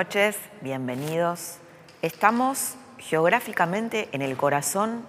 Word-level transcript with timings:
Noches, 0.00 0.38
bienvenidos. 0.62 1.58
Estamos 2.00 2.76
geográficamente 2.96 4.08
en 4.12 4.22
el 4.22 4.34
corazón 4.38 5.04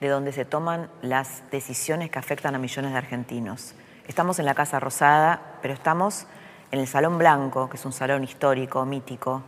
de 0.00 0.08
donde 0.08 0.32
se 0.32 0.46
toman 0.46 0.88
las 1.02 1.42
decisiones 1.50 2.08
que 2.08 2.18
afectan 2.18 2.54
a 2.54 2.58
millones 2.58 2.92
de 2.92 2.96
argentinos. 2.96 3.74
Estamos 4.08 4.38
en 4.38 4.46
la 4.46 4.54
Casa 4.54 4.80
Rosada, 4.80 5.58
pero 5.60 5.74
estamos 5.74 6.26
en 6.70 6.80
el 6.80 6.86
Salón 6.86 7.18
Blanco, 7.18 7.68
que 7.68 7.76
es 7.76 7.84
un 7.84 7.92
salón 7.92 8.24
histórico, 8.24 8.86
mítico, 8.86 9.42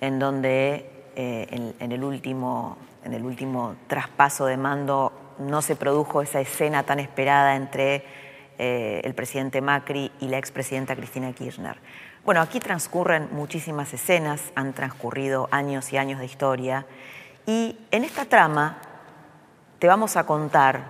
en 0.00 0.18
donde 0.18 0.90
eh, 1.14 1.72
en, 1.78 1.92
el 1.92 2.02
último, 2.02 2.78
en 3.04 3.14
el 3.14 3.24
último 3.24 3.76
traspaso 3.86 4.46
de 4.46 4.56
mando 4.56 5.12
no 5.38 5.62
se 5.62 5.76
produjo 5.76 6.22
esa 6.22 6.40
escena 6.40 6.82
tan 6.82 6.98
esperada 6.98 7.54
entre 7.54 8.04
eh, 8.58 9.00
el 9.04 9.14
presidente 9.14 9.60
Macri 9.60 10.10
y 10.18 10.26
la 10.26 10.38
expresidenta 10.38 10.96
Cristina 10.96 11.32
Kirchner. 11.32 11.76
Bueno, 12.24 12.40
aquí 12.40 12.60
transcurren 12.60 13.28
muchísimas 13.32 13.92
escenas, 13.92 14.52
han 14.54 14.74
transcurrido 14.74 15.48
años 15.50 15.92
y 15.92 15.96
años 15.96 16.20
de 16.20 16.26
historia 16.26 16.86
y 17.46 17.76
en 17.90 18.04
esta 18.04 18.26
trama 18.26 18.78
te 19.80 19.88
vamos 19.88 20.16
a 20.16 20.24
contar 20.24 20.84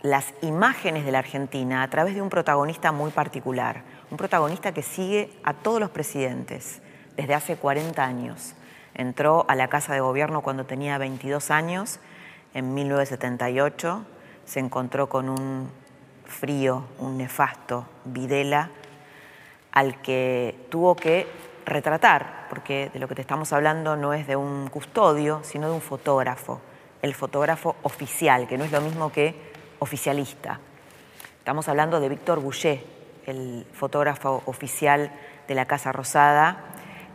las 0.00 0.32
imágenes 0.40 1.04
de 1.04 1.12
la 1.12 1.18
Argentina 1.18 1.82
a 1.82 1.90
través 1.90 2.14
de 2.14 2.22
un 2.22 2.30
protagonista 2.30 2.92
muy 2.92 3.10
particular, 3.10 3.82
un 4.10 4.16
protagonista 4.16 4.72
que 4.72 4.80
sigue 4.80 5.30
a 5.44 5.52
todos 5.52 5.80
los 5.80 5.90
presidentes 5.90 6.80
desde 7.14 7.34
hace 7.34 7.56
40 7.56 8.02
años. 8.02 8.54
Entró 8.94 9.44
a 9.48 9.56
la 9.56 9.68
Casa 9.68 9.92
de 9.92 10.00
Gobierno 10.00 10.40
cuando 10.40 10.64
tenía 10.64 10.96
22 10.96 11.50
años, 11.50 12.00
en 12.54 12.72
1978, 12.72 14.06
se 14.46 14.60
encontró 14.60 15.10
con 15.10 15.28
un 15.28 15.70
frío, 16.24 16.86
un 16.98 17.18
nefasto 17.18 17.84
Videla, 18.06 18.70
al 19.72 20.00
que 20.02 20.66
tuvo 20.70 20.96
que 20.96 21.26
retratar, 21.64 22.46
porque 22.48 22.90
de 22.92 22.98
lo 22.98 23.08
que 23.08 23.14
te 23.14 23.20
estamos 23.20 23.52
hablando 23.52 23.96
no 23.96 24.12
es 24.12 24.26
de 24.26 24.36
un 24.36 24.68
custodio, 24.68 25.40
sino 25.42 25.68
de 25.68 25.74
un 25.74 25.80
fotógrafo, 25.80 26.60
el 27.02 27.14
fotógrafo 27.14 27.76
oficial, 27.82 28.48
que 28.48 28.58
no 28.58 28.64
es 28.64 28.72
lo 28.72 28.80
mismo 28.80 29.12
que 29.12 29.34
oficialista. 29.78 30.60
Estamos 31.38 31.68
hablando 31.68 32.00
de 32.00 32.08
Víctor 32.08 32.40
Boucher, 32.40 32.84
el 33.26 33.66
fotógrafo 33.72 34.42
oficial 34.46 35.12
de 35.48 35.54
la 35.54 35.66
Casa 35.66 35.92
Rosada, 35.92 36.64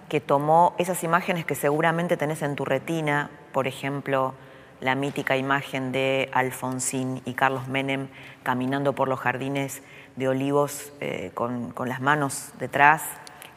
que 0.09 0.21
tomó 0.21 0.75
esas 0.77 1.03
imágenes 1.03 1.45
que 1.45 1.55
seguramente 1.55 2.17
tenés 2.17 2.41
en 2.41 2.55
tu 2.55 2.65
retina, 2.65 3.29
por 3.51 3.67
ejemplo, 3.67 4.33
la 4.81 4.95
mítica 4.95 5.37
imagen 5.37 5.91
de 5.91 6.29
Alfonsín 6.33 7.21
y 7.25 7.33
Carlos 7.33 7.67
Menem 7.67 8.07
caminando 8.43 8.93
por 8.93 9.07
los 9.07 9.19
jardines 9.19 9.81
de 10.15 10.27
olivos 10.27 10.91
eh, 11.01 11.31
con, 11.33 11.73
las 11.85 12.01
manos 12.01 12.51
detrás 12.59 13.01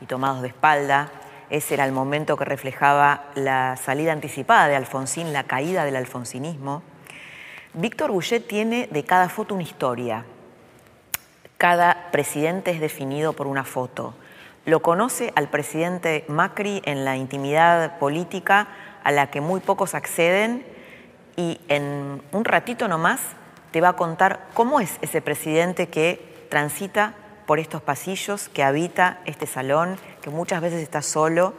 y 0.00 0.06
tomados 0.06 0.42
de 0.42 0.48
espalda. 0.48 1.10
Ese 1.50 1.74
era 1.74 1.84
el 1.84 1.92
momento 1.92 2.36
que 2.36 2.44
reflejaba 2.44 3.24
la 3.34 3.76
salida 3.76 4.12
anticipada 4.12 4.68
de 4.68 4.76
Alfonsín, 4.76 5.32
la 5.32 5.44
caída 5.44 5.84
del 5.84 5.96
alfonsinismo. 5.96 6.82
Víctor 7.74 8.10
Bouchet 8.10 8.46
tiene 8.46 8.88
de 8.90 9.04
cada 9.04 9.28
foto 9.28 9.54
una 9.54 9.62
historia. 9.62 10.24
Cada 11.56 12.10
presidente 12.10 12.70
es 12.70 12.80
definido 12.80 13.32
por 13.32 13.46
una 13.46 13.64
foto. 13.64 14.14
Lo 14.64 14.82
conoce 14.82 15.32
al 15.36 15.48
presidente 15.48 16.24
Macri 16.28 16.82
en 16.84 17.04
la 17.04 17.16
intimidad 17.16 17.98
política 17.98 18.68
a 19.02 19.12
la 19.12 19.30
que 19.30 19.40
muy 19.40 19.60
pocos 19.60 19.94
acceden 19.94 20.66
y 21.36 21.60
en 21.68 22.20
un 22.32 22.44
ratito 22.44 22.88
nomás 22.88 23.20
te 23.70 23.80
va 23.80 23.90
a 23.90 23.96
contar 23.96 24.48
cómo 24.54 24.80
es 24.80 24.98
ese 25.00 25.22
presidente 25.22 25.88
que 25.88 26.27
transita 26.48 27.14
por 27.46 27.58
estos 27.58 27.80
pasillos, 27.80 28.48
que 28.48 28.62
habita 28.62 29.20
este 29.24 29.46
salón, 29.46 29.96
que 30.20 30.30
muchas 30.30 30.60
veces 30.60 30.82
está 30.82 31.00
solo, 31.00 31.54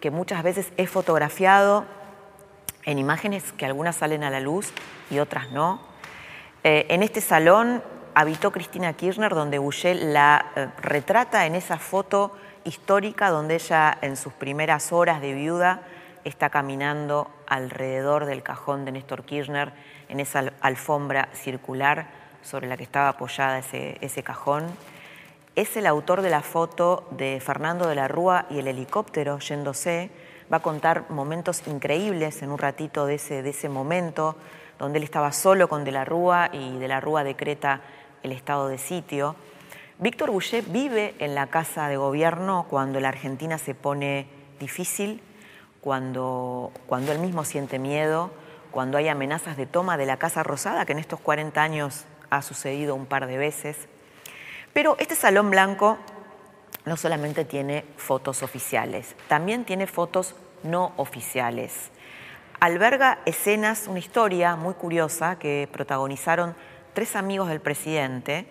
que 0.00 0.10
muchas 0.10 0.42
veces 0.42 0.72
es 0.76 0.90
fotografiado 0.90 1.86
en 2.84 2.98
imágenes 2.98 3.52
que 3.52 3.64
algunas 3.64 3.96
salen 3.96 4.24
a 4.24 4.30
la 4.30 4.40
luz 4.40 4.72
y 5.10 5.20
otras 5.20 5.50
no. 5.52 5.80
Eh, 6.64 6.86
en 6.90 7.02
este 7.02 7.20
salón 7.20 7.82
habitó 8.14 8.52
Cristina 8.52 8.92
Kirchner, 8.92 9.34
donde 9.34 9.58
Boucher 9.58 9.96
la 9.96 10.52
eh, 10.54 10.68
retrata 10.82 11.46
en 11.46 11.54
esa 11.54 11.78
foto 11.78 12.36
histórica 12.64 13.30
donde 13.30 13.54
ella 13.54 13.96
en 14.02 14.16
sus 14.16 14.32
primeras 14.32 14.92
horas 14.92 15.20
de 15.20 15.32
viuda 15.32 15.82
está 16.24 16.50
caminando 16.50 17.30
alrededor 17.46 18.26
del 18.26 18.42
cajón 18.42 18.84
de 18.84 18.92
Néstor 18.92 19.24
Kirchner 19.24 19.72
en 20.08 20.20
esa 20.20 20.52
alfombra 20.60 21.28
circular 21.32 22.21
sobre 22.42 22.68
la 22.68 22.76
que 22.76 22.84
estaba 22.84 23.08
apoyada 23.08 23.58
ese, 23.58 23.98
ese 24.00 24.22
cajón. 24.22 24.66
Es 25.54 25.76
el 25.76 25.86
autor 25.86 26.22
de 26.22 26.30
la 26.30 26.42
foto 26.42 27.06
de 27.10 27.40
Fernando 27.40 27.88
de 27.88 27.94
la 27.94 28.08
Rúa 28.08 28.46
y 28.50 28.58
el 28.58 28.68
helicóptero 28.68 29.38
yéndose. 29.38 30.10
Va 30.52 30.58
a 30.58 30.62
contar 30.62 31.10
momentos 31.10 31.66
increíbles 31.66 32.42
en 32.42 32.50
un 32.50 32.58
ratito 32.58 33.06
de 33.06 33.14
ese, 33.16 33.42
de 33.42 33.50
ese 33.50 33.68
momento, 33.68 34.36
donde 34.78 34.98
él 34.98 35.04
estaba 35.04 35.32
solo 35.32 35.68
con 35.68 35.84
De 35.84 35.92
la 35.92 36.04
Rúa 36.04 36.50
y 36.52 36.78
De 36.78 36.88
la 36.88 37.00
Rúa 37.00 37.24
decreta 37.24 37.80
el 38.22 38.32
estado 38.32 38.68
de 38.68 38.78
sitio. 38.78 39.36
Víctor 39.98 40.30
Boucher 40.30 40.64
vive 40.64 41.14
en 41.18 41.34
la 41.34 41.46
casa 41.46 41.88
de 41.88 41.96
gobierno 41.96 42.66
cuando 42.68 42.98
la 42.98 43.08
Argentina 43.08 43.58
se 43.58 43.74
pone 43.74 44.26
difícil, 44.58 45.20
cuando, 45.80 46.72
cuando 46.86 47.12
él 47.12 47.18
mismo 47.18 47.44
siente 47.44 47.78
miedo, 47.78 48.30
cuando 48.70 48.98
hay 48.98 49.08
amenazas 49.08 49.56
de 49.56 49.66
toma 49.66 49.96
de 49.96 50.06
la 50.06 50.16
Casa 50.16 50.42
Rosada, 50.42 50.86
que 50.86 50.92
en 50.92 50.98
estos 50.98 51.20
40 51.20 51.62
años 51.62 52.06
ha 52.32 52.40
sucedido 52.40 52.94
un 52.94 53.04
par 53.04 53.26
de 53.26 53.36
veces. 53.36 53.76
Pero 54.72 54.96
este 54.98 55.14
Salón 55.14 55.50
Blanco 55.50 55.98
no 56.86 56.96
solamente 56.96 57.44
tiene 57.44 57.84
fotos 57.98 58.42
oficiales, 58.42 59.14
también 59.28 59.64
tiene 59.66 59.86
fotos 59.86 60.34
no 60.62 60.92
oficiales. 60.96 61.90
Alberga 62.58 63.18
escenas, 63.26 63.86
una 63.86 63.98
historia 63.98 64.56
muy 64.56 64.72
curiosa 64.74 65.38
que 65.38 65.68
protagonizaron 65.70 66.54
tres 66.94 67.16
amigos 67.16 67.48
del 67.48 67.60
presidente. 67.60 68.46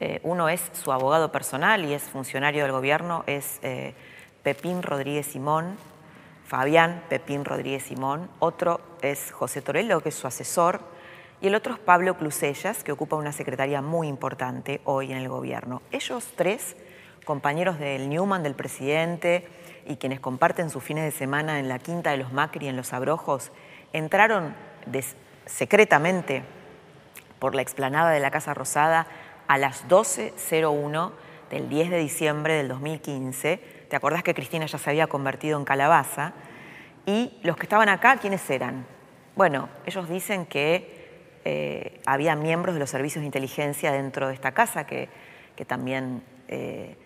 Eh, 0.00 0.20
uno 0.22 0.50
es 0.50 0.60
su 0.72 0.92
abogado 0.92 1.32
personal 1.32 1.84
y 1.84 1.94
es 1.94 2.02
funcionario 2.02 2.64
del 2.64 2.72
gobierno, 2.72 3.24
es 3.26 3.58
eh, 3.62 3.94
Pepín 4.42 4.82
Rodríguez 4.82 5.26
Simón, 5.26 5.78
Fabián 6.46 7.04
Pepín 7.08 7.44
Rodríguez 7.44 7.84
Simón. 7.84 8.28
Otro 8.38 8.80
es 9.00 9.32
José 9.32 9.62
Torello, 9.62 10.00
que 10.02 10.10
es 10.10 10.14
su 10.14 10.26
asesor 10.26 10.93
y 11.44 11.48
el 11.48 11.56
otro 11.56 11.74
es 11.74 11.78
Pablo 11.78 12.16
Clusellas, 12.16 12.82
que 12.82 12.90
ocupa 12.90 13.16
una 13.16 13.30
secretaría 13.30 13.82
muy 13.82 14.08
importante 14.08 14.80
hoy 14.84 15.12
en 15.12 15.18
el 15.18 15.28
gobierno. 15.28 15.82
Ellos 15.92 16.32
tres, 16.36 16.74
compañeros 17.26 17.78
del 17.78 18.08
Newman, 18.08 18.42
del 18.42 18.54
presidente, 18.54 19.46
y 19.86 19.96
quienes 19.96 20.20
comparten 20.20 20.70
sus 20.70 20.82
fines 20.82 21.04
de 21.04 21.10
semana 21.10 21.58
en 21.58 21.68
la 21.68 21.78
Quinta 21.78 22.12
de 22.12 22.16
los 22.16 22.32
Macri, 22.32 22.66
en 22.66 22.78
Los 22.78 22.94
Abrojos, 22.94 23.52
entraron 23.92 24.54
secretamente 25.44 26.44
por 27.38 27.54
la 27.54 27.60
explanada 27.60 28.10
de 28.10 28.20
la 28.20 28.30
Casa 28.30 28.54
Rosada 28.54 29.06
a 29.46 29.58
las 29.58 29.86
12.01 29.86 31.10
del 31.50 31.68
10 31.68 31.90
de 31.90 31.98
diciembre 31.98 32.54
del 32.54 32.68
2015. 32.68 33.86
¿Te 33.90 33.96
acordás 33.96 34.22
que 34.22 34.32
Cristina 34.32 34.64
ya 34.64 34.78
se 34.78 34.88
había 34.88 35.08
convertido 35.08 35.58
en 35.58 35.66
calabaza? 35.66 36.32
Y 37.04 37.38
los 37.42 37.58
que 37.58 37.64
estaban 37.64 37.90
acá, 37.90 38.16
¿quiénes 38.16 38.48
eran? 38.48 38.86
Bueno, 39.36 39.68
ellos 39.84 40.08
dicen 40.08 40.46
que 40.46 40.93
eh, 41.44 42.00
había 42.06 42.36
miembros 42.36 42.74
de 42.74 42.80
los 42.80 42.88
servicios 42.88 43.20
de 43.20 43.26
inteligencia 43.26 43.92
dentro 43.92 44.28
de 44.28 44.34
esta 44.34 44.52
casa 44.52 44.86
que, 44.86 45.08
también, 45.66 46.22
eh, 46.48 46.96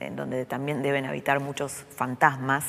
en 0.00 0.16
donde 0.16 0.44
también 0.44 0.82
deben 0.82 1.06
habitar 1.06 1.40
muchos 1.40 1.72
fantasmas. 1.72 2.64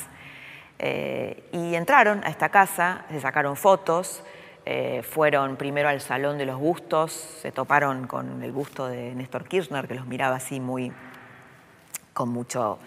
Eh, 0.78 1.44
y 1.52 1.74
entraron 1.74 2.24
a 2.24 2.28
esta 2.28 2.48
casa, 2.48 3.04
se 3.10 3.20
sacaron 3.20 3.56
fotos, 3.56 4.22
fueron 5.02 5.56
primero 5.56 5.88
al 5.88 6.02
Salón 6.02 6.36
de 6.36 6.44
los 6.44 6.58
Bustos, 6.58 7.12
se 7.12 7.50
toparon 7.52 8.06
con 8.06 8.42
el 8.42 8.52
busto 8.52 8.86
de 8.86 9.14
Néstor 9.14 9.48
Kirchner, 9.48 9.88
que 9.88 9.94
los 9.94 10.06
miraba 10.06 10.36
así 10.36 10.60
muy 10.60 10.92
con, 12.12 12.28
mucho, 12.28 12.78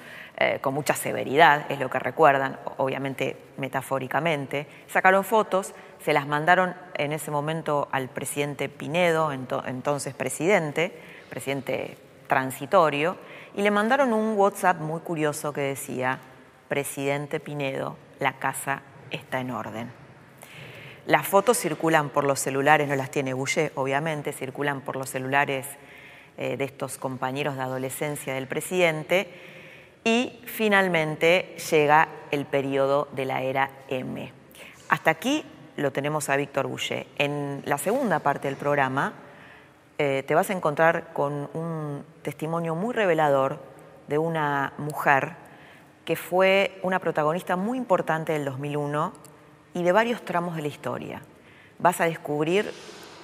con 0.61 0.75
mucha 0.75 0.93
severidad, 0.93 1.65
es 1.71 1.79
lo 1.79 1.89
que 1.89 1.97
recuerdan, 1.97 2.59
obviamente 2.77 3.35
metafóricamente. 3.57 4.67
Sacaron 4.85 5.23
fotos, 5.23 5.73
se 6.03 6.13
las 6.13 6.27
mandaron 6.27 6.75
en 6.95 7.11
ese 7.11 7.31
momento 7.31 7.87
al 7.91 8.09
presidente 8.09 8.69
Pinedo, 8.69 9.31
entonces 9.31 10.13
presidente, 10.13 10.91
presidente 11.29 11.97
transitorio, 12.27 13.17
y 13.55 13.61
le 13.61 13.71
mandaron 13.71 14.13
un 14.13 14.37
WhatsApp 14.37 14.79
muy 14.79 15.01
curioso 15.01 15.53
que 15.53 15.61
decía, 15.61 16.19
presidente 16.67 17.39
Pinedo, 17.39 17.97
la 18.19 18.39
casa 18.39 18.81
está 19.11 19.39
en 19.39 19.51
orden. 19.51 19.91
Las 21.05 21.27
fotos 21.27 21.57
circulan 21.57 22.09
por 22.09 22.23
los 22.23 22.39
celulares, 22.39 22.87
no 22.87 22.95
las 22.95 23.11
tiene 23.11 23.33
Boucher, 23.33 23.71
obviamente, 23.75 24.31
circulan 24.33 24.81
por 24.81 24.95
los 24.95 25.09
celulares 25.09 25.67
eh, 26.37 26.57
de 26.57 26.63
estos 26.63 26.97
compañeros 26.97 27.55
de 27.55 27.63
adolescencia 27.63 28.33
del 28.33 28.47
presidente 28.47 29.27
y 30.03 30.39
finalmente 30.45 31.55
llega 31.69 32.07
el 32.31 32.45
periodo 32.45 33.07
de 33.11 33.25
la 33.25 33.41
era 33.41 33.71
M. 33.89 34.31
Hasta 34.89 35.11
aquí 35.11 35.43
lo 35.77 35.91
tenemos 35.91 36.29
a 36.29 36.35
Víctor 36.35 36.67
Boucher. 36.67 37.07
En 37.17 37.61
la 37.65 37.77
segunda 37.77 38.19
parte 38.19 38.47
del 38.47 38.57
programa 38.57 39.13
eh, 39.97 40.23
te 40.27 40.35
vas 40.35 40.49
a 40.49 40.53
encontrar 40.53 41.13
con 41.13 41.49
un 41.53 42.03
testimonio 42.21 42.75
muy 42.75 42.93
revelador 42.93 43.59
de 44.07 44.17
una 44.17 44.73
mujer 44.77 45.35
que 46.05 46.15
fue 46.15 46.79
una 46.83 46.99
protagonista 46.99 47.55
muy 47.55 47.77
importante 47.77 48.33
del 48.33 48.45
2001 48.45 49.13
y 49.73 49.83
de 49.83 49.91
varios 49.91 50.25
tramos 50.25 50.55
de 50.55 50.63
la 50.63 50.67
historia. 50.67 51.21
Vas 51.79 52.01
a 52.01 52.05
descubrir 52.05 52.71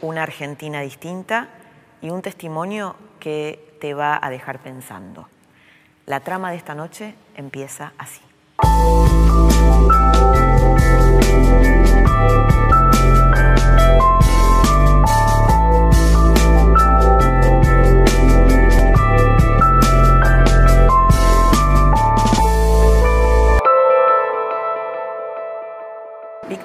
una 0.01 0.23
Argentina 0.23 0.81
distinta 0.81 1.49
y 2.01 2.09
un 2.09 2.21
testimonio 2.21 2.95
que 3.19 3.77
te 3.81 3.93
va 3.93 4.19
a 4.21 4.29
dejar 4.29 4.59
pensando. 4.59 5.27
La 6.05 6.21
trama 6.21 6.51
de 6.51 6.57
esta 6.57 6.75
noche 6.75 7.15
empieza 7.35 7.93
así. 7.97 8.21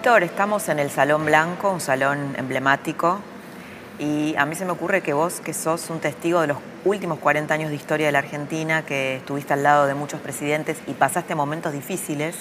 Víctor, 0.02 0.25
estamos 0.25 0.69
en 0.69 0.81
el 0.81 0.90
Salón 0.90 1.25
Blanco, 1.26 1.70
un 1.70 1.81
salón 1.81 2.34
emblemático, 2.37 3.20
y 4.00 4.34
a 4.37 4.44
mí 4.46 4.56
se 4.56 4.64
me 4.64 4.72
ocurre 4.72 5.00
que 5.00 5.12
vos, 5.12 5.38
que 5.38 5.54
sos 5.54 5.90
un 5.90 6.00
testigo 6.00 6.40
de 6.40 6.49
los 6.49 6.58
últimos 6.84 7.20
40 7.20 7.54
años 7.54 7.70
de 7.70 7.76
historia 7.76 8.06
de 8.06 8.10
la 8.10 8.19
Argentina, 8.19 8.84
que 8.84 9.19
estuviste 9.19 9.52
al 9.52 9.62
lado 9.62 9.87
de 9.87 9.94
muchos 9.94 10.20
presidentes 10.20 10.78
y 10.88 10.94
pasaste 10.94 11.37
momentos 11.37 11.72
difíciles, 11.72 12.34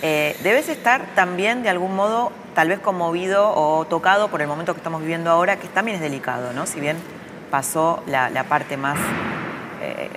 eh, 0.00 0.38
debes 0.42 0.70
estar 0.70 1.04
también 1.14 1.62
de 1.62 1.68
algún 1.68 1.94
modo 1.94 2.32
tal 2.54 2.68
vez 2.68 2.80
conmovido 2.80 3.52
o 3.54 3.84
tocado 3.84 4.28
por 4.28 4.40
el 4.40 4.48
momento 4.48 4.72
que 4.72 4.78
estamos 4.78 5.02
viviendo 5.02 5.30
ahora, 5.30 5.56
que 5.56 5.68
también 5.68 5.96
es 5.96 6.00
delicado, 6.00 6.54
¿no? 6.54 6.64
Si 6.64 6.80
bien 6.80 6.96
pasó 7.50 8.02
la, 8.06 8.30
parte 8.44 8.78
más 8.78 8.96
eh, 9.82 10.08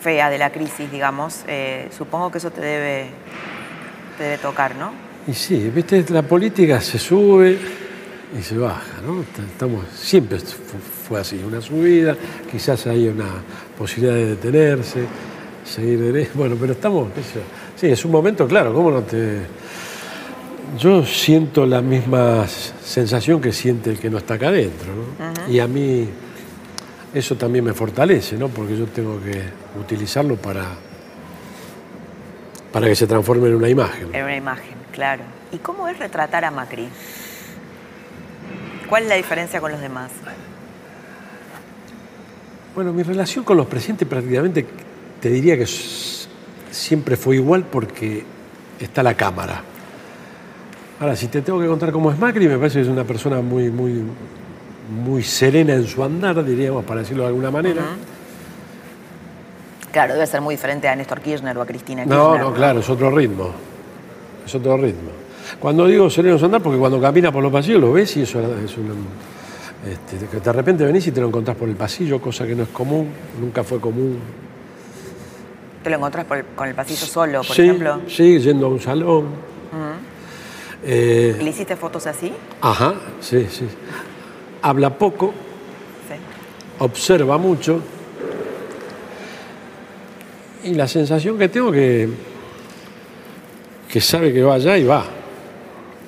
fea 0.00 0.30
de 0.30 0.38
la 0.38 0.48
crisis, 0.48 0.90
digamos, 0.90 1.44
eh, 1.46 1.90
supongo 1.94 2.32
que 2.32 2.38
eso 2.38 2.50
te 2.50 2.62
debe, 2.62 3.10
te 4.16 4.24
debe 4.24 4.38
tocar, 4.38 4.76
¿no? 4.76 5.11
Y 5.26 5.34
sí, 5.34 5.70
viste, 5.72 6.04
la 6.08 6.22
política 6.22 6.80
se 6.80 6.98
sube 6.98 7.56
y 8.36 8.42
se 8.42 8.58
baja, 8.58 9.00
¿no? 9.06 9.22
Estamos, 9.44 9.84
siempre 9.94 10.38
fue 11.08 11.20
así, 11.20 11.40
una 11.46 11.60
subida, 11.60 12.16
quizás 12.50 12.86
hay 12.88 13.06
una 13.06 13.28
posibilidad 13.78 14.14
de 14.14 14.26
detenerse, 14.30 15.04
seguir 15.64 16.00
derecho, 16.00 16.32
bueno, 16.34 16.56
pero 16.58 16.72
estamos, 16.72 17.08
sí, 17.76 17.86
es 17.86 18.04
un 18.04 18.10
momento, 18.10 18.46
claro, 18.48 18.72
¿cómo 18.72 18.90
no 18.90 19.02
te...? 19.02 19.42
Yo 20.78 21.04
siento 21.04 21.66
la 21.66 21.82
misma 21.82 22.46
sensación 22.48 23.40
que 23.40 23.52
siente 23.52 23.90
el 23.90 23.98
que 23.98 24.08
no 24.08 24.18
está 24.18 24.34
acá 24.34 24.48
adentro, 24.48 24.88
¿no? 24.88 25.52
Y 25.52 25.60
a 25.60 25.68
mí 25.68 26.08
eso 27.12 27.36
también 27.36 27.64
me 27.64 27.74
fortalece, 27.74 28.38
¿no? 28.38 28.48
Porque 28.48 28.76
yo 28.76 28.86
tengo 28.86 29.20
que 29.22 29.42
utilizarlo 29.78 30.36
para, 30.36 30.64
para 32.72 32.86
que 32.86 32.96
se 32.96 33.06
transforme 33.06 33.48
en 33.48 33.56
una 33.56 33.68
imagen. 33.68 34.14
En 34.14 34.24
una 34.24 34.36
imagen. 34.36 34.74
Claro. 34.92 35.22
¿Y 35.52 35.58
cómo 35.58 35.88
es 35.88 35.98
retratar 35.98 36.44
a 36.44 36.50
Macri? 36.50 36.88
¿Cuál 38.88 39.04
es 39.04 39.08
la 39.08 39.16
diferencia 39.16 39.60
con 39.60 39.72
los 39.72 39.80
demás? 39.80 40.10
Bueno, 42.74 42.92
mi 42.92 43.02
relación 43.02 43.44
con 43.44 43.56
los 43.56 43.66
presidentes 43.66 44.08
prácticamente 44.08 44.66
te 45.20 45.28
diría 45.28 45.56
que 45.56 45.66
siempre 45.66 47.16
fue 47.16 47.36
igual 47.36 47.64
porque 47.70 48.24
está 48.80 49.02
la 49.02 49.14
cámara. 49.14 49.62
Ahora, 51.00 51.16
si 51.16 51.28
te 51.28 51.42
tengo 51.42 51.60
que 51.60 51.66
contar 51.66 51.92
cómo 51.92 52.10
es 52.10 52.18
Macri, 52.18 52.48
me 52.48 52.56
parece 52.56 52.78
que 52.78 52.82
es 52.82 52.88
una 52.88 53.04
persona 53.04 53.40
muy, 53.40 53.70
muy, 53.70 54.02
muy 55.04 55.22
serena 55.22 55.74
en 55.74 55.86
su 55.86 56.02
andar, 56.02 56.42
diríamos, 56.44 56.84
para 56.84 57.00
decirlo 57.00 57.24
de 57.24 57.28
alguna 57.28 57.50
manera. 57.50 57.82
Claro, 59.92 60.14
debe 60.14 60.26
ser 60.26 60.40
muy 60.40 60.54
diferente 60.54 60.88
a 60.88 60.96
Néstor 60.96 61.20
Kirchner 61.20 61.56
o 61.56 61.62
a 61.62 61.66
Cristina 61.66 62.02
Kirchner. 62.02 62.18
No, 62.18 62.38
no, 62.38 62.52
claro, 62.52 62.80
es 62.80 62.88
otro 62.88 63.10
ritmo 63.10 63.52
es 64.44 64.54
otro 64.54 64.76
ritmo. 64.76 65.10
Cuando 65.58 65.86
digo 65.86 66.08
sereno 66.08 66.36
andar, 66.42 66.62
porque 66.62 66.78
cuando 66.78 67.00
camina 67.00 67.30
por 67.32 67.42
los 67.42 67.52
pasillos 67.52 67.80
lo 67.80 67.92
ves 67.92 68.16
y 68.16 68.22
eso 68.22 68.40
es 68.40 68.76
un... 68.76 69.06
Este, 69.86 70.26
que 70.26 70.38
de 70.38 70.52
repente 70.52 70.84
venís 70.84 71.06
y 71.08 71.12
te 71.12 71.20
lo 71.20 71.26
encontrás 71.26 71.56
por 71.56 71.68
el 71.68 71.74
pasillo, 71.74 72.20
cosa 72.20 72.46
que 72.46 72.54
no 72.54 72.62
es 72.62 72.68
común, 72.68 73.08
nunca 73.40 73.64
fue 73.64 73.80
común. 73.80 74.18
¿Te 75.82 75.90
lo 75.90 75.96
encontrás 75.96 76.24
con 76.54 76.68
el 76.68 76.74
pasillo 76.74 77.04
solo, 77.04 77.42
por 77.42 77.58
ejemplo? 77.58 78.00
Sí, 78.06 78.38
yendo 78.38 78.66
a 78.66 78.68
un 78.68 78.80
salón. 78.80 79.26
Eh, 80.84 81.36
¿Le 81.40 81.50
hiciste 81.50 81.76
fotos 81.76 82.06
así? 82.06 82.32
Ajá, 82.60 82.94
sí, 83.20 83.46
sí. 83.50 83.66
Habla 84.62 84.96
poco, 84.96 85.32
sí. 86.08 86.14
observa 86.78 87.36
mucho. 87.38 87.80
Y 90.64 90.74
la 90.74 90.86
sensación 90.86 91.38
que 91.38 91.48
tengo 91.48 91.72
que 91.72 92.08
que 93.92 94.00
sabe 94.00 94.32
que 94.32 94.42
va 94.42 94.54
allá 94.54 94.78
y 94.78 94.84
va, 94.84 95.04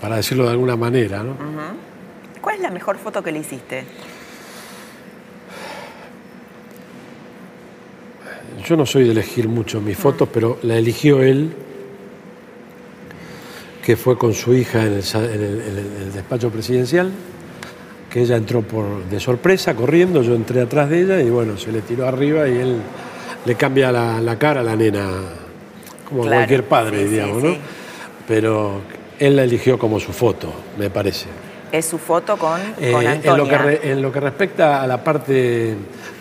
para 0.00 0.16
decirlo 0.16 0.44
de 0.44 0.52
alguna 0.52 0.74
manera. 0.74 1.22
¿no? 1.22 1.36
¿Cuál 2.40 2.56
es 2.56 2.62
la 2.62 2.70
mejor 2.70 2.96
foto 2.96 3.22
que 3.22 3.30
le 3.30 3.40
hiciste? 3.40 3.84
Yo 8.64 8.74
no 8.78 8.86
soy 8.86 9.04
de 9.04 9.10
elegir 9.10 9.48
mucho 9.48 9.82
mis 9.82 9.98
fotos, 9.98 10.30
pero 10.32 10.58
la 10.62 10.78
eligió 10.78 11.22
él, 11.22 11.52
que 13.84 13.96
fue 13.96 14.16
con 14.16 14.32
su 14.32 14.54
hija 14.54 14.82
en 14.86 14.94
el, 14.94 16.10
despacho 16.14 16.48
presidencial, 16.48 17.12
que 18.08 18.22
ella 18.22 18.36
entró 18.36 18.62
por, 18.62 19.04
de 19.10 19.20
sorpresa, 19.20 19.74
corriendo, 19.74 20.22
yo 20.22 20.34
entré 20.34 20.62
atrás 20.62 20.88
de 20.88 21.02
ella 21.02 21.20
y 21.20 21.28
bueno, 21.28 21.58
se 21.58 21.70
le 21.70 21.82
tiró 21.82 22.08
arriba 22.08 22.48
y 22.48 22.56
él 22.56 22.76
le 23.44 23.54
cambia 23.54 23.92
la 23.92 24.38
cara 24.38 24.60
a 24.60 24.64
la 24.64 24.76
nena 24.76 25.08
como 26.08 26.24
cualquier 26.26 26.64
padre, 26.64 27.04
digamos, 27.04 27.42
¿no? 27.42 27.56
Pero 28.28 28.80
él 29.18 29.36
la 29.36 29.44
eligió 29.44 29.78
como 29.78 30.00
su 30.00 30.12
foto, 30.12 30.52
me 30.78 30.90
parece. 30.90 31.26
Es 31.72 31.86
su 31.86 31.98
foto 31.98 32.36
con, 32.36 32.60
eh, 32.80 33.20
En 33.24 33.36
lo, 33.36 33.48
que 33.48 33.80
en 33.82 34.00
lo 34.00 34.12
que 34.12 34.20
respecta 34.20 34.80
a 34.80 34.86
la 34.86 35.02
parte 35.02 35.74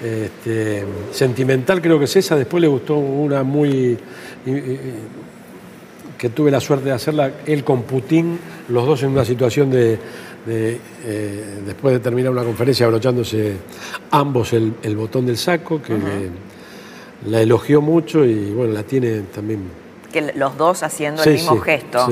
este, 0.04 0.84
sentimental, 1.12 1.80
creo 1.80 2.00
que 2.00 2.06
es 2.06 2.16
esa. 2.16 2.36
Después 2.36 2.60
le 2.60 2.68
gustó 2.68 2.96
una 2.96 3.44
muy. 3.44 3.98
que 6.18 6.30
tuve 6.30 6.50
la 6.50 6.60
suerte 6.60 6.86
de 6.86 6.94
hacerla, 6.94 7.32
él 7.46 7.64
con 7.64 7.84
Putin, 7.84 8.40
los 8.70 8.86
dos 8.86 9.04
en 9.04 9.10
una 9.10 9.26
situación 9.26 9.70
de. 9.70 10.00
Eh, 10.48 10.80
después 11.66 11.94
de 11.94 12.00
terminar 12.00 12.32
una 12.32 12.44
conferencia, 12.44 12.88
abrochándose 12.88 13.54
ambos 14.12 14.54
el, 14.54 14.96
botón 14.96 15.26
del 15.28 15.38
saco, 15.38 15.82
que 15.82 15.94
la 17.26 17.42
elogió 17.42 17.82
mucho 17.82 18.26
y 18.26 18.52
bueno, 18.52 18.74
la 18.74 18.84
tiene 18.84 19.22
también 19.34 19.84
que 20.14 20.34
los 20.36 20.56
dos 20.58 20.84
haciendo 20.84 21.24
el 21.24 21.34
mismo 21.34 21.60
gesto. 21.60 22.08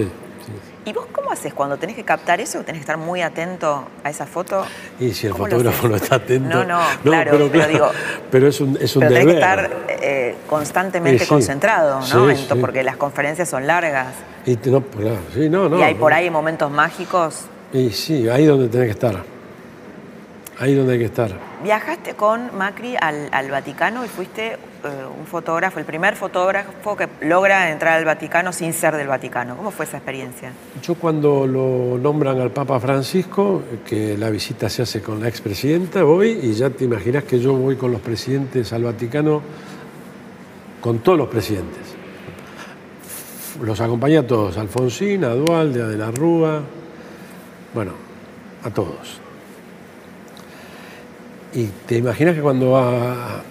¿Y 0.84 0.94
vos 0.94 1.06
cómo 1.12 1.32
haces 1.32 1.53
cuando 1.53 1.77
tenés 1.77 1.96
que 1.96 2.03
captar 2.03 2.41
eso? 2.41 2.63
¿Tenés 2.63 2.80
que 2.80 2.86
estar 2.86 2.98
muy 2.98 3.22
atento 3.22 3.88
a 4.03 4.10
esa 4.10 4.25
foto? 4.25 4.65
Y 5.00 5.13
si 5.13 5.27
el 5.27 5.36
fotógrafo 5.36 5.88
no 5.88 5.96
está 5.96 6.15
atento. 6.15 6.50
No, 6.50 6.65
no, 6.65 6.80
claro, 7.03 7.48
pero, 7.51 7.68
digo. 7.68 7.91
Pero 8.32 8.48
es 8.48 8.60
un, 8.60 8.77
es 8.82 8.96
un 8.96 9.01
pero 9.01 9.13
deber. 9.13 9.27
que 9.27 9.34
estar 9.34 9.72
eh, 9.88 10.36
constantemente 10.50 11.27
concentrado, 11.27 12.01
¿no? 12.12 12.58
porque 12.60 12.82
las 12.82 12.98
conferencias 12.98 13.48
son 13.48 13.68
largas. 13.68 14.08
Y, 14.44 14.56
no, 14.68 14.84
sí, 15.32 15.50
no, 15.50 15.70
no, 15.70 15.77
y 15.77 15.84
hay 15.84 15.94
por 15.94 16.13
ahí 16.13 16.32
momentos 16.32 16.72
mágicos. 16.72 17.41
Y 17.72 17.91
sí, 17.91 18.27
ahí 18.27 18.46
donde 18.46 18.68
tenés 18.68 18.88
que 18.88 18.94
estar. 18.94 19.24
Ahí 20.58 20.74
donde 20.74 20.94
hay 20.94 21.00
que 21.00 21.06
estar. 21.06 21.32
Viajaste 21.63 22.15
con 22.15 22.58
Macri 22.58 22.96
al, 23.00 23.30
al 23.32 23.51
Vaticano 23.51 24.03
y 24.03 24.08
fuiste 24.08 24.58
un 24.84 25.26
fotógrafo, 25.28 25.80
el 25.80 25.86
primer 25.86 26.16
fotógrafo 26.16 26.96
que 26.98 27.08
logra 27.22 27.72
entrar 27.72 28.00
al 28.00 28.06
Vaticano 28.06 28.52
sin 28.52 28.74
ser 28.74 28.96
del 28.96 29.08
Vaticano. 29.08 29.56
¿Cómo 29.56 29.72
fue 29.72 29.86
esa 29.86 29.98
experiencia? 29.98 30.52
Yo 30.82 30.96
cuando 30.96 31.46
lo 31.46 31.98
nombran 31.98 32.40
al 32.40 32.52
Papa 32.52 32.80
Francisco, 32.80 33.62
que 33.86 34.18
la 34.18 34.30
visita 34.30 34.70
se 34.70 34.82
hace 34.82 35.02
con 35.02 35.20
la 35.22 35.28
expresidenta, 35.28 36.04
voy 36.04 36.40
y 36.42 36.54
ya 36.54 36.70
te 36.70 36.86
imaginas 36.86 37.24
que 37.26 37.40
yo 37.40 37.54
voy 37.54 37.76
con 37.76 37.92
los 37.92 38.02
presidentes 38.02 38.74
al 38.74 38.84
Vaticano 38.84 39.42
con 40.82 41.00
todos 41.00 41.18
los 41.18 41.28
presidentes. 41.28 41.82
Los 43.62 43.80
acompañé 43.82 44.18
a 44.18 44.26
todos, 44.26 44.58
Alfonsín, 44.58 45.24
a 45.26 45.30
Dualde, 45.36 45.82
a 45.84 45.88
De 45.88 45.98
la 45.98 46.10
Rúa, 46.10 46.62
bueno, 47.76 47.92
a 48.64 48.70
todos. 48.72 49.20
Y 51.54 51.66
te 51.86 51.98
imaginas 51.98 52.34
que 52.36 52.42
cuando 52.42 52.72
va- 52.72 53.44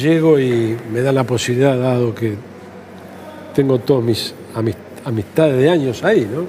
llego 0.00 0.38
y 0.38 0.76
me 0.92 1.00
dan 1.00 1.14
la 1.14 1.24
posibilidad, 1.24 1.78
dado 1.78 2.14
que 2.14 2.34
tengo 3.54 3.78
todas 3.78 4.04
mis 4.04 4.34
amis- 4.54 4.76
amistades 5.04 5.56
de 5.58 5.70
años 5.70 6.02
ahí, 6.04 6.28
¿no? 6.32 6.44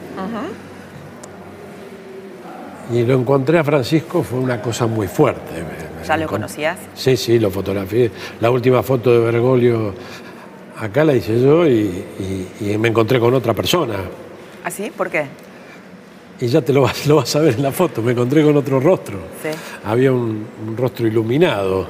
Y 2.91 3.03
lo 3.05 3.13
encontré 3.19 3.59
a 3.59 3.63
Francisco, 3.63 4.23
fue 4.23 4.39
una 4.39 4.61
cosa 4.61 4.87
muy 4.87 5.07
fuerte. 5.07 5.63
¿Ya 6.07 6.17
lo 6.17 6.27
conocías? 6.27 6.77
Sí, 6.95 7.15
sí, 7.17 7.37
lo 7.37 7.51
fotografié. 7.51 8.09
La 8.41 8.49
última 8.49 8.81
foto 8.81 9.11
de 9.11 9.19
Bergoglio 9.19 9.93
acá 10.79 11.03
la 11.03 11.13
hice 11.13 11.39
yo 11.39 11.67
y, 11.67 12.03
y- 12.59 12.71
y 12.71 12.77
me 12.79 12.87
encontré 12.87 13.19
con 13.19 13.33
otra 13.33 13.53
persona. 13.53 13.95
¿Ah, 14.63 14.69
¿Por 14.97 15.09
qué? 15.09 15.25
Y 16.41 16.47
ya 16.47 16.61
te 16.61 16.71
lo 16.73 16.81
vas, 16.81 17.05
lo 17.05 17.17
vas 17.17 17.35
a 17.35 17.39
ver 17.41 17.55
en 17.55 17.63
la 17.63 17.71
foto, 17.71 18.01
me 18.01 18.13
encontré 18.13 18.41
con 18.43 18.55
otro 18.57 18.79
rostro. 18.79 19.17
Sí. 19.43 19.49
Había 19.85 20.11
un, 20.11 20.45
un 20.67 20.77
rostro 20.77 21.05
iluminado, 21.05 21.87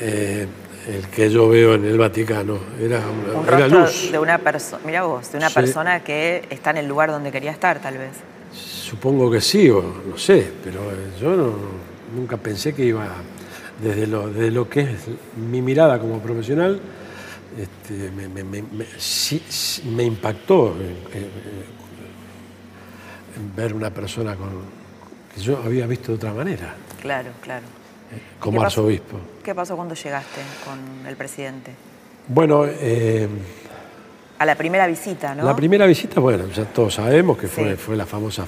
eh, 0.00 0.46
el 0.88 1.06
que 1.08 1.28
yo 1.30 1.48
veo 1.48 1.74
en 1.74 1.84
el 1.84 1.98
Vaticano. 1.98 2.58
Era, 2.80 3.00
una- 3.00 3.38
Un 3.40 3.46
era 3.48 3.68
luz. 3.68 4.10
de 4.12 4.18
una 4.18 4.38
persona, 4.38 4.82
mira 4.86 5.02
vos, 5.04 5.30
de 5.32 5.38
una 5.38 5.48
Sí. 5.48 5.54
persona 5.54 6.04
que 6.04 6.46
está 6.50 6.70
en 6.70 6.78
el 6.78 6.86
lugar 6.86 7.10
donde 7.10 7.32
quería 7.32 7.50
estar, 7.50 7.80
tal 7.80 7.98
vez. 7.98 8.10
Supongo 8.52 9.30
que 9.30 9.40
sí, 9.40 9.68
o 9.68 9.82
no 10.08 10.16
sé, 10.16 10.50
pero 10.62 10.80
eh, 10.92 11.10
yo 11.20 11.34
no- 11.36 11.54
nunca 12.14 12.36
pensé 12.36 12.72
que 12.74 12.84
iba, 12.84 13.08
desde 13.82 14.06
lo, 14.06 14.28
desde 14.30 14.50
lo 14.52 14.68
que 14.68 14.80
es 14.82 15.06
mi 15.50 15.60
mirada 15.60 15.98
como 15.98 16.20
profesional, 16.20 16.80
este, 17.58 18.10
me, 18.12 18.28
me- 18.28 18.44
me- 18.44 18.62
me- 18.62 18.86
sí- 18.98 19.42
sí 19.48 19.82
me 19.88 20.04
impactó 20.04 20.76
eh, 20.80 20.94
eh, 21.14 21.28
ver 23.56 23.74
una 23.74 23.90
persona 23.90 24.34
con, 24.36 24.48
que 25.34 25.40
yo 25.40 25.58
había 25.64 25.86
visto 25.86 26.12
de 26.12 26.16
otra 26.16 26.32
manera, 26.32 26.74
Claro, 27.00 27.30
claro. 27.42 27.64
Como 28.40 28.58
¿Qué 28.58 28.64
pasó? 28.64 28.80
arzobispo. 28.80 29.18
¿Qué 29.44 29.54
pasó 29.54 29.76
cuando 29.76 29.94
llegaste 29.94 30.40
con 30.64 31.06
el 31.06 31.16
presidente? 31.16 31.72
Bueno, 32.28 32.64
eh, 32.66 33.28
A 34.38 34.44
la 34.44 34.54
primera 34.54 34.86
visita, 34.86 35.34
¿no? 35.34 35.44
la 35.44 35.54
primera 35.56 35.86
visita, 35.86 36.20
bueno, 36.20 36.46
ya 36.48 36.64
todos 36.64 36.94
sabemos 36.94 37.38
que 37.38 37.46
fue, 37.48 37.70
Sí. 37.72 37.76
fue 37.76 37.96
la 37.96 38.04
famosa, 38.06 38.44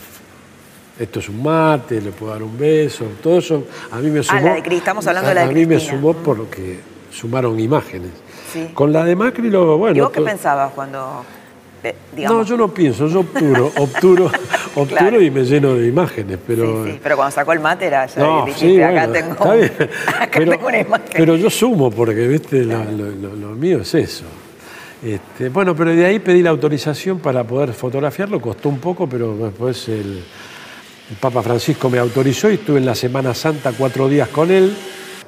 esto 0.99 1.21
es 1.21 1.29
un 1.29 1.43
mate, 1.43 2.01
le 2.01 2.11
puedo 2.11 2.33
dar 2.33 2.43
un 2.43 2.59
beso, 2.59 3.05
todo 3.23 3.39
eso 3.39 3.65
a 3.93 3.97
mí 3.99 4.11
me 4.11 4.23
sumó. 4.23 4.39
Ah, 4.39 4.43
la 4.43 4.55
de 4.55 4.63
Cri- 4.63 4.77
estamos 4.79 5.07
hablando 5.07 5.29
de 5.29 5.35
la 5.37 5.43
a 5.43 5.47
de 5.47 5.55
mí 5.55 5.65
me 5.67 5.79
sumó 5.81 6.13
porque 6.15 6.81
sumaron 7.13 7.59
imágenes. 7.61 8.11
Sí. 8.53 8.71
Con 8.75 8.93
la 8.93 9.05
de 9.05 9.15
Macri, 9.15 9.51
lo, 9.51 9.79
bueno. 9.79 9.97
¿Y 9.97 10.01
vos 10.01 10.11
qué 10.11 10.23
pensabas 10.23 10.73
cuando, 10.73 11.25
No, 12.17 12.43
yo 12.45 12.57
no 12.57 12.69
pienso, 12.75 13.07
yo 13.09 13.21
obturo, 13.21 13.67
obturo, 13.77 14.27
obturo 14.75 14.87
Claro. 14.99 15.21
y 15.23 15.31
me 15.31 15.45
lleno 15.45 15.75
de 15.75 15.87
imágenes, 15.87 16.39
pero. 16.47 16.85
sí, 16.85 16.93
sí, 16.93 17.01
pero 17.03 17.17
cuando 17.17 17.31
sacó 17.35 17.53
el 17.53 17.61
mate 17.61 17.87
era 17.87 18.07
ya 18.07 18.21
No, 18.21 18.45
dijiste, 18.47 18.69
sí, 18.69 18.83
acá 18.83 19.07
bueno, 19.07 19.13
tengo, 19.13 19.33
acá 20.21 20.31
pero, 20.39 20.51
tengo 20.53 20.67
una 20.67 20.79
imagen. 20.81 21.07
pero 21.13 21.37
yo 21.37 21.49
sumo 21.51 21.91
porque, 21.91 22.27
viste, 22.27 22.65
lo, 22.65 22.83
lo- 22.85 23.11
lo- 23.11 23.37
lo 23.37 23.49
mío 23.55 23.81
es 23.83 23.95
eso. 23.95 24.25
Este, 25.03 25.49
bueno, 25.49 25.77
pero 25.77 25.95
de 25.95 26.05
ahí 26.05 26.19
pedí 26.19 26.43
la 26.43 26.51
autorización 26.51 27.21
para 27.21 27.45
poder 27.45 27.73
fotografiarlo, 27.73 28.41
costó 28.41 28.69
un 28.69 28.81
poco, 28.81 29.09
pero 29.09 29.37
después 29.37 29.89
el, 29.89 30.25
el 31.11 31.17
Papa 31.21 31.41
Francisco 31.43 31.89
me 31.89 31.99
autorizó 32.01 32.51
y 32.51 32.55
estuve 32.55 32.79
en 32.79 32.87
la 32.87 32.97
Semana 32.97 33.33
Santa 33.33 33.73
cuatro 33.79 34.09
días 34.09 34.29
con 34.29 34.51
él. 34.51 34.75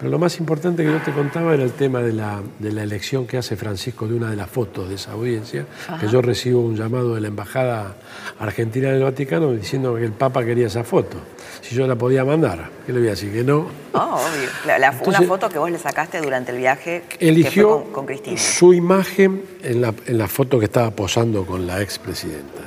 Pero 0.00 0.11
lo 0.12 0.19
más 0.19 0.38
importante 0.40 0.83
que 0.83 0.90
yo 0.90 0.99
te 1.02 1.12
contaba 1.12 1.52
era 1.52 1.62
el 1.62 1.73
tema 1.73 2.00
de 2.00 2.14
la, 2.14 2.40
de 2.59 2.73
la 2.73 2.83
elección 2.83 3.26
que 3.26 3.37
hace 3.37 3.54
Francisco 3.54 4.09
de 4.09 4.14
una 4.14 4.30
de 4.30 4.37
las 4.37 4.49
fotos 4.49 4.88
de 4.88 4.95
esa 4.95 5.12
audiencia, 5.12 5.66
que 6.00 6.09
yo 6.09 6.23
recibo 6.23 6.62
un 6.62 6.75
llamado 6.75 7.14
de 7.14 7.21
la 7.21 7.28
Embajada 7.28 7.97
Argentina 8.38 8.88
en 8.88 8.95
el 8.95 9.02
Vaticano 9.02 9.52
diciendo 9.52 9.95
que 9.97 10.04
el 10.07 10.12
Papa 10.12 10.42
quería 10.42 10.69
esa 10.69 10.85
foto, 10.85 11.19
si 11.61 11.75
yo 11.75 11.87
la 11.87 11.97
podía 11.97 12.25
mandar. 12.25 12.71
¿Qué 12.87 12.95
le 12.95 13.00
voy 13.00 13.09
a 13.09 13.11
decir? 13.11 13.30
Que 13.30 13.45
no. 13.45 13.66
No, 13.92 14.14
obvio. 14.16 14.49
La- 14.66 14.78
la- 14.78 14.99
una 15.04 15.21
foto 15.21 15.50
que 15.50 15.59
vos 15.59 15.71
le 15.71 15.78
sacaste 15.78 16.19
durante 16.23 16.52
el 16.52 16.57
viaje 16.59 17.02
que 17.07 17.28
Eligió 17.28 17.69
fue 17.69 17.83
con, 17.85 17.92
con 17.92 18.07
Cristina. 18.07 18.38
su 18.38 18.73
imagen 18.73 19.42
en 19.62 19.83
la, 19.83 19.92
en 20.07 20.16
la 20.16 20.28
foto 20.28 20.59
que 20.59 20.64
estaba 20.64 20.90
posando 20.92 21.45
con 21.45 21.66
la 21.66 21.83
expresidenta. 21.83 22.62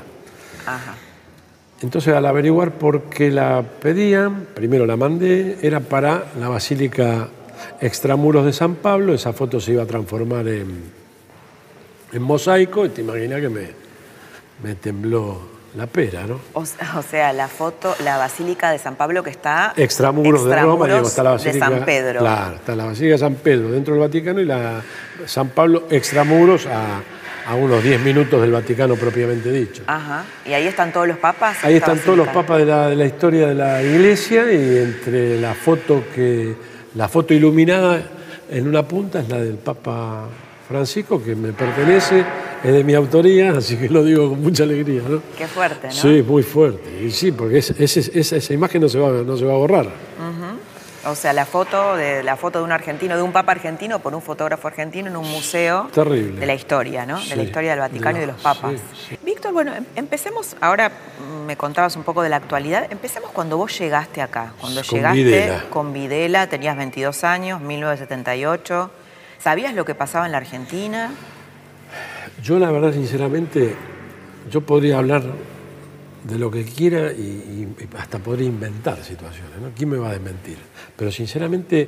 Ajá. 0.68 0.94
Entonces, 1.84 2.14
al 2.14 2.26
averiguar 2.26 2.72
por 2.72 3.04
qué 3.04 3.30
la 3.30 3.62
pedían, 3.62 4.48
primero 4.56 4.86
la 4.86 4.96
mandé, 4.96 5.58
era 5.62 5.82
para 5.82 6.32
la 6.40 6.48
Basílica 6.48 7.28
Extramuros 7.82 8.46
de 8.46 8.54
San 8.54 8.76
Pablo. 8.76 9.14
Esa 9.14 9.34
foto 9.34 9.60
se 9.60 9.74
iba 9.74 9.84
a 9.84 9.86
transformar 9.86 10.48
en, 10.48 10.82
en 12.14 12.22
mosaico 12.22 12.86
y 12.86 12.90
te 12.90 13.02
imaginas 13.02 13.42
que 13.42 13.50
me, 13.50 13.68
me 14.64 14.76
tembló 14.76 15.42
la 15.76 15.86
pera, 15.88 16.26
¿no? 16.26 16.40
O, 16.54 16.62
o 16.62 17.02
sea, 17.02 17.34
la 17.34 17.50
foto, 17.50 17.94
la 18.02 18.18
Basílica 18.18 18.72
de 18.72 18.78
San 18.78 18.96
Pablo 18.96 19.22
que 19.22 19.32
está... 19.32 19.74
Extramuros 19.76 20.46
de 20.46 20.56
Roma, 20.56 20.86
digo, 20.86 21.00
extramuros 21.00 21.10
está 21.10 21.24
la 21.24 21.32
Basílica 21.32 21.70
de 21.70 21.76
San 21.76 21.86
Pedro. 21.86 22.20
Claro, 22.22 22.56
está 22.56 22.76
la 22.78 22.86
Basílica 22.86 23.14
de 23.14 23.20
San 23.20 23.36
Pedro 23.36 23.72
dentro 23.72 23.94
del 23.94 24.02
Vaticano 24.02 24.40
y 24.40 24.46
la 24.46 24.82
San 25.26 25.50
Pablo 25.50 25.84
extramuros 25.90 26.66
a, 26.66 27.02
a 27.46 27.56
unos 27.56 27.84
10 27.84 28.02
minutos 28.02 28.42
del 28.42 28.52
Vaticano 28.52 28.96
propiamente 28.96 29.52
dicho. 29.52 29.84
Ajá. 29.88 30.26
Y 30.46 30.54
ahí 30.54 30.68
están 30.68 30.92
todos 30.94 31.08
los 31.08 31.18
papas. 31.18 31.64
Ahí 31.64 31.76
están 31.76 32.00
todos 32.00 32.18
los 32.18 32.28
papas 32.30 32.60
de 32.60 32.66
la, 32.66 32.90
de 32.90 32.96
la 32.96 33.06
historia 33.06 33.48
de 33.48 33.56
la 33.56 33.82
iglesia 33.84 34.52
y 34.52 34.78
entre 34.78 35.40
la 35.40 35.54
foto 35.54 36.04
que 36.16 36.56
la 36.96 37.08
foto 37.10 37.34
iluminada 37.34 38.02
en 38.50 38.68
una 38.68 38.88
punta 38.88 39.20
es 39.22 39.30
la 39.30 39.40
del 39.40 39.56
Papa 39.56 40.28
Francisco 40.68 41.22
que 41.24 41.36
me 41.36 41.52
pertenece, 41.54 42.24
es 42.64 42.72
de 42.72 42.84
mi 42.84 42.94
autoría, 42.94 43.52
así 43.52 43.76
que 43.78 43.90
lo 43.90 44.04
digo 44.04 44.30
con 44.30 44.42
mucha 44.42 44.64
alegría, 44.64 45.02
¿no? 45.08 45.22
Qué 45.38 45.46
fuerte, 45.48 45.88
¿no? 45.88 45.94
Sí, 45.94 46.24
muy 46.26 46.44
fuerte. 46.44 47.04
Y 47.06 47.12
sí, 47.12 47.32
porque 47.34 47.58
es- 47.58 47.72
ese- 47.78 48.18
esa, 48.20 48.38
esa 48.38 48.54
imagen 48.54 48.82
no 48.82 48.88
se 48.90 48.98
va, 49.00 49.10
no 49.24 49.36
se 49.36 49.44
va 49.44 49.54
a 49.54 49.58
borrar. 49.58 49.88
O 51.06 51.16
sea, 51.16 51.34
la 51.34 51.46
foto 51.46 51.96
de 51.98 52.24
la 52.24 52.38
foto 52.38 52.60
de 52.60 52.66
un 52.66 52.72
argentino, 52.72 53.18
de 53.18 53.22
un 53.22 53.34
papa 53.34 53.52
argentino 53.52 54.00
por 54.00 54.16
un 54.16 54.22
fotógrafo 54.22 54.68
argentino 54.70 55.10
en 55.10 55.18
un 55.18 55.30
museo 55.30 55.90
Terrible. 55.94 56.40
de 56.40 56.46
la 56.46 56.54
historia, 56.54 57.06
¿no? 57.06 57.20
de 57.20 57.36
la 57.36 57.44
historia 57.44 57.72
del 57.72 57.80
Vaticano 57.80 58.18
de 58.18 58.24
y 58.24 58.28
de 58.28 58.32
los 58.32 58.42
papas. 58.42 58.72
sí, 58.74 59.06
sí. 59.10 59.18
Víctor, 59.22 59.52
bueno, 59.52 59.76
em- 59.76 59.86
empecemos, 59.98 60.56
ahora 60.62 60.92
me 61.46 61.58
contabas 61.58 61.96
un 61.98 62.04
poco 62.04 62.22
de 62.22 62.30
la 62.30 62.38
actualidad, 62.38 62.88
empecemos 62.90 63.32
cuando 63.32 63.58
vos 63.58 63.78
llegaste 63.78 64.22
acá, 64.22 64.54
cuando 64.62 64.82
Con 64.82 64.98
llegaste 64.98 65.24
Videla. 65.24 65.64
con 65.70 65.92
Videla, 65.92 66.48
tenías 66.48 66.78
22 66.78 67.24
años, 67.26 67.60
1978, 67.60 68.90
¿sabías 69.40 69.74
lo 69.74 69.84
que 69.84 69.96
pasaba 69.96 70.26
en 70.26 70.32
la 70.32 70.38
Argentina? 70.38 71.12
Yo 72.42 72.60
la 72.60 72.72
verdad, 72.72 72.94
sinceramente, 72.94 73.76
yo 74.50 74.62
podría 74.62 75.00
hablar 75.00 75.24
de 76.24 76.40
lo 76.40 76.50
que 76.50 76.64
quiera 76.64 77.12
y, 77.12 77.68
hasta 77.98 78.20
podría 78.20 78.48
inventar 78.48 79.04
situaciones, 79.04 79.60
¿no? 79.62 79.70
¿Quién 79.76 79.90
me 79.90 79.98
va 79.98 80.10
a 80.10 80.14
desmentir? 80.14 80.58
Pero 80.96 81.12
sinceramente, 81.12 81.88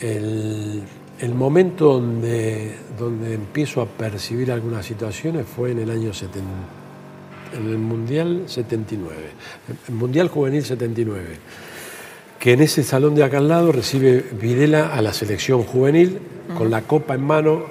el, 0.00 0.82
el 1.20 1.34
momento 1.34 1.94
donde, 1.94 2.74
donde 2.98 3.34
empiezo 3.34 3.80
a 3.80 3.86
percibir 3.86 4.52
algunas 4.52 4.84
situaciones 4.84 5.46
fue 5.46 5.70
en 5.70 5.78
el 5.78 5.90
año 5.90 6.12
70, 6.12 6.46
en 7.58 7.68
el 7.68 7.78
Mundial 7.78 8.44
79, 8.46 9.16
el 9.88 9.94
Mundial 9.94 10.28
Juvenil 10.28 10.62
79, 10.62 11.24
que 12.38 12.52
en 12.52 12.60
ese 12.60 12.82
salón 12.82 13.14
de 13.14 13.24
acá 13.24 13.38
al 13.38 13.48
lado 13.48 13.72
recibe 13.72 14.24
Videla 14.40 14.94
a 14.94 15.00
la 15.00 15.14
selección 15.14 15.62
juvenil 15.62 16.18
con 16.56 16.70
la 16.70 16.82
copa 16.82 17.14
en 17.14 17.24
mano 17.24 17.64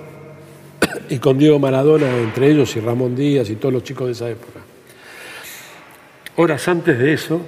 y 1.10 1.20
con 1.20 1.38
Diego 1.38 1.60
Maradona 1.60 2.18
entre 2.18 2.50
ellos 2.50 2.76
y 2.76 2.80
Ramón 2.80 3.16
Díaz 3.16 3.50
y 3.50 3.56
todos 3.56 3.74
los 3.74 3.84
chicos 3.84 4.08
de 4.08 4.14
esa 4.14 4.30
época. 4.30 4.65
Horas 6.38 6.68
antes 6.68 7.00
de 7.00 7.14
eso, 7.14 7.42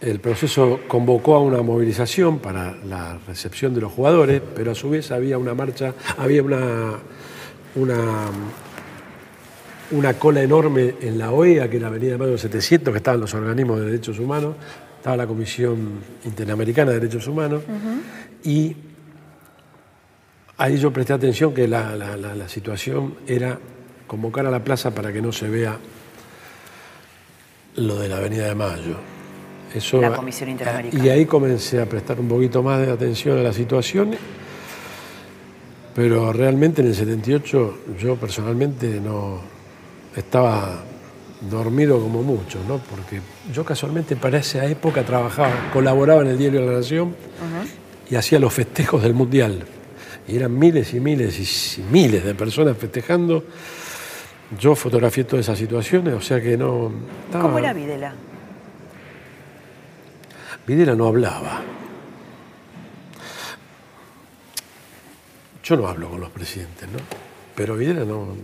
el 0.00 0.18
proceso 0.18 0.80
convocó 0.88 1.36
a 1.36 1.40
una 1.40 1.62
movilización 1.62 2.40
para 2.40 2.76
la 2.84 3.18
recepción 3.26 3.74
de 3.74 3.80
los 3.80 3.92
jugadores, 3.92 4.42
pero 4.56 4.72
a 4.72 4.74
su 4.74 4.90
vez 4.90 5.12
había 5.12 5.38
una 5.38 5.54
marcha, 5.54 5.94
había 6.18 6.42
una, 6.42 6.94
una, 7.76 8.24
una 9.92 10.14
cola 10.14 10.42
enorme 10.42 10.94
en 11.00 11.18
la 11.18 11.30
OEA, 11.30 11.70
que 11.70 11.76
era 11.76 11.88
la 11.88 11.96
Avenida 11.96 12.18
Mayo 12.18 12.36
700, 12.36 12.92
que 12.92 12.98
estaban 12.98 13.20
los 13.20 13.32
organismos 13.34 13.78
de 13.78 13.86
derechos 13.86 14.18
humanos, 14.18 14.56
estaba 14.96 15.16
la 15.16 15.26
Comisión 15.28 16.00
Interamericana 16.24 16.90
de 16.90 16.98
Derechos 17.00 17.28
Humanos, 17.28 17.62
y 18.42 18.74
ahí 20.58 20.76
yo 20.78 20.92
presté 20.92 21.12
atención 21.12 21.54
que 21.54 21.68
la, 21.68 21.94
la- 21.94 22.16
la- 22.16 22.34
la 22.34 22.48
situación 22.48 23.14
era 23.28 23.56
convocar 24.08 24.44
a 24.46 24.50
la 24.50 24.64
plaza 24.64 24.92
para 24.92 25.12
que 25.12 25.22
no 25.22 25.30
se 25.30 25.48
vea 25.48 25.78
lo 27.76 27.98
de 27.98 28.08
la 28.08 28.18
Avenida 28.18 28.46
de 28.46 28.54
Mayo. 28.54 28.96
Eso, 29.74 30.00
La 30.00 30.14
Comisión 30.14 30.50
Interamericana. 30.50 31.04
Y 31.04 31.08
ahí 31.08 31.24
comencé 31.24 31.80
a 31.80 31.86
prestar 31.86 32.20
un 32.20 32.28
poquito 32.28 32.62
más 32.62 32.84
de 32.84 32.92
atención 32.92 33.38
a 33.38 33.42
la 33.42 33.52
situación, 33.52 34.14
pero 35.94 36.32
realmente 36.32 36.82
en 36.82 36.88
el 36.88 36.94
78 36.94 37.78
yo 37.98 38.16
personalmente 38.16 39.00
no 39.00 39.40
estaba 40.14 40.82
dormido 41.50 42.00
como 42.00 42.22
muchos, 42.22 42.64
¿no? 42.66 42.78
porque 42.78 43.20
yo 43.52 43.64
casualmente 43.64 44.14
para 44.14 44.38
esa 44.38 44.64
época 44.66 45.04
trabajaba, 45.04 45.70
colaboraba 45.72 46.22
en 46.22 46.28
el 46.28 46.38
diario 46.38 46.64
La 46.64 46.72
Nación 46.72 47.16
y 48.08 48.14
hacía 48.14 48.38
los 48.38 48.52
festejos 48.52 49.02
del 49.02 49.14
Mundial. 49.14 49.64
y 50.28 50.36
eran 50.36 50.56
miles 50.56 50.94
y 50.94 51.00
miles 51.00 51.78
y 51.78 51.82
miles 51.90 52.24
de 52.24 52.34
personas 52.34 52.76
festejando. 52.76 53.42
Yo 54.58 54.74
fotografié 54.74 55.24
todas 55.24 55.46
esas 55.46 55.58
situaciones, 55.58 56.14
o 56.14 56.20
sea 56.20 56.40
que 56.40 56.56
no... 56.56 56.92
¿Cómo 57.32 57.58
era 57.58 57.72
Videla? 57.72 58.14
Videla 60.66 60.94
no 60.94 61.06
hablaba. 61.06 61.62
Yo 65.64 65.76
no 65.76 65.86
hablo 65.86 66.10
con 66.10 66.20
los 66.20 66.30
presidentes, 66.30 66.88
¿no? 66.88 66.98
Pero 67.54 67.76
Videla 67.76 68.04
no... 68.04 68.36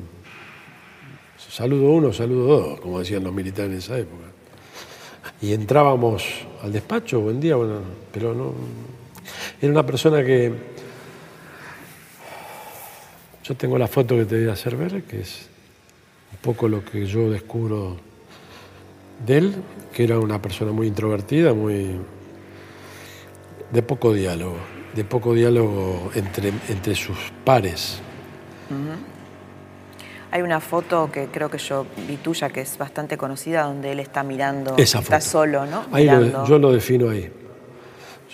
Saludo 1.36 1.90
uno, 1.90 2.12
saludo 2.12 2.46
dos, 2.46 2.80
como 2.80 3.00
decían 3.00 3.24
los 3.24 3.32
militares 3.32 3.72
en 3.72 3.78
esa 3.78 3.98
época. 3.98 4.24
Y 5.42 5.52
entrábamos 5.52 6.24
al 6.62 6.72
despacho, 6.72 7.20
buen 7.20 7.40
día, 7.40 7.56
bueno, 7.56 7.80
pero 8.12 8.34
no... 8.34 8.54
Era 9.60 9.72
una 9.72 9.84
persona 9.84 10.24
que... 10.24 10.52
Yo 13.44 13.56
tengo 13.56 13.76
la 13.76 13.88
foto 13.88 14.16
que 14.16 14.24
te 14.24 14.38
voy 14.40 14.48
a 14.48 14.52
hacer 14.52 14.76
ver, 14.76 15.02
que 15.02 15.20
es 15.20 15.47
un 16.38 16.42
poco 16.42 16.68
lo 16.68 16.84
que 16.84 17.06
yo 17.06 17.30
descubro 17.30 17.96
de 19.26 19.38
él, 19.38 19.54
que 19.92 20.04
era 20.04 20.18
una 20.18 20.40
persona 20.40 20.70
muy 20.70 20.86
introvertida, 20.86 21.52
muy 21.52 21.96
de 23.72 23.82
poco 23.82 24.12
diálogo, 24.12 24.56
de 24.94 25.04
poco 25.04 25.34
diálogo 25.34 26.10
entre, 26.14 26.52
entre 26.68 26.94
sus 26.94 27.18
pares. 27.44 28.00
Hay 30.30 30.42
una 30.42 30.60
foto 30.60 31.10
que 31.10 31.26
creo 31.26 31.50
que 31.50 31.58
yo 31.58 31.86
vi 32.06 32.16
tuya, 32.16 32.50
que 32.50 32.60
es 32.60 32.78
bastante 32.78 33.16
conocida, 33.16 33.64
donde 33.64 33.92
él 33.92 34.00
está 34.00 34.22
mirando, 34.22 34.76
está 34.76 35.20
solo, 35.20 35.66
¿no? 35.66 35.86
Ahí 35.90 36.06
yo 36.06 36.58
lo 36.58 36.70
defino 36.70 37.10
ahí. 37.10 37.32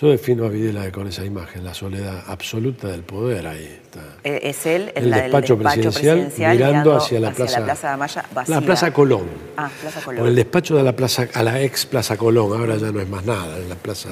Yo 0.01 0.09
defino 0.09 0.45
a 0.45 0.49
Videla 0.49 0.91
con 0.91 1.07
esa 1.07 1.23
imagen, 1.23 1.63
la 1.63 1.73
soledad 1.73 2.25
absoluta 2.27 2.89
del 2.89 3.03
poder 3.03 3.47
ahí 3.47 3.63
está. 3.63 4.01
Eh, 4.25 4.41
es 4.43 4.65
él 4.65 4.91
en 4.93 5.05
el 5.05 5.11
despacho, 5.11 5.57
presidencial, 5.57 6.53
mirando, 6.53 6.97
hacia, 6.97 7.19
la, 7.21 7.31
plaza, 7.31 7.59
la 7.59 7.65
plaza 7.65 7.91
de 7.91 7.97
Maya 7.97 8.25
vacía. 8.33 8.55
La 8.55 8.61
Plaza 8.61 8.91
Colón. 8.91 9.29
Ah, 9.55 9.69
Plaza 9.81 10.01
Colón. 10.01 10.19
Por 10.19 10.27
el 10.27 10.35
despacho 10.35 10.75
de 10.75 10.83
la 10.83 10.93
plaza, 10.93 11.29
a 11.33 11.43
la 11.43 11.61
ex 11.61 11.85
Plaza 11.85 12.17
Colón, 12.17 12.59
ahora 12.59 12.75
ya 12.75 12.91
no 12.91 12.99
es 12.99 13.07
más 13.07 13.23
nada, 13.23 13.57
es 13.57 13.69
la 13.69 13.75
plaza, 13.75 14.09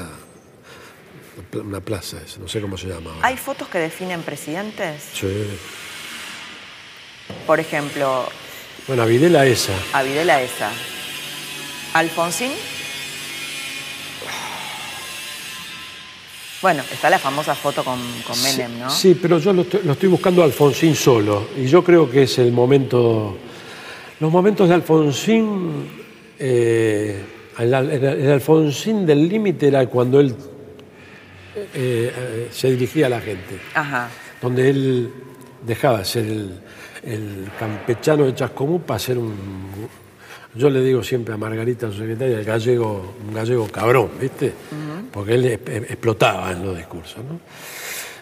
una 1.53 1.81
plaza, 1.81 2.17
no 2.39 2.47
sé 2.47 2.61
cómo 2.61 2.77
se 2.77 2.87
llama. 2.87 3.11
¿Hay 3.21 3.35
fotos 3.35 3.67
que 3.67 3.79
definen 3.79 4.21
presidentes? 4.21 5.03
Sí. 5.13 5.49
Por 7.45 7.59
ejemplo. 7.59 8.29
Bueno, 8.87 9.03
a 9.03 9.05
Videla 9.05 9.45
esa. 9.45 9.73
A 9.91 10.01
Videla 10.01 10.41
esa. 10.41 10.71
Alfonsín. 11.93 12.51
Bueno, 16.63 16.81
está 16.89 17.09
la 17.09 17.19
famosa 17.19 17.55
foto 17.55 17.83
con, 17.83 17.99
Menem, 18.41 18.79
¿no? 18.79 18.89
Sí, 18.89 19.19
pero 19.21 19.37
yo 19.37 19.51
lo 19.51 19.63
estoy, 19.63 20.07
buscando 20.07 20.41
a 20.41 20.45
Alfonsín 20.45 20.95
solo. 20.95 21.49
Y 21.57 21.65
yo 21.65 21.83
creo 21.83 22.09
que 22.09 22.23
es 22.23 22.39
el 22.39 22.53
momento. 22.53 23.37
Los 24.21 24.31
momentos 24.31 24.69
de 24.69 24.75
Alfonsín. 24.75 25.89
Eh, 26.39 27.21
el, 27.59 27.73
Alfonsín 28.31 29.05
del 29.05 29.27
límite 29.27 29.67
era 29.67 29.85
cuando 29.87 30.21
él 30.21 30.33
eh, 31.53 31.65
eh, 31.75 32.47
se 32.49 32.71
dirigía 32.71 33.07
a 33.07 33.09
la 33.09 33.19
gente. 33.19 33.59
Ajá. 33.73 34.09
Donde 34.41 34.69
él 34.69 35.13
dejaba 35.67 35.97
de 35.97 36.05
ser 36.05 36.23
el, 36.23 36.61
el 37.03 37.51
campechano 37.59 38.23
de 38.23 38.35
Chascomú 38.35 38.79
para 38.83 38.99
ser 38.99 39.17
un 39.17 39.33
yo 40.55 40.69
le 40.69 40.81
digo 40.81 41.03
siempre 41.03 41.33
a 41.33 41.37
Margarita, 41.37 41.91
su 41.91 41.99
secretaria, 41.99 42.39
el 42.39 42.45
gallego, 42.45 43.15
un 43.27 43.33
gallego 43.33 43.67
cabrón, 43.67 44.09
¿viste? 44.19 44.53
Porque 45.11 45.35
él 45.35 45.45
explotaba 45.45 46.51
en 46.51 46.65
los 46.65 46.77
discursos, 46.77 47.23
¿no? 47.23 47.39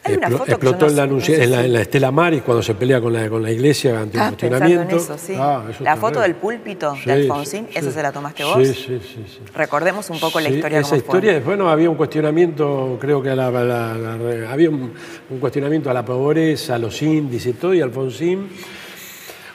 explotó 0.03 0.87
en, 0.87 0.95
la, 0.95 1.03
en, 1.03 1.73
la, 1.73 1.81
Estela 1.81 2.11
Maris 2.11 2.41
cuando 2.41 2.63
se 2.63 2.73
pelea 2.73 2.99
con 2.99 3.13
la, 3.13 3.29
con 3.29 3.43
la 3.43 3.51
iglesia 3.51 3.99
ante 3.99 4.17
un 4.17 4.27
cuestionamiento. 4.29 4.95
Eso, 4.95 5.17
sí. 5.17 5.35
Ah, 5.37 5.63
la 5.79 5.95
foto 5.95 6.21
del 6.21 6.35
púlpito 6.35 6.95
de 7.05 7.11
Alfonsín, 7.11 7.67
¿esa 7.73 7.91
se 7.91 8.01
la 8.01 8.11
tomaste 8.11 8.43
vos? 8.43 8.67
Sí, 8.67 8.73
sí, 8.73 8.99
sí. 9.03 9.39
Recordemos 9.53 10.09
un 10.09 10.19
poco 10.19 10.39
la 10.39 10.49
historia. 10.49 10.79
Esa 10.79 10.97
historia, 10.97 11.39
bueno, 11.45 11.69
había 11.69 11.89
un 11.89 11.95
cuestionamiento, 11.95 12.97
creo 12.99 13.21
que 13.21 13.29
había 13.29 14.69
un, 14.69 14.93
un, 15.29 15.39
cuestionamiento 15.39 15.89
a 15.89 15.93
la 15.93 16.03
pobreza, 16.03 16.75
a 16.75 16.79
los 16.79 16.99
índices 17.01 17.53
y 17.55 17.57
todo, 17.57 17.73
y 17.73 17.81
Alfonsín 17.81 18.49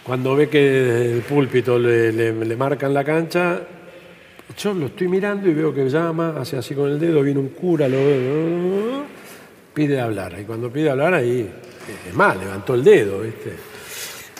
cuando 0.07 0.37
ve 0.37 0.49
que 0.49 1.14
el 1.14 1.23
púlpito 1.23 1.81
le, 1.81 2.57
marcan 2.57 2.95
la 2.95 3.03
cancha, 3.03 3.61
yo 4.57 4.73
lo 4.73 4.87
estoy 4.87 5.09
mirando 5.09 5.49
y 5.49 5.55
veo 5.55 5.75
que 5.75 5.88
llama, 5.88 6.37
hace 6.38 6.57
así 6.57 6.77
con 6.77 6.88
el 6.88 7.01
dedo, 7.01 7.23
viene 7.23 7.40
un 7.40 7.49
cura, 7.49 7.88
lo 7.88 7.99
pide 9.75 10.01
hablar. 10.01 10.38
Y 10.40 10.45
cuando 10.45 10.71
pide 10.71 10.90
hablar 10.90 11.12
ahí, 11.12 11.51
es 12.09 12.14
más, 12.14 12.37
levantó 12.37 12.75
el 12.75 12.85
dedo, 12.85 13.21
¿viste? 13.21 13.53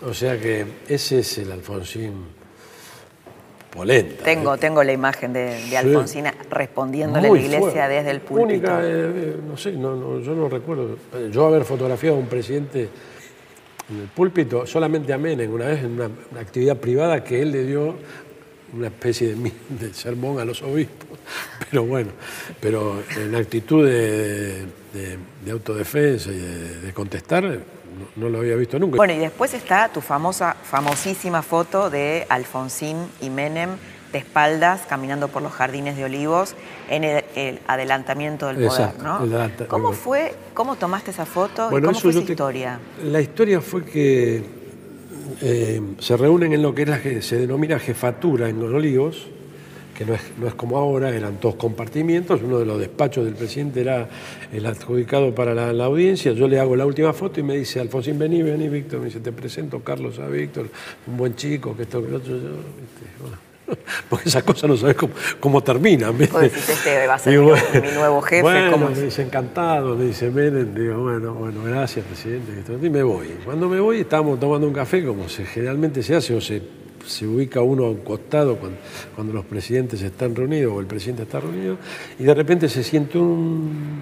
O 0.09 0.15
sea 0.15 0.39
que 0.39 0.65
ese 0.87 1.19
es 1.19 1.39
el 1.39 1.51
Alfonsín 1.51 2.13
polenta. 3.69 4.23
Tengo, 4.23 4.57
tengo 4.57 4.85
la 4.85 4.93
imagen 4.93 5.33
de, 5.33 5.77
Alfonsín 5.77 6.27
respondiéndole 6.49 7.27
a 7.27 7.33
la 7.33 7.39
iglesia 7.41 7.89
desde 7.89 8.13
el 8.13 8.21
púlpito. 8.21 8.45
Única, 8.45 8.81
eh, 8.85 8.85
eh, 8.87 9.37
no 9.45 9.57
sé, 9.57 9.73
yo 9.73 9.79
no 9.81 10.49
recuerdo. 10.49 10.97
Yo 11.33 11.47
haber 11.47 11.65
fotografiado 11.65 12.15
a 12.15 12.21
un 12.21 12.29
presidente 12.29 12.89
en 13.89 14.01
el 14.01 14.09
púlpito 14.09 14.67
solamente 14.67 15.13
a 15.13 15.19
Menem, 15.19 15.53
una 15.53 15.67
vez 15.67 15.85
en 15.85 15.93
una, 15.93 16.11
actividad 16.41 16.77
privada 16.77 17.23
que 17.23 17.43
él 17.43 17.53
le 17.53 17.65
dio 17.65 17.97
una 18.73 18.89
especie 18.89 19.35
de, 19.35 19.95
sermón 19.95 20.41
a 20.41 20.45
los 20.45 20.63
obispos, 20.63 21.19
pero 21.71 21.85
bueno, 21.85 22.11
pero 22.61 23.03
en 23.17 23.35
actitud 23.35 23.87
de, 23.87 24.67
autodefensa 25.51 26.31
y 26.31 26.39
de, 26.85 26.93
contestar, 26.93 27.45
no, 27.45 27.61
no, 28.17 28.29
lo 28.29 28.39
había 28.39 28.57
visto 28.57 28.79
nunca. 28.79 28.97
Bueno, 28.97 29.15
y 29.15 29.19
después 29.19 29.55
está 29.55 29.89
tu 29.89 30.01
famosa, 30.01 30.55
famosísima 30.55 31.43
foto 31.43 31.89
de 31.89 32.27
Alfonsín 32.29 32.97
y 33.21 33.31
Menem 33.31 33.71
de 34.17 34.21
espaldas 34.21 34.83
caminando 34.89 35.29
por 35.29 35.43
los 35.43 35.53
jardines 35.53 35.97
de 35.97 36.05
olivos 36.05 36.55
en 36.89 37.05
el, 37.05 37.61
adelantamiento 37.67 38.47
del 38.47 38.67
poder, 38.67 38.99
¿no? 39.03 39.21
¿Cómo 39.69 39.93
fue, 39.93 40.35
cómo 40.55 40.77
tomaste 40.77 41.11
esa 41.11 41.27
foto 41.27 41.69
y 41.69 41.83
cómo 41.83 41.99
fue 41.99 42.11
esa 42.13 42.21
historia? 42.21 42.81
La 43.05 43.21
historia 43.21 43.61
fue 43.61 43.85
que 43.85 44.43
eh, 45.43 45.83
se 45.99 46.17
reúnen 46.17 46.55
en 46.55 46.63
lo 46.63 46.75
que 46.75 47.21
se 47.21 47.37
denomina 47.37 47.79
jefatura 47.79 48.49
en 48.49 48.59
los 48.59 48.73
olivos, 48.73 49.27
que 49.97 50.07
no 50.07 50.15
es, 50.15 50.23
no 50.39 50.47
es 50.47 50.55
como 50.55 50.79
ahora, 50.79 51.15
eran 51.15 51.39
dos 51.41 51.57
compartimientos, 51.57 52.41
uno 52.43 52.59
de 52.59 52.65
los 52.65 52.79
despachos 52.79 53.25
del 53.25 53.35
presidente 53.35 53.83
era 53.83 54.09
el 54.53 54.65
adjudicado 54.65 55.35
para 55.35 55.55
la, 55.55 55.85
audiencia, 55.85 56.33
yo 56.33 56.49
le 56.49 56.59
hago 56.59 56.75
la 56.75 56.87
última 56.87 57.13
foto 57.13 57.41
y 57.41 57.43
me 57.43 57.57
dice, 57.57 57.81
Alfonsín, 57.81 58.19
vení, 58.19 58.43
vení, 58.43 58.69
Víctor, 58.69 59.01
me 59.01 59.07
dice, 59.07 59.21
te 59.21 59.33
presento 59.33 59.81
Carlos 59.81 60.19
a 60.19 60.27
Víctor, 60.29 60.69
un 61.07 61.17
buen 61.17 61.35
chico, 61.35 61.77
que 61.77 61.83
esto, 61.83 62.03
que 62.03 62.11
lo 62.11 62.17
otro, 62.19 62.35
yo, 62.37 62.51
porque 64.09 64.29
esas 64.29 64.43
cosas 64.43 64.71
no 64.71 64.77
sabes 64.77 64.97
cómo, 65.41 65.63
terminan. 65.63 66.15
este 66.21 67.07
va 67.07 67.15
a 67.15 67.19
ser 67.19 67.39
mi, 67.39 67.47
nuevo 67.95 68.21
jefe. 68.23 68.43
Bueno, 68.43 68.79
me 68.79 69.01
dice 69.01 69.23
encantado, 69.23 69.97
me 69.97 70.05
dice 70.07 70.31
Menem, 70.31 70.75
digo, 70.75 71.03
bueno, 71.03 71.35
bueno, 71.35 71.63
gracias, 71.65 72.05
presidente. 72.07 72.53
Y 72.81 72.91
me 72.91 73.03
voy. 73.03 73.29
Cuando 73.45 73.69
me 73.69 73.81
voy, 73.81 74.01
estamos 74.01 74.39
tomando 74.39 74.67
un 74.67 74.75
café, 74.75 75.05
como 75.05 75.29
se, 75.29 75.45
generalmente 75.45 76.03
se 76.03 76.15
hace, 76.15 76.35
o 76.35 76.41
se, 76.41 76.63
se 77.07 77.27
ubica 77.27 77.61
uno 77.63 77.85
a 77.85 77.91
un 77.91 77.99
costado 77.99 78.57
cuando, 78.57 78.79
cuando, 79.15 79.33
los 79.33 79.45
presidentes 79.45 80.03
están 80.03 80.35
reunidos 80.35 80.75
o 80.75 80.81
el 80.81 80.87
presidente 80.87 81.23
está 81.23 81.41
reunido, 81.41 81.79
y 82.19 82.25
de 82.25 82.35
repente 82.35 82.69
se 82.69 82.83
siente 82.85 83.19
un 83.19 84.01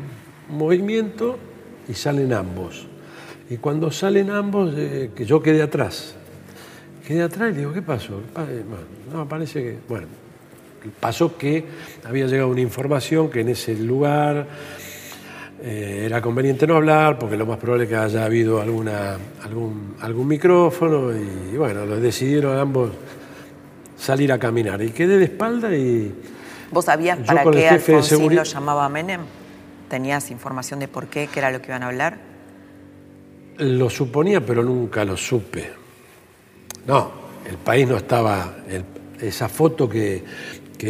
movimiento 0.49 1.39
y 1.89 1.95
salen 1.95 2.33
ambos. 2.33 2.87
Y 3.51 3.59
cuando 3.59 3.91
salen 3.91 4.31
ambos, 4.31 4.73
eh, 4.77 5.11
que 5.15 5.27
yo 5.27 5.43
quedé 5.43 5.63
atrás, 5.63 6.17
Quedé 7.07 7.23
atrás 7.23 7.53
y 7.53 7.59
digo, 7.59 7.73
¿qué 7.73 7.83
pasó? 7.83 8.21
Eh, 8.39 8.65
no, 9.13 9.29
parece 9.29 9.63
que, 9.63 9.79
bueno, 9.87 10.07
pasó 10.99 11.37
que 11.37 11.65
había 12.05 12.27
llegado 12.27 12.49
una 12.49 12.63
información 12.63 13.29
que 13.31 13.41
en 13.41 13.51
ese 13.51 13.75
lugar 13.75 14.47
eh, 15.63 16.05
era 16.07 16.23
conveniente 16.23 16.67
no 16.67 16.77
hablar, 16.77 17.19
porque 17.19 17.37
lo 17.37 17.45
más 17.45 17.59
probable 17.59 17.85
es 17.85 17.91
que 17.91 17.97
haya 17.97 18.25
habido 18.25 18.61
alguna, 18.63 19.19
algún, 19.43 19.97
algún 20.01 20.27
micrófono, 20.27 21.13
y, 21.15 21.57
bueno, 21.59 21.85
lo 21.85 22.01
decidieron 22.01 22.57
ambos 22.57 22.93
salir 23.99 24.33
a 24.33 24.39
caminar. 24.39 24.81
Y 24.81 24.91
quedé 24.91 25.19
de 25.19 25.25
espalda 25.25 25.77
y... 25.77 26.15
¿Vos 26.71 26.87
sabías 26.87 27.19
para 27.19 27.45
qué 27.51 27.69
Alfonsín 27.69 28.35
lo 28.35 28.45
llamaba 28.45 28.89
Menem? 28.89 29.21
¿Tenías 29.91 30.31
información 30.31 30.81
de 30.81 30.89
por 30.89 31.07
qué, 31.09 31.29
qué 31.31 31.39
era 31.39 31.51
lo 31.51 31.61
que 31.61 31.67
iban 31.69 31.83
a 31.83 31.89
hablar? 31.89 32.19
Lo 33.59 33.91
suponía, 33.91 34.41
pero 34.41 34.65
nunca 34.65 35.05
lo 35.05 35.19
supe. 35.19 35.84
No, 36.87 37.11
el 37.49 37.57
país 37.57 37.89
no 37.89 37.97
estaba. 37.97 38.57
esa 39.21 39.49
foto 39.49 39.89
que, 39.89 40.23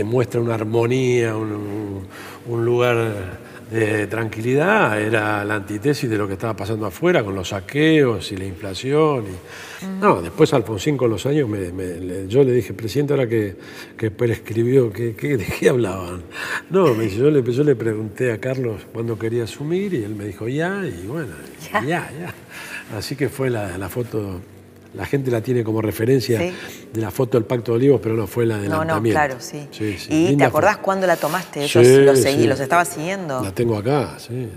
muestra 0.05 0.41
una 0.41 0.55
armonía, 0.55 1.37
un, 1.37 2.65
lugar 2.65 3.39
eh, 3.73 4.09
tranquilidad 4.11 5.01
era 5.01 5.45
la 5.45 5.55
antítesis 5.55 6.11
de 6.11 6.19
lo 6.19 6.27
que 6.27 6.33
estaba 6.33 6.55
pasando 6.57 6.85
afuera 6.85 7.23
con 7.23 7.35
los 7.35 7.51
saqueos 7.51 8.33
y 8.33 8.37
la 8.37 8.45
inflación. 8.45 9.25
Y... 9.25 9.87
No, 10.01 10.21
después 10.21 10.53
Alfonsín 10.53 10.97
con 10.97 11.11
los 11.11 11.27
años, 11.27 11.49
yo 12.29 12.43
le 12.43 12.53
dije, 12.53 12.75
presidente, 12.75 13.13
ahora 13.13 13.29
que, 13.29 13.57
que 13.97 14.11
prescribió, 14.11 14.93
¿qué, 14.93 15.13
¿de 15.13 15.45
qué 15.45 15.69
hablaban? 15.69 16.23
No, 16.71 16.93
me 16.95 17.05
dice, 17.05 17.19
yo, 17.19 17.31
le, 17.31 17.43
yo 17.53 17.63
le 17.63 17.77
pregunté 17.77 18.33
a 18.33 18.39
Carlos 18.39 18.83
cuándo 18.93 19.17
quería 19.17 19.45
asumir 19.45 19.95
y 19.95 20.03
él 20.03 20.17
me 20.17 20.25
dijo, 20.25 20.49
ya, 20.49 20.83
y 20.85 21.07
bueno, 21.07 21.35
ya, 21.73 21.83
ya. 21.87 22.35
Así 22.97 23.15
que 23.15 23.29
fue 23.29 23.49
la, 23.49 23.79
la 23.79 23.89
foto 23.89 24.41
la 24.95 25.07
gente 25.07 25.31
la 25.31 25.41
tiene 25.41 25.65
como 25.65 25.83
referencia 25.83 26.39
de 26.39 27.01
la 27.01 27.11
foto 27.11 27.37
del 27.37 27.45
Pacto 27.45 27.73
de 27.73 27.79
Olivos, 27.79 28.01
pero 28.03 28.15
no 28.15 28.27
fue 28.27 28.47
la 28.47 28.57
adelantamiento. 28.57 28.95
No, 28.95 29.01
no, 29.01 29.11
claro, 29.11 29.37
sí. 29.41 29.69
¿Y 30.09 30.37
te 30.37 30.45
acordás 30.45 30.79
cuándo 30.79 31.07
la 31.07 31.17
tomaste? 31.17 31.67
Yo 31.67 31.83
los 31.83 32.21
seguí, 32.21 32.47
los 32.47 32.61
estaba 32.61 32.85
siguiendo. 32.85 33.43
La 33.43 33.53
tengo 33.53 33.77
acá, 33.77 34.17
sí, 34.19 34.49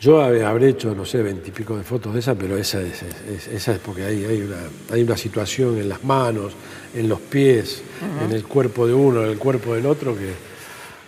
Yo 0.00 0.20
habré 0.22 0.68
hecho, 0.68 0.94
no 0.94 1.06
sé, 1.06 1.22
veintipico 1.22 1.76
de 1.78 1.82
fotos 1.82 2.12
de 2.12 2.20
esa, 2.20 2.34
pero 2.34 2.58
esa 2.58 2.80
es, 2.82 3.02
esa 3.50 3.72
es 3.72 3.78
porque 3.78 4.04
hay, 4.04 4.24
hay, 4.24 4.42
una, 4.42 4.58
hay 4.92 5.02
una 5.02 5.16
situación 5.16 5.78
en 5.78 5.88
las 5.88 6.04
manos, 6.04 6.52
en 6.94 7.08
los 7.08 7.20
pies, 7.20 7.82
en 8.22 8.32
el 8.32 8.44
cuerpo 8.44 8.86
de 8.86 8.92
uno, 8.92 9.24
en 9.24 9.30
el 9.30 9.38
cuerpo 9.38 9.74
del 9.74 9.86
otro, 9.86 10.14
que 10.14 10.32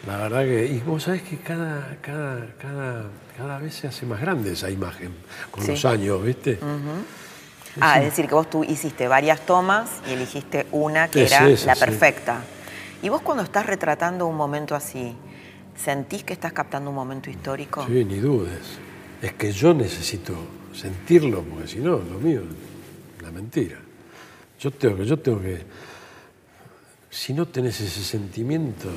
la 0.07 0.17
verdad 0.17 0.45
que... 0.45 0.67
Y 0.67 0.81
vos 0.81 1.03
sabés 1.03 1.23
que 1.23 1.37
cada, 1.37 1.99
cada, 2.01 2.47
cada, 2.59 3.05
cada 3.37 3.59
vez 3.59 3.75
se 3.75 3.87
hace 3.87 4.07
más 4.07 4.21
grande 4.21 4.53
esa 4.53 4.71
imagen 4.71 5.11
con 5.51 5.67
los 5.67 5.85
años, 5.85 6.25
¿viste? 6.25 6.59
Ah, 7.81 7.99
es 7.99 8.07
decir, 8.07 8.27
que 8.27 8.35
vos 8.35 8.49
tú 8.49 8.65
hiciste 8.65 9.09
varias 9.09 9.41
tomas 9.41 9.91
y 10.09 10.13
elegiste 10.13 10.67
una 10.73 11.09
que 11.09 11.27
era 11.27 11.49
la 11.49 11.75
perfecta. 11.75 12.43
Y 13.03 13.09
vos 13.09 13.21
cuando 13.23 13.43
estás 13.43 13.67
retratando 13.67 14.27
un 14.27 14.37
momento 14.37 14.75
así, 14.75 15.15
¿sentís 15.77 16.25
que 16.25 16.33
estás 16.33 16.53
captando 16.53 16.91
un 16.91 16.97
momento 16.97 17.31
histórico? 17.31 17.85
Sí, 17.87 18.05
ni 18.05 18.19
dudes. 18.19 18.79
Es 19.21 19.33
que 19.35 19.53
yo 19.53 19.75
necesito 19.75 20.35
sentirlo, 20.75 21.43
porque 21.43 21.69
si 21.69 21.79
no, 21.79 21.99
lo 21.99 22.19
mío 22.19 22.43
es 22.43 23.23
la 23.23 23.31
mentira. 23.31 23.79
Yo 24.59 24.71
tengo 24.71 24.97
que, 24.97 25.05
yo 25.05 25.19
tengo 25.19 25.41
que. 25.41 25.65
Si 27.11 27.33
no 27.33 27.47
tenés 27.47 27.81
ese 27.81 28.03
sentimiento, 28.03 28.89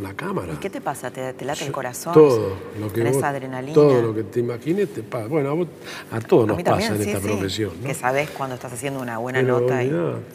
la 0.00 0.14
cámara. 0.14 0.52
¿Y 0.52 0.56
qué 0.56 0.70
te 0.70 0.80
pasa? 0.80 1.10
¿Te, 1.10 1.44
late 1.44 1.66
el 1.66 1.72
corazón? 1.72 2.12
Todo 2.12 2.56
lo 2.80 2.92
que 2.92 3.02
¿Tenés 3.02 3.22
adrenalina? 3.22 3.74
Todo 3.74 4.02
lo 4.02 4.14
que 4.14 4.24
te 4.24 4.40
imagines 4.40 4.92
te 4.92 5.02
pasa. 5.02 5.26
Bueno, 5.26 5.66
a, 6.10 6.20
todos 6.20 6.48
nos 6.48 6.62
pasa 6.62 6.94
en 6.94 7.02
esta 7.02 7.20
profesión. 7.20 7.72
Que 7.84 7.94
sabes 7.94 8.30
cuando 8.30 8.56
estás 8.56 8.72
haciendo 8.72 9.00
una 9.00 9.18
buena 9.18 9.42
nota. 9.42 9.82
Y... 9.82 9.90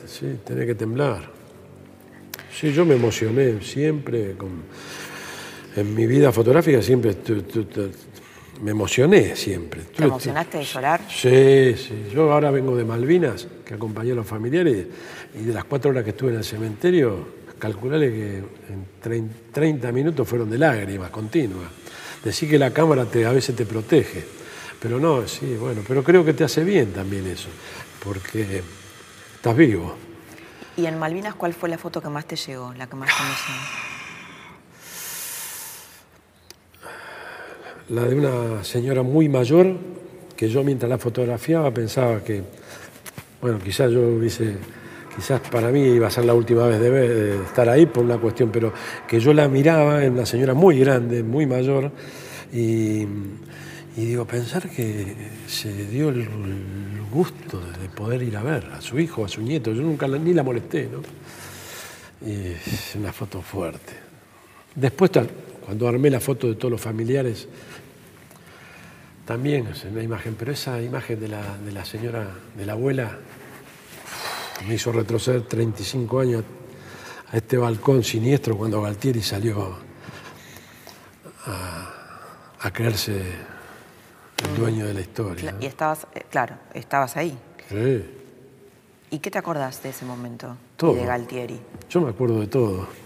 Sí, 0.05 0.39
tenés 0.45 0.65
que 0.65 0.75
temblar. 0.75 1.29
Sí, 2.53 2.71
yo 2.71 2.85
me 2.85 2.95
emocioné 2.95 3.61
siempre. 3.61 4.35
en 5.75 5.95
mi 5.95 6.07
vida 6.07 6.31
fotográfica 6.31 6.81
siempre 6.81 7.15
me 8.61 8.71
emocioné 8.71 9.35
siempre. 9.35 9.81
¿Te 9.95 10.03
emocionaste 10.03 10.57
de 10.57 10.63
llorar? 10.63 11.01
Sí, 11.09 11.75
sí. 11.77 12.09
Yo 12.13 12.31
ahora 12.31 12.51
vengo 12.51 12.75
de 12.75 12.83
Malvinas, 12.83 13.47
que 13.65 13.73
acompañé 13.73 14.11
a 14.11 14.15
los 14.15 14.27
familiares, 14.27 14.87
y 15.35 15.43
de 15.43 15.53
las 15.53 15.63
cuatro 15.63 15.91
horas 15.91 16.03
que 16.03 16.09
estuve 16.09 16.31
en 16.31 16.37
el 16.37 16.43
cementerio, 16.43 17.38
calcularle 17.59 18.09
que 18.11 18.37
en 19.13 19.29
30 19.51 19.91
minutos 19.91 20.27
fueron 20.27 20.49
de 20.49 20.57
lágrimas 20.57 21.11
continuas. 21.11 21.69
Decir 22.23 22.49
que 22.49 22.57
la 22.57 22.71
cámara 22.71 23.05
te, 23.05 23.25
a 23.25 23.31
veces 23.31 23.55
te 23.55 23.65
protege, 23.65 24.25
pero 24.81 24.99
no, 24.99 25.27
sí, 25.27 25.55
bueno, 25.55 25.81
pero 25.87 26.03
creo 26.03 26.25
que 26.25 26.33
te 26.33 26.43
hace 26.43 26.63
bien 26.63 26.91
también 26.91 27.27
eso, 27.27 27.49
porque 28.03 28.63
estás 29.35 29.55
vivo. 29.55 29.95
¿Y 30.75 30.85
en 30.85 30.97
Malvinas 30.97 31.35
cuál 31.35 31.53
fue 31.53 31.69
la 31.69 31.77
foto 31.77 32.01
que 32.01 32.09
más 32.09 32.25
te 32.25 32.35
llegó, 32.35 32.73
la 32.73 32.87
que 32.87 32.95
más 32.95 33.09
te 33.09 33.23
emocionó? 33.23 33.61
La 37.89 38.03
de 38.03 38.15
una 38.15 38.63
señora 38.63 39.03
muy 39.03 39.27
mayor, 39.27 39.75
que 40.37 40.47
yo 40.47 40.63
mientras 40.63 40.89
la 40.89 40.97
fotografiaba 40.97 41.73
pensaba 41.73 42.23
que, 42.23 42.43
bueno, 43.41 43.59
quizás 43.59 43.91
yo 43.91 43.99
hubiese 44.01 44.57
quizás 45.15 45.41
para 45.41 45.69
mí 45.69 45.81
iba 45.81 46.07
a 46.07 46.11
ser 46.11 46.25
la 46.25 46.33
última 46.33 46.65
vez 46.65 46.79
de, 46.79 47.43
estar 47.43 47.67
ahí 47.69 47.85
por 47.85 48.03
una 48.03 48.17
cuestión, 48.17 48.49
pero 48.51 48.73
que 49.07 49.19
yo 49.19 49.33
la 49.33 49.47
miraba, 49.47 50.03
en 50.03 50.13
una 50.13 50.25
señora 50.25 50.53
muy 50.53 50.79
grande, 50.79 51.23
muy 51.23 51.45
mayor, 51.45 51.91
y, 52.51 53.05
digo, 53.95 54.25
pensar 54.25 54.69
que 54.69 55.15
se 55.47 55.87
dio 55.87 56.09
el, 56.09 56.27
gusto 57.11 57.59
de 57.59 57.89
poder 57.89 58.21
ir 58.21 58.37
a 58.37 58.43
ver 58.43 58.67
a 58.71 58.81
su 58.81 58.99
hijo, 58.99 59.25
a 59.25 59.27
su 59.27 59.41
nieto, 59.41 59.73
yo 59.73 59.81
nunca 59.81 60.07
ni 60.07 60.31
la 60.31 60.43
molesté, 60.43 60.87
¿no? 60.91 61.01
Es 62.23 62.95
una 62.95 63.11
foto 63.11 63.41
fuerte. 63.41 63.93
Después, 64.75 65.09
cuando 65.65 65.87
armé 65.87 66.11
la 66.11 66.19
foto 66.19 66.47
de 66.47 66.53
todos 66.53 66.71
los 66.71 66.81
familiares, 66.81 67.47
también 69.25 69.67
es 69.67 69.83
una 69.85 70.03
imagen, 70.03 70.35
pero 70.37 70.51
esa 70.51 70.81
imagen 70.81 71.19
de 71.19 71.27
la, 71.27 71.57
de 71.57 71.71
la 71.71 71.85
señora, 71.85 72.27
de 72.57 72.65
la 72.65 72.73
abuela, 72.73 73.17
me 74.67 74.75
hizo 74.75 74.91
retroceder 74.91 75.43
35 75.43 76.19
años 76.19 76.43
a 77.31 77.37
este 77.37 77.57
balcón 77.57 78.03
siniestro 78.03 78.57
cuando 78.57 78.81
Galtieri 78.81 79.21
salió 79.21 79.77
a, 81.45 82.71
creerse 82.71 83.21
el 84.43 84.57
dueño 84.57 84.85
de 84.85 84.93
la 84.93 85.01
historia. 85.01 85.55
Y 85.59 85.65
estabas, 85.65 86.05
eh, 86.13 86.23
claro, 86.29 86.55
estabas 86.73 87.17
ahí. 87.17 87.37
Sí. 87.67 88.05
¿Y 89.11 89.19
qué 89.19 89.31
te 89.31 89.39
acordás 89.39 89.81
de 89.81 89.89
ese 89.89 90.05
momento? 90.05 90.55
Todo. 90.77 90.93
de 90.93 91.05
Galtieri. 91.05 91.59
Yo 91.89 92.01
me 92.01 92.09
acuerdo 92.09 92.39
de 92.39 92.47
todo. 92.47 92.87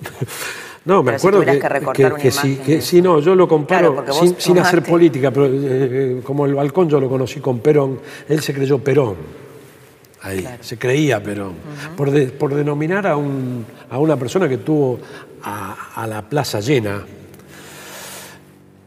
No, 0.86 1.02
me 1.02 1.13
acuerdo 1.13 1.39
que, 1.46 1.60
que, 1.60 1.70
recortar 1.70 2.16
que, 2.18 2.30
sí, 2.30 2.58
que 2.58 2.82
sí, 2.82 3.02
no, 3.02 3.22
yo 3.22 3.36
lo 3.36 3.48
comparo 3.48 4.04
sin, 4.38 4.60
hacer 4.60 4.84
política, 4.84 5.32
pero 5.32 5.46
eh, 5.46 5.52
eh, 5.54 6.22
como 6.26 6.46
el 6.46 6.54
balcón 6.54 6.89
yo 6.89 7.00
lo 7.00 7.08
conocí 7.08 7.39
con 7.39 7.60
Perón, 7.60 8.02
él 8.28 8.42
se 8.42 8.54
creyó 8.54 8.80
Perón 8.80 9.16
ahí, 10.24 10.48
se 10.62 10.78
creía, 10.78 11.22
pero 11.22 11.54
por, 11.96 12.32
por, 12.34 12.56
denominar 12.56 13.06
a, 13.06 13.18
un, 13.18 13.66
a, 13.90 14.00
una 14.00 14.18
persona 14.18 14.48
que 14.48 14.58
tuvo 14.58 15.00
a, 15.44 16.08
la 16.08 16.28
plaza 16.28 16.60
llena, 16.62 17.04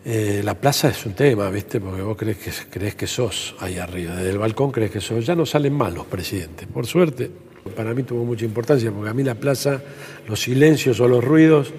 eh, 0.05 0.41
la 0.43 0.55
plaza 0.55 0.89
es 0.89 1.05
un 1.05 1.13
tema, 1.15 1.51
¿viste? 1.51 1.81
Porque 1.81 2.03
vos 2.03 2.17
crees 2.17 2.39
que, 2.39 2.51
crees 2.71 2.95
que 2.95 3.07
sos 3.07 3.55
ahí 3.61 3.79
arriba, 3.79 4.17
desde 4.17 4.31
el 4.31 4.39
balcón 4.39 4.73
crees 4.73 4.91
que 4.91 5.01
sos, 5.01 5.25
ya 5.27 5.35
no 5.35 5.45
salen 5.45 5.75
mal 5.75 5.95
los 5.95 6.07
presidentes, 6.07 6.67
por 6.67 6.87
suerte. 6.87 7.31
Para 7.77 7.93
mí 7.95 8.05
tuvo 8.05 8.25
mucha 8.25 8.45
importancia, 8.45 8.93
porque 8.93 9.11
a 9.11 9.15
mí 9.15 9.25
la 9.25 9.35
plaza, 9.35 9.83
los 10.29 10.41
silencios 10.41 11.01
o 11.01 11.09
los 11.09 11.23
ruidos, 11.23 11.73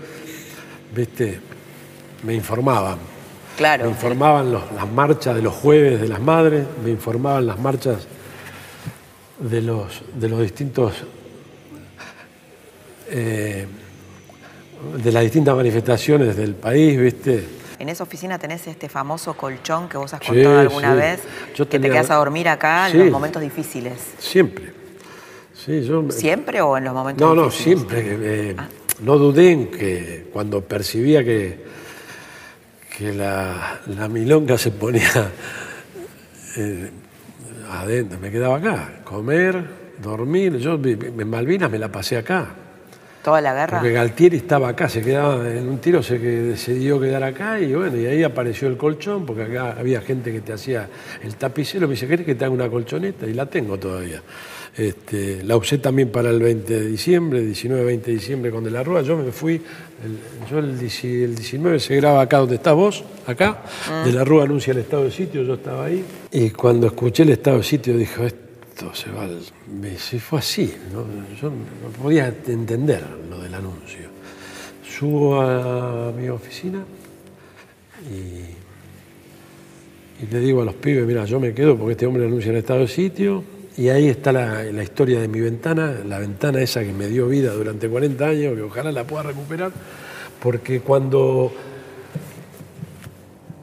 ¿viste? 0.94 1.40
Me 2.24 2.36
informaban. 2.36 2.98
Claro. 3.56 3.86
Me 3.86 3.92
informaban 3.92 4.52
las 4.52 4.92
marchas 4.94 5.36
de 5.36 5.42
los 5.42 5.54
jueves 5.54 6.00
de 6.02 6.10
las 6.10 6.20
madres, 6.20 6.66
me 6.84 6.92
informaban 6.92 7.48
las 7.48 7.58
marchas 7.58 8.06
de 9.40 9.62
los, 9.62 10.02
de 10.16 10.30
los 10.30 10.42
distintos, 10.42 10.94
eh, 13.10 13.68
de 15.04 15.12
las 15.12 15.24
distintas 15.24 15.56
manifestaciones 15.56 16.36
del 16.36 16.56
país, 16.56 17.00
¿viste? 17.00 17.48
En 17.80 17.90
esa 17.90 18.04
oficina 18.04 18.40
tenés 18.40 18.66
este 18.66 18.90
famoso 18.90 19.36
colchón 19.36 19.88
que 19.88 19.98
vos 19.98 20.14
has 20.14 20.22
contado 20.22 20.60
alguna 20.60 20.96
vez, 20.96 21.22
que 21.56 21.66
te 21.66 21.80
quedas 21.80 22.10
a 22.10 22.16
dormir 22.16 22.50
acá 22.50 22.90
en 22.90 23.00
los 23.00 23.12
momentos 23.12 23.42
difíciles. 23.42 23.94
Siempre. 24.18 24.74
¿Siempre 26.10 26.62
o 26.62 26.78
en 26.78 26.86
los 26.86 26.94
momentos 26.94 27.36
no, 27.36 27.44
difíciles? 27.44 27.78
No, 27.78 27.88
siempre. 27.88 28.50
Eh, 28.50 28.56
ah. 28.58 28.68
No 29.02 29.18
dudé 29.18 29.52
en 29.52 29.68
que 29.70 30.28
cuando 30.34 30.62
percibía 30.62 31.24
que, 31.24 31.64
que 32.98 33.14
la, 33.14 33.80
milonga 34.10 34.58
se 34.58 34.72
ponía 34.72 35.32
eh, 36.58 36.92
adentro, 37.70 38.20
me 38.20 38.32
quedaba 38.32 38.58
acá, 38.58 39.02
comer, 39.04 39.64
dormir. 40.02 40.58
Yo 40.58 40.76
en 40.76 41.30
Malvinas 41.30 41.70
me 41.70 41.80
la 41.80 41.92
pasé 41.92 42.18
acá. 42.18 42.48
¿Toda 43.24 43.42
la 43.42 43.54
guerra? 43.54 43.80
Porque 43.80 43.92
Galtieri 43.92 44.38
estaba 44.38 44.70
acá, 44.70 44.88
se 44.88 45.02
quedaba 45.02 45.50
en 45.50 45.68
un 45.68 45.80
tiro, 45.80 46.02
se 46.02 46.18
decidió 46.18 46.98
quedar 46.98 47.24
acá 47.24 47.60
y 47.60 47.74
bueno, 47.74 47.98
y 47.98 48.06
ahí 48.06 48.24
apareció 48.24 48.70
el 48.70 48.78
colchón, 48.78 49.26
porque 49.26 49.44
acá 49.44 49.76
había 49.78 50.00
gente 50.00 50.32
que 50.32 50.40
te 50.40 50.54
hacía 50.54 50.88
el 51.22 51.36
tapicero, 51.36 51.88
me 51.88 51.96
dice, 51.96 52.08
¿querés 52.08 52.26
que 52.26 52.36
te 52.36 52.46
haga 52.46 52.54
una 52.54 52.70
colchoneta? 52.70 53.26
Y 53.28 53.34
la 53.34 53.46
tengo 53.46 53.78
todavía. 53.78 54.22
Este, 54.78 55.44
la 55.44 55.58
usé 55.58 55.80
también 55.80 56.12
para 56.12 56.30
el 56.30 56.40
20 56.40 56.82
de 56.82 56.88
diciembre, 56.88 57.42
19-20 57.42 58.02
de 58.02 58.12
diciembre 58.12 58.52
con 58.52 58.64
De 58.64 58.70
la 58.70 58.84
Rúa. 58.84 59.02
Yo 59.02 59.18
me 59.18 59.32
fui, 59.32 59.56
el, 59.56 60.20
yo 60.52 60.60
el, 60.60 60.78
19 60.78 61.80
se 61.80 61.96
graba 61.96 62.22
acá 62.22 62.38
donde 62.38 62.56
estás 62.56 62.76
vos, 62.76 63.04
acá. 63.26 63.64
Ah. 63.90 64.04
De 64.06 64.12
la 64.12 64.24
Rúa 64.24 64.44
anuncia 64.44 64.74
el 64.74 64.78
estado 64.78 65.06
de 65.06 65.12
sitio, 65.12 65.42
yo 65.42 65.56
estaba 65.56 65.86
ahí. 65.86 66.06
Y 66.32 66.52
cuando 66.52 66.86
escuché 66.86 67.24
el 67.24 67.30
estado 67.30 67.58
de 67.58 67.64
sitio 67.64 67.98
dijo, 67.98 68.24
esto 68.24 68.94
se 68.94 69.10
va 69.10 69.24
al... 69.24 69.40
Se 69.98 70.20
fue 70.20 70.38
así, 70.38 70.72
yo 71.42 71.50
no 71.50 71.90
podía 72.00 72.28
entender 72.28 73.04
lo 73.32 73.40
del 73.40 73.56
anuncio. 73.56 74.10
Subo 74.88 75.42
a 75.42 76.12
mi 76.12 76.30
oficina 76.30 76.86
y, 78.12 78.54
y 80.24 80.28
le 80.32 80.40
digo 80.40 80.62
a 80.62 80.66
los 80.66 80.76
pibes, 80.76 81.08
mira, 81.08 81.26
yo 81.26 81.40
me 81.40 81.52
quedo 81.56 81.76
porque 81.76 81.94
este 81.94 82.06
hombre 82.06 82.26
anuncia 82.26 82.52
el 82.52 82.58
estado 82.58 82.82
de 82.82 82.88
sitio 82.88 83.57
y 83.78 83.90
ahí 83.90 84.10
está 84.10 84.32
la, 84.32 84.84
historia 84.84 85.22
de 85.22 85.28
mi 85.28 85.40
ventana, 85.40 85.98
la 86.04 86.18
ventana 86.18 86.62
esa 86.62 86.84
que 86.84 86.92
me 86.92 87.08
dio 87.08 87.28
vida 87.28 87.54
durante 87.54 87.88
40 87.88 88.26
años, 88.26 88.56
que 88.56 88.62
ojalá 88.64 88.92
la 88.92 89.04
pueda 89.04 89.24
recuperar, 89.24 89.72
porque 90.42 90.82
cuando 90.82 91.54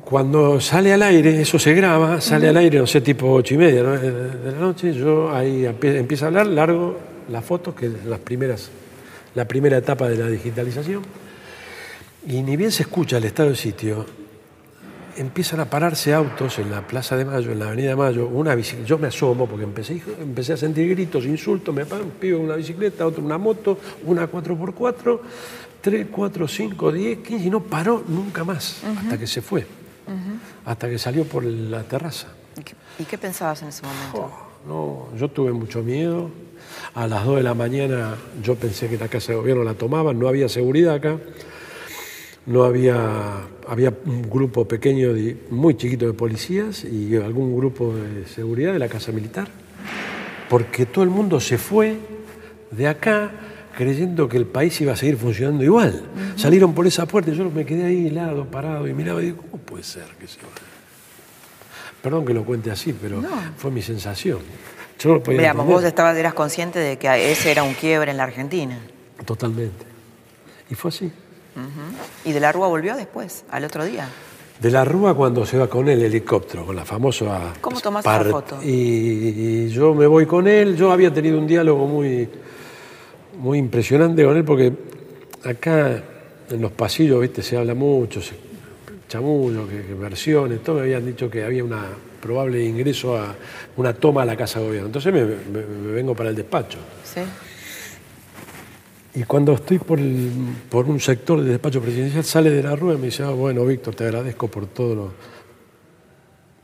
cuando 0.05 0.61
sale 0.61 0.93
al 0.93 1.03
aire, 1.03 1.41
eso 1.41 1.59
se 1.59 1.75
graba, 1.75 2.21
sale 2.21 2.49
al 2.49 2.57
aire, 2.59 2.79
no 2.79 2.87
sé, 2.87 3.01
tipo 3.01 3.33
ocho 3.33 3.55
y 3.55 3.57
media 3.57 3.83
¿no? 3.83 3.99
de 3.99 4.53
la 4.53 4.59
noche, 4.59 4.93
yo 4.93 5.35
ahí 5.35 5.65
empiezo 5.65 6.27
a 6.27 6.29
hablar, 6.29 6.47
largo 6.47 6.97
las 7.31 7.45
fotos, 7.45 7.75
que 7.75 7.91
las 8.07 8.21
primeras, 8.21 8.71
la 9.35 9.49
primera 9.49 9.79
etapa 9.79 10.09
de 10.09 10.17
la 10.17 10.29
digitalización, 10.29 11.03
y 12.29 12.43
ni 12.43 12.57
bien 12.57 12.71
se 12.71 12.85
escucha 12.85 13.17
el 13.17 13.25
estado 13.25 13.49
del 13.49 13.59
sitio, 13.59 14.07
empiezan 15.17 15.61
a 15.61 15.65
pararse 15.67 16.13
autos 16.13 16.59
en 16.59 16.71
la 16.71 16.87
Plaza 16.87 17.17
de 17.17 17.25
Mayo, 17.25 17.53
en 17.53 17.59
la 17.59 17.67
Avenida 17.67 17.97
Mayo, 17.97 18.27
una 18.27 18.55
bicicleta. 18.55 18.87
Yo 18.87 18.99
me 18.99 19.09
asomo 19.09 19.47
porque 19.47 19.65
empecé, 19.65 20.03
empecé 20.21 20.55
a 20.55 20.57
sentir 20.57 20.89
gritos, 20.91 21.25
insultos, 21.25 21.75
me 21.75 21.87
pagan, 21.87 22.11
pido 22.21 22.41
una 22.41 22.57
bicicleta, 22.57 23.07
otro 23.07 23.25
una 23.25 23.39
moto, 23.39 23.79
una 24.05 24.31
4x4, 24.31 25.21
3, 25.81 26.07
4, 26.11 26.49
5, 26.49 26.93
10, 26.93 27.19
15, 27.19 27.47
y 27.47 27.51
no 27.51 27.63
paró 27.63 28.03
nunca 28.07 28.45
más, 28.45 28.83
hasta 28.99 29.19
que 29.19 29.27
se 29.27 29.43
fue, 29.43 29.67
hasta 30.65 30.89
que 30.89 30.99
salió 30.99 31.25
por 31.25 31.45
la 31.45 31.83
terraza. 31.83 32.29
¿Y 32.99 33.05
qué, 33.05 33.19
pensabas 33.19 33.63
en 33.63 33.69
ese 33.69 33.83
momento? 33.83 34.31
Oh, 34.67 35.09
no, 35.13 35.19
yo 35.19 35.29
tuve 35.29 35.53
mucho 35.53 35.83
miedo. 35.83 36.31
A 36.95 37.07
las 37.07 37.25
2 37.25 37.37
de 37.37 37.43
la 37.43 37.55
mañana 37.55 38.17
yo 38.43 38.55
pensé 38.55 38.89
que 38.89 38.97
la 38.97 39.09
Casa 39.09 39.33
de 39.33 39.39
Gobierno 39.39 39.65
la 39.65 39.75
tomaban, 39.75 40.19
no 40.19 40.29
había 40.29 40.49
seguridad 40.49 40.95
acá 40.95 41.19
no 42.47 42.65
había, 42.65 43.43
había 43.67 43.93
un 44.05 44.23
grupo 44.29 44.67
pequeño, 44.67 45.11
muy 45.51 45.77
chiquito 45.77 46.07
de 46.07 46.13
policías 46.13 46.85
y 46.85 47.17
algún 47.17 47.57
grupo 47.57 47.95
de 47.95 48.27
seguridad 48.27 48.73
de 48.73 48.79
la 48.79 48.89
Casa 48.89 49.13
Militar, 49.13 49.49
porque 50.49 50.87
todo 50.87 51.05
el 51.05 51.11
mundo 51.11 51.41
se 51.41 51.59
fue 51.59 51.97
de 52.71 52.89
acá 52.89 53.33
creyendo 53.77 54.29
que 54.29 54.37
el 54.37 54.47
país 54.47 54.81
iba 54.81 54.93
a 54.93 54.97
seguir 54.97 55.17
funcionando 55.17 55.65
igual. 55.65 56.03
Salieron 56.37 56.75
por 56.75 56.87
esa 56.87 57.07
puerta 57.07 57.31
y 57.31 57.37
yo 57.37 57.51
me 57.51 57.65
quedé 57.65 57.87
ahí 57.87 58.07
helado, 58.07 58.45
parado 58.45 58.87
y 58.87 58.93
miraba 58.93 59.23
y 59.23 59.27
digo, 59.27 59.39
¿cómo 59.51 59.63
puede 59.63 59.83
ser 59.83 60.05
que 60.19 60.27
se 60.27 60.39
vaya? 60.39 60.55
Perdón 62.03 62.25
que 62.27 62.35
lo 62.35 62.45
cuente 62.45 62.71
así, 62.71 62.93
pero 62.93 63.23
fue 63.57 63.71
mi 63.71 63.81
sensación. 63.81 64.41
Yo 64.99 65.21
vos 65.21 65.85
estabas, 65.85 66.17
eras 66.17 66.35
consciente 66.35 66.79
de 66.79 66.99
que 66.99 67.33
ese 67.33 67.51
era 67.51 67.63
un 67.63 67.75
quiebre 67.75 68.11
en 68.11 68.17
la 68.17 68.25
Argentina. 68.25 68.79
Totalmente. 69.25 69.85
Y 70.71 70.75
fue 70.75 70.91
así. 70.91 71.11
¿Y 72.25 72.33
de 72.33 72.41
la 72.41 72.53
Rúa 72.53 72.69
volvió 72.69 72.97
después, 72.97 73.45
al 73.51 73.65
otro 73.65 73.85
día? 73.85 74.09
De 74.61 74.71
la 74.71 74.85
Rúa 74.85 75.15
cuando 75.15 75.45
se 75.45 75.59
va 75.59 75.69
con 75.69 75.89
el 75.89 76.03
helicóptero, 76.03 76.65
con 76.65 76.77
la 76.77 76.85
famosa... 76.85 77.53
¿Cómo 77.61 77.81
tomaste 77.81 78.09
la 78.09 78.25
foto? 78.25 78.61
Y, 78.63 79.69
yo 79.69 79.95
me 79.95 80.07
voy 80.07 80.27
con 80.27 80.47
él, 80.47 80.77
yo 80.77 80.93
había 80.93 81.13
tenido 81.13 81.39
un 81.39 81.47
diálogo 81.47 81.87
muy, 81.87 82.29
muy 83.39 83.59
impresionante 83.59 84.25
con 84.25 84.37
él 84.37 84.45
porque 84.45 84.73
acá 85.45 86.03
en 86.51 86.61
los 86.61 86.73
pasillos, 86.73 87.21
viste, 87.21 87.43
se 87.43 87.57
habla 87.57 87.75
mucho, 87.75 88.21
se, 88.21 88.35
chamullo, 89.09 89.69
que, 89.69 89.95
versiones, 89.95 90.63
todo 90.63 90.77
me 90.77 90.83
habían 90.83 91.05
dicho 91.05 91.31
que 91.31 91.45
había 91.45 91.65
una 91.65 91.87
probable 92.21 92.65
ingreso 92.65 93.17
a 93.19 93.35
una 93.77 93.93
toma 93.93 94.23
a 94.23 94.25
la 94.25 94.37
Casa 94.37 94.59
de 94.59 94.67
Gobierno. 94.67 94.87
Entonces 94.87 95.13
me, 95.13 95.25
me 95.25 95.93
vengo 95.93 96.15
para 96.15 96.31
el 96.31 96.37
despacho. 96.37 96.79
Sí. 97.05 97.21
Y 99.15 99.23
cuando 99.23 99.53
estoy 99.53 99.79
por, 99.79 100.01
por, 100.69 100.87
un 100.87 100.99
sector 100.99 101.39
del 101.39 101.51
despacho 101.51 101.81
presidencial, 101.81 102.25
sale 102.25 102.51
de 102.51 102.63
la 102.65 102.75
rueda 102.75 102.99
y 102.99 103.01
me 103.01 103.07
dice, 103.07 103.23
ah, 103.23 103.31
bueno, 103.31 103.65
Víctor, 103.65 103.95
te 103.95 104.05
agradezco 104.05 104.49
por 104.49 104.67
todo 104.67 104.95
lo... 104.95 105.13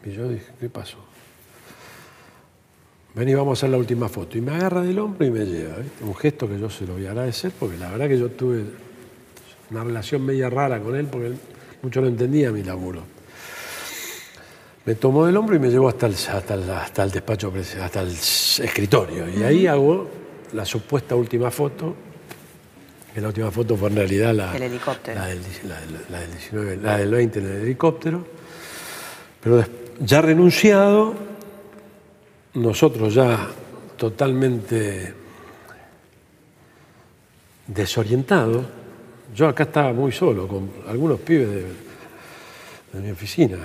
Y 0.04 0.12
yo 0.12 0.28
dije, 0.28 0.46
¿qué 0.58 0.68
pasó? 0.68 0.96
Ven 3.14 3.28
y 3.28 3.34
vamos 3.34 3.50
a 3.50 3.60
hacer 3.60 3.70
la 3.70 3.76
última 3.76 4.08
foto. 4.08 4.36
Y 4.36 4.40
me 4.40 4.52
agarra 4.52 4.82
del 4.82 4.98
hombro 4.98 5.24
y 5.24 5.30
me 5.30 5.44
lleva. 5.44 5.76
Un 6.00 6.14
gesto 6.16 6.48
que 6.48 6.58
yo 6.58 6.68
se 6.68 6.86
lo 6.86 6.94
voy 6.94 7.06
a 7.06 7.10
agradecer, 7.10 7.52
porque 7.56 7.76
la 7.76 7.90
verdad 7.90 8.08
que 8.08 8.18
yo 8.18 8.30
tuve 8.30 8.64
una 9.70 9.84
relación 9.84 10.24
media 10.24 10.50
rara 10.50 10.80
con 10.80 10.96
él, 10.96 11.06
porque 11.06 11.28
él 11.28 11.36
mucho 11.82 12.00
no 12.00 12.08
entendía 12.08 12.50
mi 12.50 12.64
laburo. 12.64 13.02
Me 14.86 14.96
tomó 14.96 15.24
del 15.24 15.36
hombro 15.36 15.54
y 15.54 15.60
me 15.60 15.68
llevó 15.68 15.88
hasta 15.88 16.06
el, 16.06 16.14
hasta 16.14 16.54
el, 16.54 16.68
hasta 16.68 17.02
el 17.04 17.10
despacho, 17.12 17.52
hasta 17.80 18.00
el 18.00 18.08
escritorio. 18.08 19.28
Y 19.28 19.42
ahí 19.44 19.66
hago 19.68 20.08
la 20.52 20.64
supuesta 20.64 21.14
última 21.14 21.52
foto 21.52 22.09
la 23.16 23.28
última 23.28 23.50
foto 23.50 23.76
fue 23.76 23.88
en 23.88 23.96
realidad 23.96 24.34
la, 24.34 24.52
del 24.52 24.62
helicóptero. 24.62 25.18
La, 25.18 25.26
del, 25.26 26.82
la, 26.82 26.98
del 26.98 27.10
20 27.10 27.38
en 27.38 27.46
el 27.46 27.62
helicóptero. 27.62 28.24
Pero 29.40 29.64
ya 30.00 30.22
renunciado, 30.22 31.14
nosotros 32.54 33.14
ya 33.14 33.48
totalmente 33.96 35.14
desorientados, 37.66 38.64
yo 39.34 39.48
acá 39.48 39.64
estaba 39.64 39.92
muy 39.92 40.12
solo 40.12 40.46
con 40.46 40.70
algunos 40.88 41.20
pibes 41.20 41.48
de 42.92 43.00
mi 43.00 43.10
oficina 43.10 43.58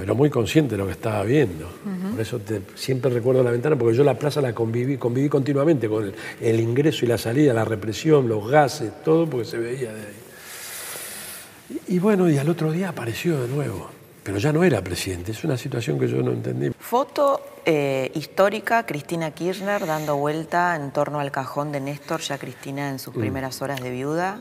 pero 0.00 0.14
muy 0.14 0.30
consciente 0.30 0.76
de 0.76 0.78
lo 0.78 0.86
que 0.86 0.92
estaba 0.92 1.22
viendo. 1.24 1.68
Por 2.12 2.18
eso 2.18 2.40
siempre 2.74 3.10
recuerdo 3.10 3.42
la 3.42 3.50
ventana, 3.50 3.76
porque 3.76 3.94
yo 3.94 4.02
la 4.02 4.18
plaza 4.18 4.40
la 4.40 4.54
conviví, 4.54 4.96
conviví 4.96 5.28
continuamente 5.28 5.90
con 5.90 6.10
el, 6.40 6.60
ingreso 6.60 7.04
y 7.04 7.08
la 7.08 7.18
salida, 7.18 7.52
la 7.52 7.66
represión, 7.66 8.26
los 8.26 8.50
gases, 8.50 9.04
todo, 9.04 9.28
porque 9.28 9.44
se 9.44 9.58
veía 9.58 9.92
de 9.92 10.00
ahí. 10.00 11.78
Y, 11.88 11.98
bueno, 11.98 12.30
y 12.30 12.38
al 12.38 12.48
otro 12.48 12.72
día 12.72 12.88
apareció 12.88 13.42
de 13.42 13.48
nuevo, 13.48 13.90
pero 14.22 14.38
ya 14.38 14.54
no 14.54 14.64
era 14.64 14.82
presidente, 14.82 15.32
es 15.32 15.44
una 15.44 15.58
situación 15.58 15.98
que 15.98 16.08
yo 16.08 16.22
no 16.22 16.32
entendí. 16.32 16.70
Foto 16.78 17.42
eh, 17.66 18.10
histórica, 18.14 18.86
Cristina 18.86 19.32
Kirchner 19.32 19.84
dando 19.84 20.16
vuelta 20.16 20.76
en 20.76 20.92
torno 20.92 21.20
al 21.20 21.30
cajón 21.30 21.72
de 21.72 21.80
Néstor, 21.80 22.22
ya 22.22 22.38
Cristina 22.38 22.88
en 22.88 22.98
sus 22.98 23.14
mm. 23.14 23.20
primeras 23.20 23.60
horas 23.60 23.82
de 23.82 23.90
viuda. 23.90 24.40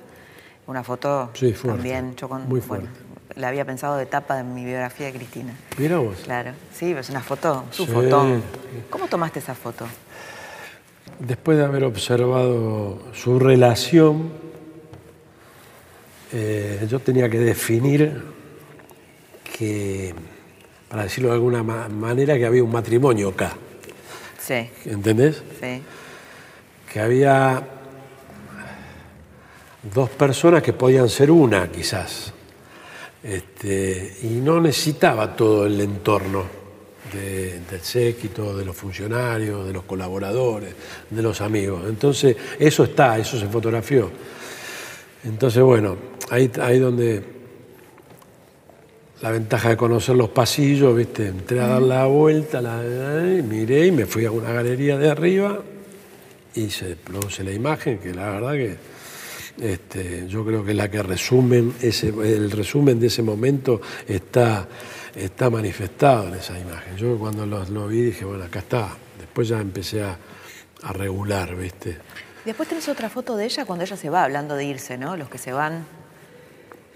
Una 0.67 0.86
foto 0.86 1.32
también 1.65 2.15
yo 2.15 2.30
muy 2.30 2.62
fuerte 2.62 3.09
la 3.39 3.47
había 3.47 3.63
pensado 3.63 3.95
de 3.95 4.06
tapa 4.06 4.36
de 4.36 4.43
mi 4.43 4.65
biografía 4.65 5.08
de 5.08 5.13
Cristina. 5.13 5.54
Mira 5.78 5.97
vos. 5.97 6.17
Claro, 6.23 6.52
sí, 6.73 6.91
es 6.91 7.10
una 7.10 7.21
foto, 7.21 7.63
su 7.71 7.88
foto. 7.88 8.41
¿Cómo 8.89 9.08
tomaste 9.08 9.39
esa 9.39 9.56
foto? 9.56 9.88
Después 11.19 11.58
de 11.58 11.63
haber 11.63 11.86
observado 11.86 12.99
su 13.13 13.39
relación, 13.39 14.32
eh, 16.34 16.86
yo 16.89 16.99
tenía 16.99 17.30
que 17.30 17.39
definir 17.39 18.23
que, 19.58 20.13
para 20.89 21.04
decirlo 21.04 21.30
de 21.30 21.36
alguna 21.36 21.63
manera, 21.63 22.38
que 22.38 22.45
había 22.45 22.63
un 22.63 22.71
matrimonio 22.71 23.30
acá. 23.30 23.54
Sí. 24.38 24.69
¿Entendés? 24.86 25.41
Sí. 25.62 25.82
Que 26.91 26.99
había 26.99 27.63
dos 29.93 30.10
personas 30.10 30.62
que 30.62 30.73
podían 30.73 31.08
ser 31.08 31.32
una, 31.32 31.69
quizás. 31.69 32.34
Este, 33.21 34.17
y 34.23 34.27
no 34.27 34.62
necesitaba 34.62 35.36
todo 35.36 35.65
el 35.65 35.79
entorno 35.82 36.60
del 37.13 37.82
séquito, 37.82 38.55
de 38.55 38.63
los 38.63 38.75
funcionarios, 38.75 39.65
de 39.65 39.73
los 39.73 39.84
colaboradores, 39.84 40.73
de 41.10 41.21
los 41.21 41.41
amigos. 41.41 41.84
Entonces, 41.88 42.36
eso 42.60 42.84
está, 42.84 43.17
eso 43.17 43.39
se 43.39 43.47
fotografió. 43.47 44.10
Entonces, 45.23 45.62
bueno, 45.63 45.97
ahí, 46.29 46.51
ahí 46.62 46.79
donde 46.79 47.39
la 49.21 49.32
ventaja 49.32 49.69
de 49.69 49.77
conocer 49.77 50.15
los 50.15 50.29
pasillos, 50.29 50.95
¿viste? 50.95 51.27
Entré 51.27 51.60
a 51.60 51.67
dar 51.67 51.82
la 51.82 52.05
vuelta, 52.05 52.62
la, 52.62 52.77
miré 53.43 53.88
y 53.88 53.91
me 53.91 54.05
fui 54.05 54.25
a 54.25 54.32
una 54.32 54.53
galería 54.53 54.97
de 54.97 55.10
arriba 55.10 55.60
y 56.55 56.69
se 56.69 56.95
produce 56.95 57.43
la 57.43 57.51
imagen, 57.51 57.99
que 57.99 58.13
la 58.13 58.29
verdad 58.29 58.53
que 58.53 58.77
este, 59.62 60.28
yo 60.28 60.45
creo 60.45 60.63
que 60.63 60.74
la 60.74 60.89
que 60.89 61.04
resumen 61.04 61.74
ese, 61.82 62.10
el 62.10 62.52
resumen 62.52 63.00
de 63.00 63.08
ese 63.08 63.22
momento 63.22 63.82
está, 64.08 64.67
está 65.15 65.50
manifestado 65.50 66.28
en 66.28 66.36
esa 66.36 66.58
imagen. 66.58 66.95
Yo 66.95 67.17
cuando 67.17 67.45
lo, 67.45 67.88
vi 67.88 68.02
dije, 68.02 68.26
bueno, 68.26 68.45
acá 68.45 68.60
está. 68.60 68.89
Después 69.17 69.48
ya 69.48 69.60
empecé 69.60 70.04
a, 70.04 70.17
regular, 70.93 71.56
¿viste? 71.58 71.98
Después 72.45 72.69
tenés 72.69 72.88
otra 72.88 73.10
foto 73.10 73.36
de 73.36 73.43
ella 73.43 73.65
cuando 73.65 73.84
ella 73.84 73.98
se 73.98 74.10
va, 74.10 74.24
hablando 74.24 74.56
de 74.56 74.63
irse, 74.63 74.98
¿no? 74.98 75.17
Los 75.17 75.30
que 75.30 75.38
se 75.38 75.52
van, 75.52 75.86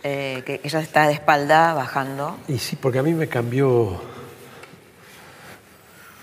eh, 0.04 0.42
que 0.46 0.62
ella 0.64 0.80
está 0.80 1.08
de 1.08 1.14
espalda 1.14 1.74
bajando. 1.74 2.38
Y 2.48 2.60
sí, 2.60 2.78
porque 2.78 3.00
a 3.00 3.04
mí 3.04 3.14
me 3.14 3.28
cambió. 3.28 4.02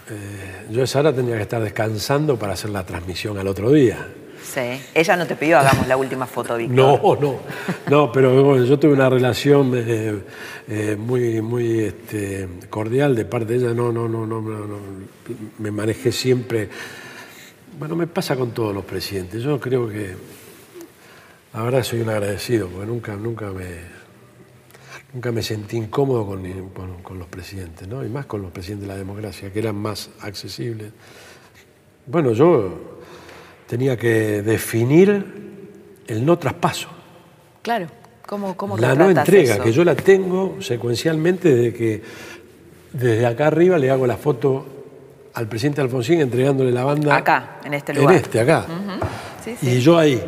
Eh, 0.09 0.67
yo 0.71 0.83
esa 0.83 1.01
hora 1.01 1.13
tenía 1.13 1.37
que 1.37 1.43
estar 1.43 1.63
descansando 1.63 2.39
para 2.39 2.55
hacer 2.55 2.71
la 2.71 2.87
transmisión 2.87 3.37
al 3.37 3.47
otro 3.47 3.71
día. 3.71 4.09
Sí. 4.53 4.83
Ella 4.95 5.17
no 5.17 5.27
te 5.29 5.37
pidió 5.37 5.59
hagamos 5.61 5.87
la 5.87 5.97
última 5.97 6.27
foto, 6.27 6.57
Víctor. 6.59 6.77
No, 6.77 7.17
no. 7.21 7.41
No, 7.89 8.13
pero 8.13 8.63
yo 8.65 8.79
tuve 8.79 8.95
una 8.95 9.09
relación 9.09 9.73
eh, 9.77 10.19
eh, 10.69 10.97
muy, 10.99 11.41
muy 11.41 11.81
este, 11.81 12.49
cordial 12.69 13.15
de 13.15 13.25
parte 13.25 13.53
de 13.53 13.67
ella. 13.67 13.75
No, 13.75 13.93
no, 13.93 14.09
no, 14.09 14.27
no, 14.27 14.41
no, 14.41 14.79
Me 15.59 15.71
manejé 15.71 16.11
siempre. 16.11 16.69
Bueno, 17.79 17.95
me 17.95 18.09
pasa 18.09 18.35
con 18.35 18.51
todos 18.51 18.75
los 18.75 18.85
presidentes. 18.85 19.43
Yo 19.43 19.61
creo 19.61 19.89
que. 19.89 20.15
La 21.53 21.63
verdad 21.63 21.83
soy 21.83 22.01
un 22.01 22.09
agradecido, 22.09 22.69
porque 22.69 22.87
nunca, 22.87 23.15
nunca 23.17 23.51
me. 23.51 24.01
Nunca 25.13 25.33
me 25.33 25.43
sentí 25.43 25.77
incómodo 25.77 26.25
con, 26.25 27.01
con 27.03 27.19
los 27.19 27.27
presidentes, 27.27 27.89
¿no? 27.89 28.05
Y 28.05 28.09
más 28.09 28.27
con 28.27 28.43
los 28.43 28.53
presidentes 28.53 28.87
de 28.87 28.95
la 28.95 28.99
democracia, 28.99 29.53
que 29.53 29.59
eran 29.59 29.75
más 29.75 30.11
accesibles. 30.21 30.93
Bueno, 32.07 32.33
yo 32.33 32.90
tenía 33.71 33.97
que 33.97 34.43
definir 34.43 35.25
el 36.09 36.27
no 36.27 36.37
traspaso. 36.41 36.89
Claro, 37.63 37.87
¿Cómo, 38.27 38.57
cómo 38.57 38.77
la 38.77 38.97
no 38.97 39.09
entrega, 39.09 39.63
que 39.63 39.71
yo 39.71 39.85
la 39.85 39.95
tengo 39.95 40.57
secuencialmente 40.61 41.55
desde 41.55 41.73
que 41.73 42.03
desde 42.93 43.27
acá 43.27 43.47
arriba 43.47 43.79
le 43.79 43.89
hago 43.89 44.09
la 44.09 44.17
foto 44.17 44.67
al 45.35 45.47
presidente 45.47 45.81
Alfonsín 45.83 46.21
entregándole 46.21 46.73
la 46.73 46.83
banda. 46.83 47.15
Acá, 47.15 47.61
en 47.65 47.75
este 47.75 47.95
lugar. 47.95 48.15
En 48.15 48.21
este, 48.21 48.41
acá. 48.41 48.67
Y 49.63 49.79
yo 49.79 49.97
ahí. 49.97 50.21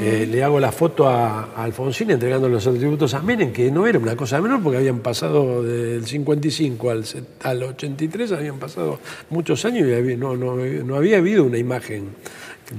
Eh, 0.00 0.26
le 0.30 0.44
hago 0.44 0.60
la 0.60 0.72
foto 0.72 1.08
a, 1.08 1.54
Alfonsín 1.56 2.10
entregando 2.10 2.48
los 2.48 2.66
atributos 2.66 3.14
a 3.14 3.20
Menem, 3.20 3.52
que 3.52 3.70
no 3.70 3.86
era 3.86 3.98
una 3.98 4.14
cosa 4.14 4.40
menor 4.40 4.62
porque 4.62 4.78
habían 4.78 5.00
pasado 5.00 5.62
del 5.62 6.06
55 6.06 6.90
al, 6.90 7.04
al 7.42 7.62
83, 7.62 8.32
habían 8.32 8.58
pasado 8.58 9.00
muchos 9.30 9.64
años 9.64 9.88
y 9.88 10.16
no, 10.16 10.36
no, 10.36 10.96
había 10.96 11.18
habido 11.18 11.44
una 11.44 11.58
imagen. 11.58 12.14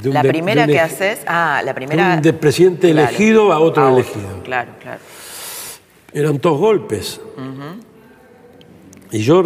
De 0.01 0.09
un 0.09 0.15
la 0.15 0.23
primera 0.23 0.67
que 0.67 0.79
haces, 0.79 1.19
ah, 1.27 1.61
la 1.63 1.73
primera. 1.73 2.17
De 2.17 2.29
un 2.29 2.37
presidente 2.37 2.91
elegido 2.91 3.51
a 3.53 3.59
otro 3.59 3.89
elegido. 3.89 4.43
Claro, 4.43 4.73
claro. 4.81 4.99
Eran 6.13 6.39
dos 6.39 6.59
golpes. 6.59 7.21
Y 9.11 9.19
yo, 9.19 9.41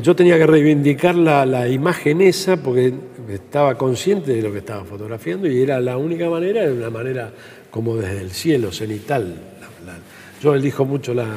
yo 0.00 0.16
tenía 0.16 0.38
que 0.38 0.46
reivindicar 0.46 1.14
la, 1.14 1.44
la, 1.44 1.68
imagen 1.68 2.22
esa 2.22 2.56
porque 2.56 2.94
estaba 3.28 3.76
consciente 3.76 4.32
de 4.32 4.42
lo 4.42 4.50
que 4.50 4.58
estaba 4.58 4.84
fotografiando 4.84 5.46
y 5.46 5.60
era 5.60 5.78
la 5.80 5.98
única 5.98 6.30
manera, 6.30 6.62
era 6.62 6.72
una 6.72 6.88
manera 6.88 7.30
como 7.70 7.96
desde 7.96 8.22
el 8.22 8.30
cielo, 8.30 8.72
cenital. 8.72 9.34
yo 10.42 10.54
elijo 10.54 10.86
mucho 10.86 11.12
la, 11.12 11.36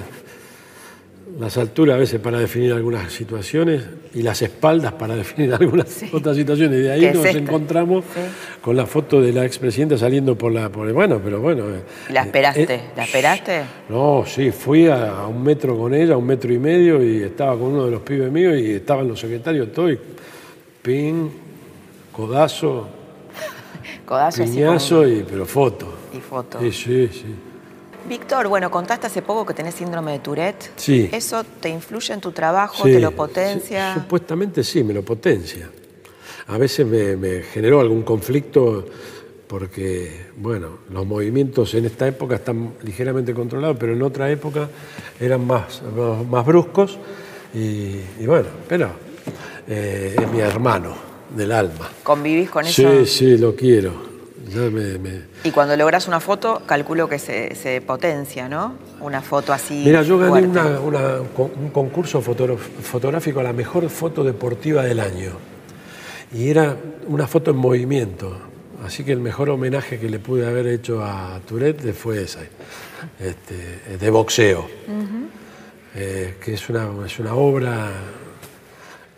las 1.40 1.58
alturas 1.58 1.96
a 1.96 2.00
veces 2.00 2.20
para 2.20 2.40
definir 2.40 2.74
algunas 2.74 3.12
situaciones 3.12 3.84
y 4.14 4.22
las 4.22 4.42
espaldas 4.42 4.94
para 4.94 5.16
definir 5.22 5.54
algunas 5.54 6.04
otras 6.12 6.36
situaciones. 6.36 6.80
Y 6.80 6.82
de 6.84 6.92
ahí 6.92 7.12
nos 7.14 7.26
encontramos 7.26 8.06
con 8.62 8.76
la 8.76 8.86
foto 8.86 9.22
de 9.22 9.32
la 9.32 9.46
expresidenta 9.46 9.98
saliendo 9.98 10.38
por 10.38 10.52
la... 10.52 10.70
Por, 10.70 10.92
bueno, 10.94 11.20
pero 11.24 11.40
bueno... 11.40 11.66
¿La 12.10 12.24
esperaste? 12.24 12.76
Eh, 12.76 12.82
¿La 12.96 13.04
esperaste? 13.04 13.62
No, 13.90 14.24
sí, 14.26 14.52
fui 14.52 14.88
a, 14.88 15.26
un 15.28 15.44
metro 15.44 15.78
con 15.78 15.94
ella, 15.94 16.18
un 16.18 16.26
metro 16.26 16.54
y 16.54 16.60
medio, 16.60 17.04
y 17.04 17.24
estaba 17.24 17.54
con 17.54 17.70
uno 17.70 17.86
de 17.86 17.92
los 17.92 18.02
pibes 18.02 18.32
míos 18.32 18.58
y 18.58 18.72
estaban 18.72 19.08
los 19.08 19.20
secretarios 19.20 19.72
todos, 19.72 19.94
y 19.94 20.00
pin, 20.82 21.32
codazo, 22.12 22.88
codazo 24.06 24.44
piñazo, 24.44 25.08
y, 25.08 25.24
pero 25.24 25.46
foto. 25.46 25.88
Y 26.14 26.20
foto. 26.20 26.60
Sí, 26.60 26.72
sí, 26.72 27.10
sí. 27.12 27.36
Víctor, 28.08 28.48
bueno, 28.48 28.72
contaste 28.72 29.08
hace 29.08 29.22
poco 29.22 29.46
que 29.46 29.54
tenés 29.54 29.76
síndrome 29.76 30.14
de 30.14 30.20
Tourette. 30.20 30.72
Sí. 30.76 31.10
¿Eso 31.12 31.44
te 31.44 31.70
influye 31.70 32.14
en 32.14 32.22
tu 32.22 32.32
trabajo? 32.32 32.84
¿Te 32.84 33.00
lo 33.00 33.12
potencia? 33.12 33.94
supuestamente 33.94 34.64
sí, 34.64 34.84
me 34.84 34.94
lo 34.94 35.04
potencia. 35.04 35.70
A 36.48 36.58
veces 36.58 36.86
me, 36.86 37.44
generó 37.44 37.80
algún 37.80 38.04
conflicto 38.04 38.86
porque, 39.48 40.28
bueno, 40.38 40.80
los 40.90 41.06
movimientos 41.06 41.74
en 41.74 41.86
esta 41.86 42.08
época 42.08 42.36
están 42.36 42.74
ligeramente 42.84 43.34
controlados, 43.34 43.78
pero 43.80 43.94
en 43.94 44.02
otra 44.02 44.30
época 44.32 44.70
eran 45.20 45.46
más, 45.46 45.82
más, 46.30 46.46
bruscos. 46.46 46.98
Y, 47.54 48.26
bueno, 48.26 48.48
pero 48.68 48.90
eh, 49.68 50.16
es 50.20 50.32
mi 50.32 50.40
hermano 50.40 50.96
del 51.36 51.52
alma. 51.52 51.90
¿Convivís 52.04 52.50
con 52.50 52.66
eso? 52.66 53.06
Sí, 53.06 53.06
sí, 53.06 53.38
lo 53.38 53.56
quiero. 53.56 54.11
Y 55.44 55.52
cuando 55.52 55.76
logras 55.78 56.08
una 56.08 56.20
foto, 56.20 56.62
calculo 56.66 57.08
que 57.08 57.20
se, 57.20 57.82
potencia, 57.86 58.50
¿no? 58.50 58.76
Una 59.00 59.22
foto 59.22 59.54
así. 59.54 59.84
Mira, 59.86 60.02
yo 60.04 60.18
gané 60.18 60.48
un 60.48 61.70
concurso 61.72 62.22
fotográfico 62.22 63.40
a 63.40 63.44
la 63.44 63.54
mejor 63.54 63.90
foto 63.90 64.24
deportiva 64.24 64.84
del 64.84 65.00
año. 65.00 65.32
Y 66.34 66.50
era 66.50 66.78
una 67.08 67.28
foto 67.28 67.52
en 67.52 67.58
movimiento. 67.58 68.38
Así 68.86 69.04
que 69.04 69.12
el 69.12 69.20
mejor 69.20 69.50
homenaje 69.50 70.00
que 70.00 70.10
le 70.10 70.20
pude 70.20 70.48
haber 70.48 70.68
hecho 70.68 71.04
a 71.04 71.40
Tourette 71.48 71.94
fue 71.94 72.24
esa, 72.24 72.40
este, 73.20 73.98
de 73.98 74.10
boxeo. 74.10 74.68
Eh, 75.94 76.36
que 76.44 76.54
es 76.54 76.70
una, 76.70 76.88
es 77.06 77.20
una 77.20 77.36
obra 77.36 77.92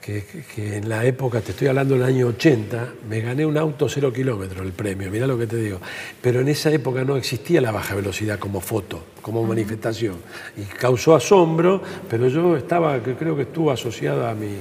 que, 0.03 0.77
en 0.77 0.89
la 0.89 1.05
época, 1.05 1.39
te 1.39 1.51
estoy 1.51 1.67
hablando 1.67 1.93
del 1.93 2.03
año 2.03 2.27
80, 2.27 2.93
me 3.09 3.21
gané 3.21 3.45
un 3.45 3.57
auto 3.57 3.87
cero 3.87 4.11
kilómetros, 4.11 4.65
el 4.65 4.73
premio, 4.73 5.09
mirá 5.09 5.25
lo 5.25 5.37
que 5.37 5.47
te 5.47 5.55
digo. 5.55 5.79
Pero 6.21 6.41
en 6.41 6.49
esa 6.49 6.69
época 6.71 7.05
no 7.05 7.15
existía 7.15 7.61
la 7.61 7.71
baja 7.71 7.95
velocidad 7.95 8.37
como 8.37 8.59
foto, 8.59 9.01
como 9.21 9.43
manifestación. 9.43 10.15
Y 10.57 10.63
causó 10.63 11.15
asombro, 11.15 11.81
pero 12.09 12.27
yo 12.27 12.57
estaba, 12.57 13.01
que 13.01 13.15
creo 13.15 13.35
que 13.35 13.43
estuvo 13.43 13.71
asociado 13.71 14.27
a 14.27 14.35
mi, 14.35 14.57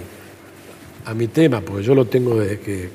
a 1.06 1.14
mi 1.14 1.26
tema, 1.26 1.60
porque 1.60 1.82
yo 1.82 1.94
lo 1.96 2.04
tengo 2.04 2.38
desde 2.38 2.60
que, 2.60 2.88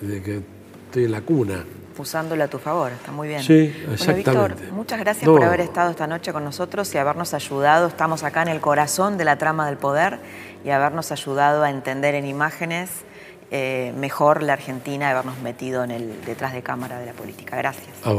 desde 0.00 0.22
que 0.22 0.40
estoy 0.86 1.04
en 1.04 1.10
la 1.10 1.22
cuna. 1.22 1.64
Usándolo 1.96 2.44
a 2.44 2.48
tu 2.48 2.58
favor, 2.58 2.92
está 2.92 3.12
muy 3.12 3.28
bien. 3.28 3.42
Sí, 3.42 3.74
exactamente. 3.90 4.30
Víctor, 4.30 4.72
muchas 4.72 4.98
gracias 5.00 5.28
por 5.28 5.44
haber 5.44 5.60
estado 5.60 5.90
esta 5.90 6.06
noche 6.06 6.32
con 6.32 6.44
nosotros 6.44 6.92
y 6.94 6.98
habernos 6.98 7.34
ayudado. 7.34 7.86
Estamos 7.86 8.22
acá 8.24 8.42
en 8.42 8.48
el 8.48 8.60
corazón 8.60 9.16
de 9.16 9.24
la 9.24 9.38
trama 9.38 9.66
del 9.66 9.76
poder 9.76 10.18
y 10.64 10.70
habernos 10.70 11.12
ayudado 11.12 11.62
a 11.62 11.70
entender 11.70 12.14
en 12.14 12.26
imágenes 12.26 13.04
eh, 13.50 13.92
mejor 13.96 14.42
la 14.42 14.54
Argentina, 14.54 15.10
habernos 15.10 15.38
metido 15.38 15.84
en 15.84 15.92
el 15.92 16.24
detrás 16.24 16.52
de 16.52 16.62
cámara 16.62 16.98
de 16.98 17.06
la 17.06 17.12
política. 17.12 17.56
Gracias. 17.56 17.88
Ah, 18.04 18.14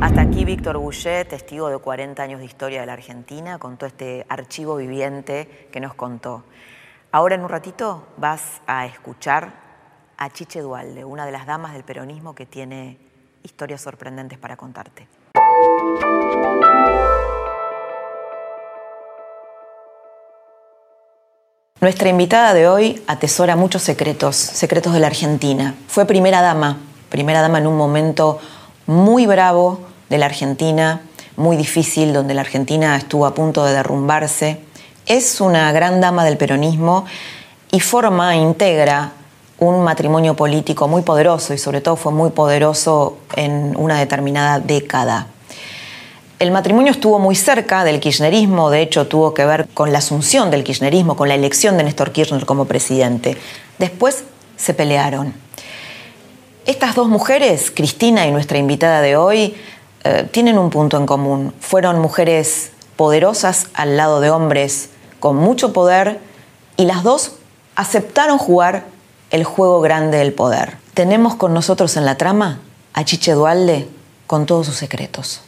Hasta 0.00 0.22
aquí 0.22 0.44
Víctor 0.44 0.78
Bouchet, 0.78 1.28
testigo 1.28 1.68
de 1.68 1.76
40 1.78 2.22
años 2.22 2.40
de 2.40 2.46
historia 2.46 2.80
de 2.80 2.86
la 2.86 2.94
Argentina, 2.94 3.58
con 3.58 3.76
todo 3.76 3.88
este 3.88 4.24
archivo 4.28 4.76
viviente 4.76 5.68
que 5.70 5.80
nos 5.80 5.92
contó. 5.94 6.44
Ahora 7.12 7.34
en 7.34 7.42
un 7.42 7.48
ratito 7.48 8.06
vas 8.16 8.62
a 8.66 8.86
escuchar 8.86 9.52
a 10.16 10.30
Chiche 10.30 10.60
Dualde, 10.60 11.04
una 11.04 11.26
de 11.26 11.32
las 11.32 11.46
damas 11.46 11.72
del 11.72 11.82
peronismo 11.82 12.34
que 12.34 12.46
tiene 12.46 13.09
historias 13.42 13.80
sorprendentes 13.80 14.38
para 14.38 14.56
contarte. 14.56 15.06
Nuestra 21.80 22.10
invitada 22.10 22.52
de 22.52 22.68
hoy 22.68 23.02
atesora 23.06 23.56
muchos 23.56 23.82
secretos, 23.82 24.36
secretos 24.36 24.92
de 24.92 25.00
la 25.00 25.06
Argentina. 25.06 25.74
Fue 25.88 26.04
primera 26.04 26.42
dama, 26.42 26.78
primera 27.08 27.40
dama 27.40 27.58
en 27.58 27.66
un 27.66 27.76
momento 27.78 28.38
muy 28.86 29.24
bravo 29.24 29.80
de 30.10 30.18
la 30.18 30.26
Argentina, 30.26 31.00
muy 31.36 31.56
difícil, 31.56 32.12
donde 32.12 32.34
la 32.34 32.42
Argentina 32.42 32.96
estuvo 32.96 33.24
a 33.24 33.34
punto 33.34 33.64
de 33.64 33.72
derrumbarse. 33.72 34.60
Es 35.06 35.40
una 35.40 35.72
gran 35.72 36.02
dama 36.02 36.24
del 36.24 36.36
peronismo 36.36 37.06
y 37.72 37.80
forma, 37.80 38.36
integra 38.36 39.12
un 39.60 39.84
matrimonio 39.84 40.34
político 40.34 40.88
muy 40.88 41.02
poderoso 41.02 41.54
y 41.54 41.58
sobre 41.58 41.80
todo 41.80 41.96
fue 41.96 42.12
muy 42.12 42.30
poderoso 42.30 43.18
en 43.36 43.76
una 43.76 43.98
determinada 43.98 44.58
década. 44.58 45.28
El 46.38 46.50
matrimonio 46.50 46.92
estuvo 46.92 47.18
muy 47.18 47.36
cerca 47.36 47.84
del 47.84 48.00
kirchnerismo, 48.00 48.70
de 48.70 48.80
hecho 48.80 49.06
tuvo 49.06 49.34
que 49.34 49.44
ver 49.44 49.68
con 49.68 49.92
la 49.92 49.98
asunción 49.98 50.50
del 50.50 50.64
kirchnerismo, 50.64 51.14
con 51.14 51.28
la 51.28 51.34
elección 51.34 51.76
de 51.76 51.84
Néstor 51.84 52.10
Kirchner 52.12 52.46
como 52.46 52.64
presidente. 52.64 53.36
Después 53.78 54.24
se 54.56 54.72
pelearon. 54.72 55.34
Estas 56.64 56.94
dos 56.94 57.08
mujeres, 57.08 57.70
Cristina 57.70 58.26
y 58.26 58.30
nuestra 58.30 58.56
invitada 58.56 59.02
de 59.02 59.16
hoy, 59.16 59.54
eh, 60.04 60.26
tienen 60.30 60.56
un 60.56 60.70
punto 60.70 60.96
en 60.96 61.04
común. 61.04 61.52
Fueron 61.60 62.00
mujeres 62.00 62.70
poderosas 62.96 63.66
al 63.74 63.98
lado 63.98 64.20
de 64.20 64.30
hombres 64.30 64.88
con 65.20 65.36
mucho 65.36 65.74
poder 65.74 66.20
y 66.78 66.86
las 66.86 67.02
dos 67.02 67.32
aceptaron 67.76 68.38
jugar 68.38 68.84
el 69.30 69.44
juego 69.44 69.80
grande 69.80 70.18
del 70.18 70.32
poder. 70.32 70.76
Tenemos 70.94 71.36
con 71.36 71.54
nosotros 71.54 71.96
en 71.96 72.04
la 72.04 72.16
trama 72.16 72.60
a 72.92 73.04
Chiche 73.04 73.32
Dualde 73.32 73.88
con 74.26 74.46
todos 74.46 74.66
sus 74.66 74.76
secretos. 74.76 75.42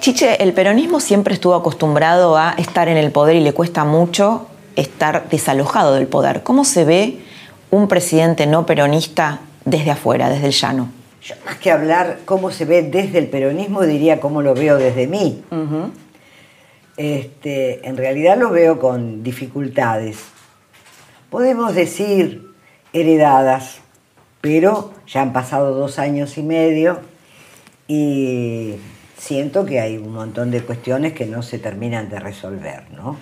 Chiche, 0.00 0.42
el 0.42 0.52
peronismo 0.52 1.00
siempre 1.00 1.32
estuvo 1.32 1.54
acostumbrado 1.54 2.36
a 2.36 2.50
estar 2.58 2.88
en 2.88 2.98
el 2.98 3.10
poder 3.10 3.36
y 3.36 3.40
le 3.40 3.54
cuesta 3.54 3.84
mucho 3.84 4.46
estar 4.76 5.28
desalojado 5.28 5.94
del 5.94 6.06
poder. 6.06 6.42
¿Cómo 6.42 6.64
se 6.64 6.84
ve 6.84 7.18
un 7.70 7.88
presidente 7.88 8.46
no 8.46 8.66
peronista 8.66 9.40
desde 9.64 9.90
afuera, 9.90 10.28
desde 10.28 10.46
el 10.46 10.52
llano? 10.52 10.90
Yo 11.22 11.34
más 11.46 11.56
que 11.56 11.70
hablar 11.70 12.18
cómo 12.24 12.50
se 12.50 12.64
ve 12.64 12.82
desde 12.82 13.18
el 13.18 13.28
peronismo, 13.28 13.82
diría 13.82 14.20
cómo 14.20 14.42
lo 14.42 14.54
veo 14.54 14.76
desde 14.76 15.06
mí. 15.06 15.42
este, 16.96 17.86
en 17.88 17.96
realidad 17.96 18.36
lo 18.38 18.50
veo 18.50 18.78
con 18.78 19.22
dificultades. 19.22 20.18
Podemos 21.30 21.74
decir 21.74 22.52
heredadas, 22.92 23.78
pero 24.40 24.92
ya 25.06 25.22
han 25.22 25.32
pasado 25.32 25.74
dos 25.74 25.98
años 25.98 26.38
y 26.38 26.42
medio 26.42 27.00
y 27.88 28.74
siento 29.16 29.64
que 29.64 29.80
hay 29.80 29.96
un 29.96 30.12
montón 30.12 30.50
de 30.50 30.62
cuestiones 30.62 31.12
que 31.12 31.26
no 31.26 31.42
se 31.42 31.58
terminan 31.58 32.08
de 32.08 32.20
resolver, 32.20 32.84
¿no? 32.92 33.16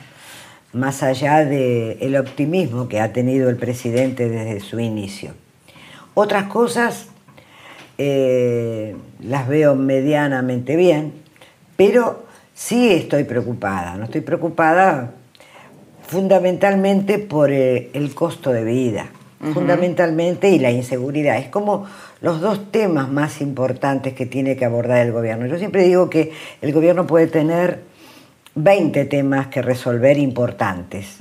Más 0.73 1.03
allá 1.03 1.45
del 1.45 2.17
optimismo 2.17 2.89
que 2.89 3.01
ha 3.01 3.13
tenido 3.13 3.51
el 3.51 3.57
presidente 3.57 4.29
desde 4.29 4.61
su 4.61 4.81
inicio. 4.81 5.33
Otras 6.15 6.45
cosas 6.45 7.09
eh, 7.99 8.97
las 9.21 9.49
veo 9.49 9.75
medianamente 9.75 10.77
bien, 10.77 11.13
pero 11.77 12.25
sí 12.55 12.91
estoy 12.91 13.25
preocupada. 13.25 13.97
No 13.97 14.05
estoy 14.05 14.23
preocupada 14.23 15.13
fundamentalmente 16.07 17.19
por 17.19 17.51
eh, 17.51 17.91
el 17.93 18.15
costo 18.15 18.53
de 18.53 18.65
vida, 18.65 19.07
fundamentalmente 19.55 20.51
y 20.51 20.59
la 20.59 20.71
inseguridad. 20.71 21.39
Es 21.39 21.49
como 21.49 21.87
los 22.21 22.41
dos 22.41 22.71
temas 22.71 23.11
más 23.11 23.41
importantes 23.41 24.13
que 24.15 24.27
tiene 24.27 24.57
que 24.57 24.65
abordar 24.65 24.99
el 24.99 25.13
gobierno. 25.13 25.47
Yo 25.47 25.59
siempre 25.59 25.85
digo 25.85 26.11
que 26.11 26.33
el 26.61 26.73
gobierno 26.73 27.07
puede 27.07 27.27
tener 27.27 27.81
20 28.55 29.07
temas 29.07 29.47
que 29.47 29.63
resolver 29.63 30.19
importantes. 30.19 31.17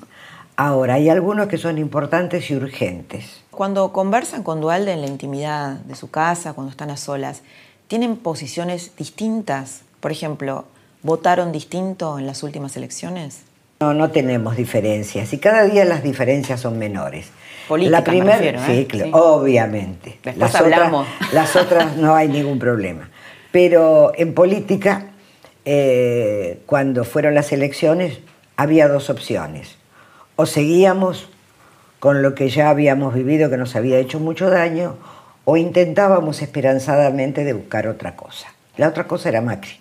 Ahora, 0.57 0.95
hay 0.95 1.09
algunos 1.09 1.47
que 1.47 1.57
son 1.57 1.77
importantes 1.77 2.51
y 2.51 2.55
urgentes. 2.55 3.41
Cuando 3.51 3.91
conversan 3.93 4.43
con 4.43 4.59
Dualde 4.59 4.91
en 4.91 5.01
la 5.01 5.07
intimidad 5.07 5.75
de 5.75 5.95
su 5.95 6.11
casa, 6.11 6.53
cuando 6.53 6.71
están 6.71 6.91
a 6.91 6.97
solas, 6.97 7.41
¿tienen 7.88 8.17
posiciones 8.17 8.95
distintas? 8.97 9.82
Por 10.01 10.11
ejemplo, 10.11 10.65
¿votaron 11.03 11.51
distinto 11.51 12.19
en 12.19 12.27
las 12.27 12.43
últimas 12.43 12.75
elecciones? 12.75 13.43
No, 13.79 13.93
no 13.93 14.11
tenemos 14.11 14.57
diferencias 14.57 15.34
y 15.34 15.39
cada 15.39 15.63
día 15.63 15.86
las 15.86 16.03
diferencias 16.03 16.59
son 16.59 16.77
menores. 16.77 17.27
Política, 17.67 17.97
la 17.97 18.03
primera, 18.03 18.71
¿eh? 18.71 18.88
sí, 18.91 19.01
obviamente. 19.13 20.19
Después 20.23 20.38
las 20.38 20.55
hablamos. 20.55 21.07
Otras, 21.07 21.34
las 21.34 21.55
otras 21.55 21.97
no 21.97 22.13
hay 22.13 22.27
ningún 22.27 22.59
problema. 22.59 23.09
Pero 23.51 24.11
en 24.15 24.34
política, 24.34 25.11
eh, 25.66 26.62
cuando 26.66 27.03
fueron 27.03 27.36
las 27.36 27.51
elecciones, 27.51 28.20
había 28.57 28.88
dos 28.88 29.09
opciones. 29.09 29.76
O 30.36 30.45
seguíamos 30.45 31.30
con 31.99 32.22
lo 32.22 32.34
que 32.34 32.49
ya 32.49 32.70
habíamos 32.70 33.14
vivido, 33.14 33.49
que 33.49 33.57
nos 33.57 33.76
había 33.76 33.99
hecho 33.99 34.20
mucho 34.20 34.49
daño, 34.49 34.97
o 35.45 35.57
intentábamos 35.57 36.41
esperanzadamente 36.41 37.43
de 37.43 37.53
buscar 37.53 37.88
otra 37.88 38.16
cosa. 38.16 38.47
La 38.78 38.88
otra 38.88 39.07
cosa 39.07 39.30
era 39.30 39.41
Macri. 39.41 39.80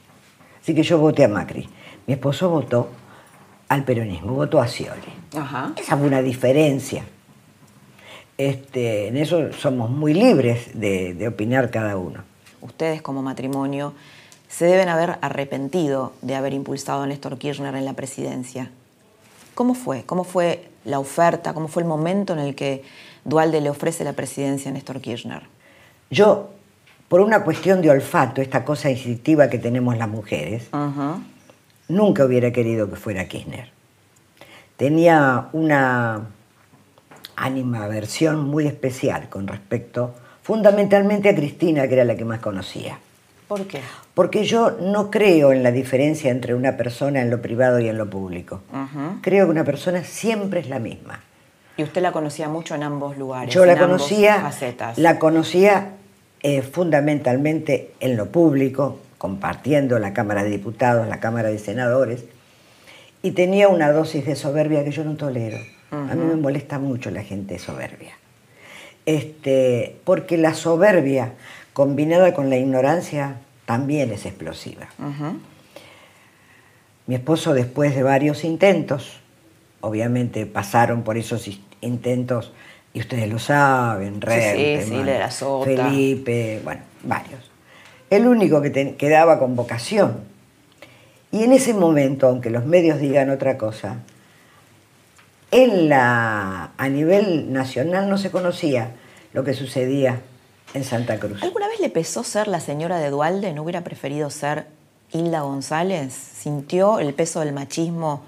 Así 0.62 0.74
que 0.74 0.82
yo 0.82 0.98
voté 0.98 1.24
a 1.24 1.28
Macri. 1.28 1.68
Mi 2.06 2.14
esposo 2.14 2.50
votó 2.50 2.90
al 3.68 3.84
peronismo, 3.84 4.34
votó 4.34 4.60
a 4.60 4.68
Scioli. 4.68 5.12
Ajá. 5.36 5.72
Esa 5.78 5.96
fue 5.96 6.06
una 6.06 6.22
diferencia. 6.22 7.04
Este, 8.36 9.08
en 9.08 9.16
eso 9.16 9.52
somos 9.52 9.90
muy 9.90 10.12
libres 10.12 10.70
de, 10.78 11.14
de 11.14 11.28
opinar 11.28 11.70
cada 11.70 11.96
uno. 11.96 12.22
Ustedes 12.60 13.00
como 13.00 13.22
matrimonio 13.22 13.94
se 14.50 14.66
deben 14.66 14.88
haber 14.88 15.16
arrepentido 15.22 16.12
de 16.22 16.34
haber 16.34 16.52
impulsado 16.52 17.02
a 17.02 17.06
Néstor 17.06 17.38
Kirchner 17.38 17.74
en 17.76 17.84
la 17.84 17.94
presidencia. 17.94 18.70
¿Cómo 19.54 19.74
fue? 19.74 20.02
¿Cómo 20.04 20.24
fue 20.24 20.68
la 20.84 20.98
oferta? 20.98 21.54
¿Cómo 21.54 21.68
fue 21.68 21.82
el 21.82 21.88
momento 21.88 22.32
en 22.32 22.40
el 22.40 22.54
que 22.54 22.82
Dualde 23.24 23.60
le 23.60 23.70
ofrece 23.70 24.02
la 24.02 24.12
presidencia 24.12 24.70
a 24.70 24.74
Néstor 24.74 25.00
Kirchner? 25.00 25.44
Yo, 26.10 26.50
por 27.08 27.20
una 27.20 27.44
cuestión 27.44 27.80
de 27.80 27.90
olfato, 27.90 28.42
esta 28.42 28.64
cosa 28.64 28.90
instintiva 28.90 29.48
que 29.48 29.58
tenemos 29.58 29.96
las 29.96 30.08
mujeres, 30.08 30.68
nunca 31.88 32.24
hubiera 32.24 32.50
querido 32.52 32.90
que 32.90 32.96
fuera 32.96 33.26
Kirchner. 33.28 33.70
Tenía 34.76 35.48
una 35.52 36.26
animaversión 37.36 38.48
muy 38.48 38.66
especial 38.66 39.28
con 39.28 39.46
respecto, 39.46 40.14
fundamentalmente 40.42 41.28
a 41.28 41.34
Cristina, 41.36 41.86
que 41.86 41.94
era 41.94 42.04
la 42.04 42.16
que 42.16 42.24
más 42.24 42.40
conocía. 42.40 42.98
¿Por 43.50 43.66
qué? 43.66 43.80
Porque 44.14 44.44
yo 44.44 44.76
no 44.80 45.10
creo 45.10 45.50
en 45.50 45.64
la 45.64 45.72
diferencia 45.72 46.30
entre 46.30 46.54
una 46.54 46.76
persona 46.76 47.20
en 47.20 47.30
lo 47.30 47.42
privado 47.42 47.80
y 47.80 47.88
en 47.88 47.98
lo 47.98 48.08
público. 48.08 48.62
Creo 49.22 49.46
que 49.46 49.50
una 49.50 49.64
persona 49.64 50.04
siempre 50.04 50.60
es 50.60 50.68
la 50.68 50.78
misma. 50.78 51.24
Y 51.76 51.82
usted 51.82 52.00
la 52.00 52.12
conocía 52.12 52.48
mucho 52.48 52.76
en 52.76 52.84
ambos 52.84 53.18
lugares. 53.18 53.52
Yo 53.52 53.66
la 53.66 53.72
en 53.72 53.80
conocía, 53.80 54.40
facetas. 54.40 54.98
la 54.98 55.18
conocía 55.18 55.94
eh, 56.44 56.62
fundamentalmente 56.62 57.90
en 57.98 58.16
lo 58.16 58.26
público, 58.26 59.00
compartiendo 59.18 59.98
la 59.98 60.12
Cámara 60.12 60.44
de 60.44 60.50
Diputados, 60.50 61.08
la 61.08 61.18
Cámara 61.18 61.48
de 61.48 61.58
Senadores, 61.58 62.26
y 63.20 63.32
tenía 63.32 63.66
una 63.66 63.90
dosis 63.90 64.26
de 64.26 64.36
soberbia 64.36 64.84
que 64.84 64.92
yo 64.92 65.02
no 65.02 65.16
tolero. 65.16 65.58
A 65.90 66.14
mí 66.14 66.24
me 66.24 66.36
molesta 66.36 66.78
mucho 66.78 67.10
la 67.10 67.24
gente 67.24 67.58
soberbia. 67.58 68.12
Este, 69.06 69.96
porque 70.04 70.36
la 70.36 70.54
soberbia 70.54 71.32
combinada 71.84 72.34
con 72.34 72.50
la 72.50 72.58
ignorancia 72.58 73.36
también 73.64 74.12
es 74.12 74.26
explosiva. 74.26 74.86
Mi 77.06 77.14
esposo, 77.14 77.54
después 77.54 77.94
de 77.96 78.02
varios 78.02 78.44
intentos, 78.44 79.20
obviamente 79.80 80.44
pasaron 80.44 81.02
por 81.04 81.16
esos 81.16 81.48
intentos, 81.80 82.52
y 82.92 83.00
ustedes 83.00 83.30
lo 83.30 83.38
saben, 83.38 84.20
sí, 84.84 84.90
Sota. 85.30 85.70
Felipe, 85.88 86.60
bueno, 86.64 86.82
varios. 87.04 87.50
El 88.10 88.26
único 88.26 88.60
que 88.60 88.68
te- 88.68 88.94
quedaba 88.96 89.38
con 89.38 89.56
vocación. 89.56 90.18
Y 91.32 91.44
en 91.44 91.52
ese 91.52 91.72
momento, 91.72 92.26
aunque 92.28 92.50
los 92.50 92.66
medios 92.66 92.98
digan 93.00 93.30
otra 93.30 93.56
cosa, 93.56 94.00
en 95.50 95.88
la, 95.88 96.72
a 96.76 96.88
nivel 96.90 97.52
nacional 97.54 98.10
no 98.10 98.18
se 98.18 98.30
conocía 98.30 98.90
lo 99.32 99.44
que 99.44 99.54
sucedía 99.54 100.20
en 100.74 100.84
Santa 100.84 101.18
Cruz. 101.18 101.42
¿Alguna 101.42 101.68
vez 101.68 101.80
le 101.80 101.90
pesó 101.90 102.22
ser 102.24 102.48
la 102.48 102.60
señora 102.60 102.98
de 102.98 103.10
Dualde? 103.10 103.52
¿No 103.52 103.62
hubiera 103.62 103.82
preferido 103.82 104.30
ser 104.30 104.66
Hilda 105.12 105.40
González? 105.40 106.12
¿Sintió 106.12 106.98
el 107.00 107.12
peso 107.14 107.40
del 107.40 107.52
machismo, 107.52 108.22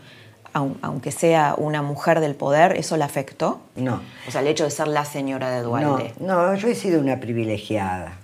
aun- 0.53 0.77
aunque 0.83 1.13
sea 1.13 1.55
una 1.57 1.83
mujer 1.83 2.21
del 2.21 2.35
poder? 2.35 2.77
¿Eso 2.77 2.97
la 2.97 3.05
afectó? 3.05 3.61
No. 3.77 4.01
O 4.27 4.31
sea, 4.31 4.41
el 4.41 4.49
hecho 4.49 4.65
de 4.65 4.71
ser 4.71 4.89
la 4.89 5.05
señora 5.05 5.51
de 5.51 5.63
No, 5.63 5.69
Dualde. 5.69 6.15
no, 6.21 6.55
yo 6.55 6.69
he 6.69 6.75
sido 6.75 7.01
una 7.01 7.21
privilegiada. 7.21 8.15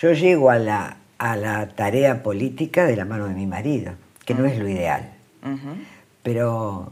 Yo 0.00 0.12
llego 0.12 0.50
a 0.50 0.58
la, 0.58 0.96
a 1.18 1.36
la 1.36 1.68
tarea 1.68 2.22
política 2.22 2.84
de 2.86 2.96
la 2.96 3.04
mano 3.04 3.26
de 3.28 3.34
mi 3.34 3.46
marido, 3.46 3.92
que 4.24 4.34
no 4.34 4.44
es 4.46 4.58
lo 4.58 4.68
ideal. 4.68 5.10
Pero 6.22 6.90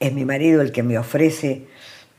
es 0.00 0.12
mi 0.12 0.24
marido 0.24 0.60
el 0.60 0.72
que 0.72 0.82
me 0.82 0.98
ofrece 0.98 1.66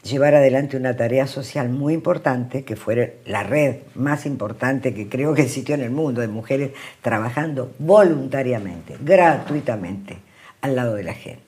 llevar 0.04 0.36
adelante 0.36 0.78
una 0.78 0.96
tarea 0.96 1.28
social 1.28 1.70
muy 1.70 1.94
importante, 1.94 2.64
que 2.64 2.76
fue 2.76 3.18
la 3.26 3.44
red 3.44 3.78
más 3.96 4.26
importante 4.26 4.94
que 4.94 5.08
creo 5.08 5.34
que 5.34 5.44
existió 5.44 5.76
en 5.76 5.82
el 5.82 5.92
mundo, 5.92 6.22
de 6.22 6.28
mujeres 6.28 6.72
trabajando 7.02 7.72
voluntariamente, 7.80 8.98
gratuitamente, 9.02 10.18
al 10.62 10.76
lado 10.76 10.96
de 10.96 11.04
la 11.04 11.14
gente. 11.14 11.44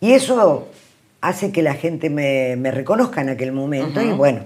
Y 0.00 0.12
eso 0.12 0.68
hace 1.20 1.50
que 1.50 1.62
la 1.62 1.74
gente 1.74 2.08
me, 2.08 2.56
me 2.56 2.70
reconozca 2.70 3.20
en 3.20 3.30
aquel 3.30 3.52
momento 3.52 4.00
y 4.00 4.12
bueno, 4.12 4.44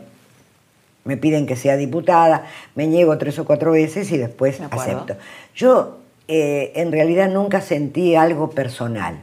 me 1.05 1.17
piden 1.17 1.47
que 1.47 1.57
sea 1.57 1.77
diputada, 1.77 2.47
me 2.75 2.87
niego 2.87 3.19
tres 3.19 3.39
o 3.39 3.45
cuatro 3.45 3.73
veces 3.73 4.11
y 4.13 4.19
después 4.19 4.59
De 4.59 4.67
acepto. 4.71 5.17
Yo 5.55 5.99
eh, 6.29 6.73
en 6.77 6.93
realidad 6.93 7.29
nunca 7.29 7.61
sentí 7.61 8.15
algo 8.15 8.51
personal, 8.51 9.21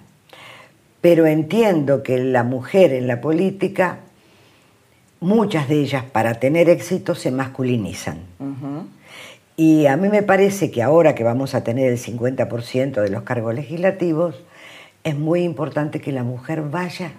pero 1.02 1.26
entiendo 1.26 2.04
que 2.04 2.18
la 2.18 2.44
mujer 2.44 2.94
en 2.94 3.08
la 3.08 3.22
política, 3.22 4.00
muchas 5.20 5.70
de 5.70 5.82
ellas 5.82 6.04
para 6.04 6.36
tener 6.36 6.70
éxito 6.70 7.16
se 7.16 7.32
masculinizan. 7.32 8.20
Y 9.56 9.88
a 9.88 9.98
mí 9.98 10.10
me 10.10 10.24
parece 10.24 10.72
que 10.72 10.82
ahora 10.82 11.16
que 11.16 11.24
vamos 11.24 11.54
a 11.54 11.64
tener 11.64 11.92
el 11.92 11.98
50% 11.98 13.02
de 13.02 13.10
los 13.10 13.24
cargos 13.24 13.54
legislativos, 13.54 14.36
es 15.04 15.18
muy 15.18 15.44
importante 15.44 16.02
que 16.02 16.12
la 16.12 16.24
mujer 16.24 16.62
vaya 16.62 17.12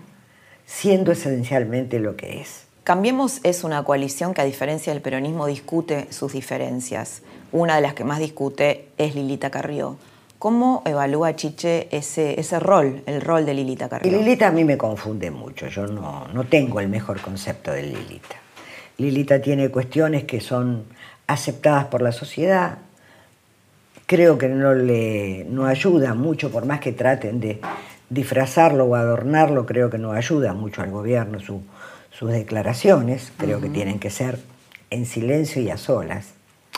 siendo 0.67 1.13
esencialmente 1.13 1.99
lo 1.99 2.17
que 2.17 2.41
es. 2.41 2.67
Cambiemos 2.85 3.41
es 3.43 3.63
una 3.63 3.83
coalición 3.85 4.35
que 4.35 4.41
a 4.41 4.45
diferencia 4.45 4.93
del 4.93 5.03
peronismo 5.03 5.47
discute 5.47 6.11
sus 6.13 6.33
diferencias. 6.33 7.23
Una 7.53 7.77
de 7.77 7.83
las 7.83 7.95
que 7.95 8.05
más 8.05 8.19
discute 8.19 8.89
es 8.97 9.15
Lilita 9.15 9.51
Carrió. 9.51 9.97
¿Cómo 10.41 10.83
evalúa 10.87 11.37
Chiche 11.37 11.87
ese, 11.95 12.41
ese 12.41 12.59
rol, 12.59 13.03
el 13.05 13.21
rol 13.21 13.45
de 13.45 13.53
Lilita 13.53 13.85
Y 13.85 13.89
Carrió? 13.91 14.11
Lilita 14.19 14.49
a 14.49 14.51
mí 14.51 14.65
me 14.65 14.79
confunde 14.79 15.31
mucho, 15.31 15.67
yo 15.67 15.87
no, 15.87 16.27
no 16.33 16.45
tengo 16.45 16.81
el 16.81 16.89
mejor 16.89 17.21
concepto 17.21 17.71
de 17.73 17.83
Lilita. 17.83 18.37
Lilita 18.97 19.43
tiene 19.43 19.69
cuestiones 19.69 20.25
que 20.25 20.41
son 20.41 20.85
aceptadas 21.27 21.85
por 21.89 22.01
la 22.01 22.11
sociedad, 22.11 22.79
creo 24.07 24.39
que 24.39 24.49
no 24.49 24.73
le 24.75 25.45
no 25.45 25.67
ayuda 25.67 26.15
mucho, 26.15 26.51
por 26.51 26.65
más 26.65 26.81
que 26.81 26.93
traten 26.93 27.39
de 27.39 27.61
disfrazarlo 28.09 28.87
o 28.87 28.95
adornarlo, 28.95 29.67
creo 29.67 29.91
que 29.91 29.99
no 29.99 30.13
ayuda 30.13 30.55
mucho 30.55 30.81
al 30.81 30.91
gobierno 30.91 31.39
su- 31.41 31.61
sus 32.11 32.31
declaraciones, 32.31 33.31
creo 33.37 33.61
que 33.61 33.69
tienen 33.69 33.99
que 33.99 34.09
ser 34.09 34.39
en 34.89 35.05
silencio 35.05 35.61
y 35.61 35.69
a 35.69 35.77
solas. 35.77 36.33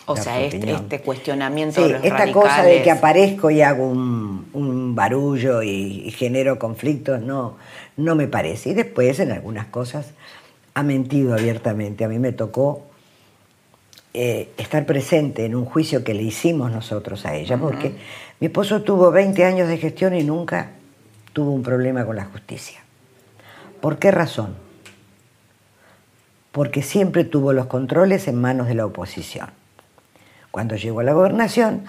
O 0.07 0.17
sea, 0.17 0.41
este, 0.41 0.73
este 0.73 1.01
cuestionamiento 1.01 1.77
Sí, 1.81 1.87
de 1.87 1.95
los 1.95 2.05
esta 2.05 2.31
cosa 2.33 2.63
de 2.63 2.83
que 2.83 2.91
aparezco 2.91 3.51
y 3.51 3.63
hago 3.63 3.87
un, 3.87 4.49
un 4.53 4.95
barullo 4.95 5.63
y, 5.63 6.03
y 6.07 6.11
genero 6.11 6.59
conflictos, 6.59 7.21
no, 7.21 7.57
no 7.97 8.15
me 8.15 8.27
parece. 8.27 8.71
Y 8.71 8.75
después 8.75 9.21
en 9.21 9.31
algunas 9.31 9.67
cosas 9.67 10.13
ha 10.75 10.83
mentido 10.83 11.35
abiertamente. 11.35 12.05
A 12.05 12.09
mí 12.09 12.19
me 12.19 12.33
tocó 12.33 12.83
eh, 14.13 14.51
estar 14.57 14.85
presente 14.87 15.45
en 15.45 15.55
un 15.55 15.65
juicio 15.65 16.03
que 16.03 16.15
le 16.15 16.23
hicimos 16.23 16.73
nosotros 16.73 17.25
a 17.25 17.37
ella, 17.37 17.57
porque 17.57 17.95
mi 18.41 18.49
esposo 18.49 18.83
tuvo 18.83 19.11
20 19.13 19.45
años 19.45 19.69
de 19.69 19.79
gestión 19.79 20.15
y 20.15 20.25
nunca 20.25 20.71
tuvo 21.33 21.53
un 21.53 21.63
problema 21.63 22.05
con 22.05 22.17
la 22.17 22.25
justicia. 22.25 22.81
¿Por 23.81 23.99
qué 23.99 24.11
razón? 24.11 24.57
porque 26.53 26.83
siempre 26.83 27.25
tuvo 27.25 27.53
los 27.55 27.67
controles 27.67 28.29
en 28.29 28.41
manos 28.41 28.69
de 28.69 28.75
la 28.75 28.87
oposición. 28.87 29.49
Cuando 30.53 30.77
llegó 30.77 31.01
a 31.01 31.03
la 31.03 31.15
gobernación, 31.15 31.85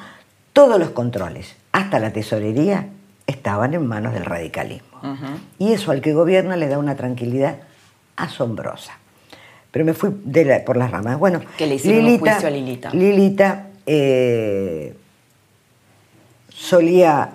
todos 0.53 0.80
los 0.80 0.91
controles, 0.91 1.55
hasta 1.74 1.99
la 1.99 2.11
tesorería, 2.14 2.88
estaban 3.28 3.74
en 3.74 3.86
manos 3.86 4.14
del 4.14 4.26
radicalismo. 4.26 4.88
Y 5.59 5.74
eso 5.74 5.91
al 5.91 5.99
que 6.01 6.14
gobierna 6.14 6.55
le 6.55 6.70
da 6.70 6.80
una 6.80 6.95
tranquilidad 6.95 7.57
asombrosa. 8.16 8.97
Pero 9.70 9.84
me 9.84 9.93
fui 9.93 10.11
por 10.66 10.78
las 10.78 10.91
ramas. 10.91 11.20
Bueno, 11.20 11.41
¿Qué 11.57 11.68
le 11.68 11.76
hicieron 11.76 12.05
Lilita, 12.05 12.32
juicio 12.32 12.47
a 12.47 12.51
Lilita? 12.51 12.89
Lilita 12.91 13.68
eh, 13.86 14.95
solía 16.49 17.32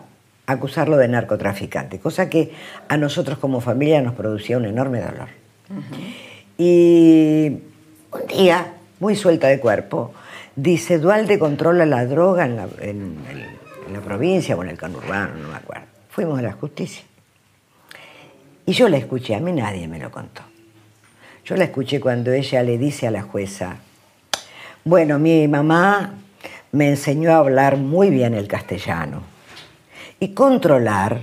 acusarlo 0.47 0.97
de 0.97 1.09
narcotraficante, 1.09 1.99
cosa 1.99 2.31
que 2.31 2.53
a 2.89 2.97
nosotros 2.97 3.37
como 3.37 3.61
familia 3.61 4.01
nos 4.01 4.15
producía 4.15 4.57
un 4.57 4.65
enorme 4.65 5.01
dolor. 5.01 5.29
Y 6.57 7.59
un 8.13 8.27
día, 8.29 8.73
muy 8.99 9.15
suelta 9.15 9.49
de 9.49 9.61
cuerpo, 9.61 10.15
dice, 10.59 10.99
Dualde 10.99 11.39
controla 11.39 11.87
la 11.87 12.05
droga 12.05 12.45
en 12.45 12.57
la, 12.57 14.01
provincia 14.05 14.57
o 14.57 14.63
en 14.63 14.71
el 14.71 14.79
conurbano, 14.79 15.35
no 15.37 15.49
me 15.49 15.57
acuerdo. 15.57 15.87
Fuimos 16.11 16.39
a 16.39 16.43
la 16.43 16.53
justicia. 16.53 17.05
Y 18.67 18.73
yo 18.73 18.89
la 18.89 18.97
escuché, 18.97 19.35
a 19.35 19.41
mí 19.41 19.53
nadie 19.53 19.87
me 19.87 19.99
lo 19.99 20.11
contó. 20.11 20.43
Yo 21.45 21.57
la 21.57 21.65
escuché 21.65 22.01
cuando 22.01 22.33
ella 22.33 22.63
le 22.63 22.77
dice 22.77 23.07
a 23.07 23.11
la 23.11 23.23
jueza, 23.23 23.77
bueno, 24.85 25.19
mi 25.19 25.47
mamá 25.49 26.15
me 26.73 26.89
enseñó 26.89 27.33
a 27.33 27.39
hablar 27.39 27.77
muy 27.77 28.11
bien 28.11 28.35
el 28.35 28.49
castellano. 28.49 29.23
Y 30.21 30.35
controlar 30.35 31.21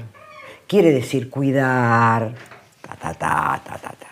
quiere 0.67 0.91
decir 0.91 1.29
cuidar, 1.29 2.33
ta, 2.81 2.95
ta, 2.95 3.13
ta, 3.13 3.61
ta, 3.63 3.77
ta, 3.77 3.89
ta. 3.89 4.07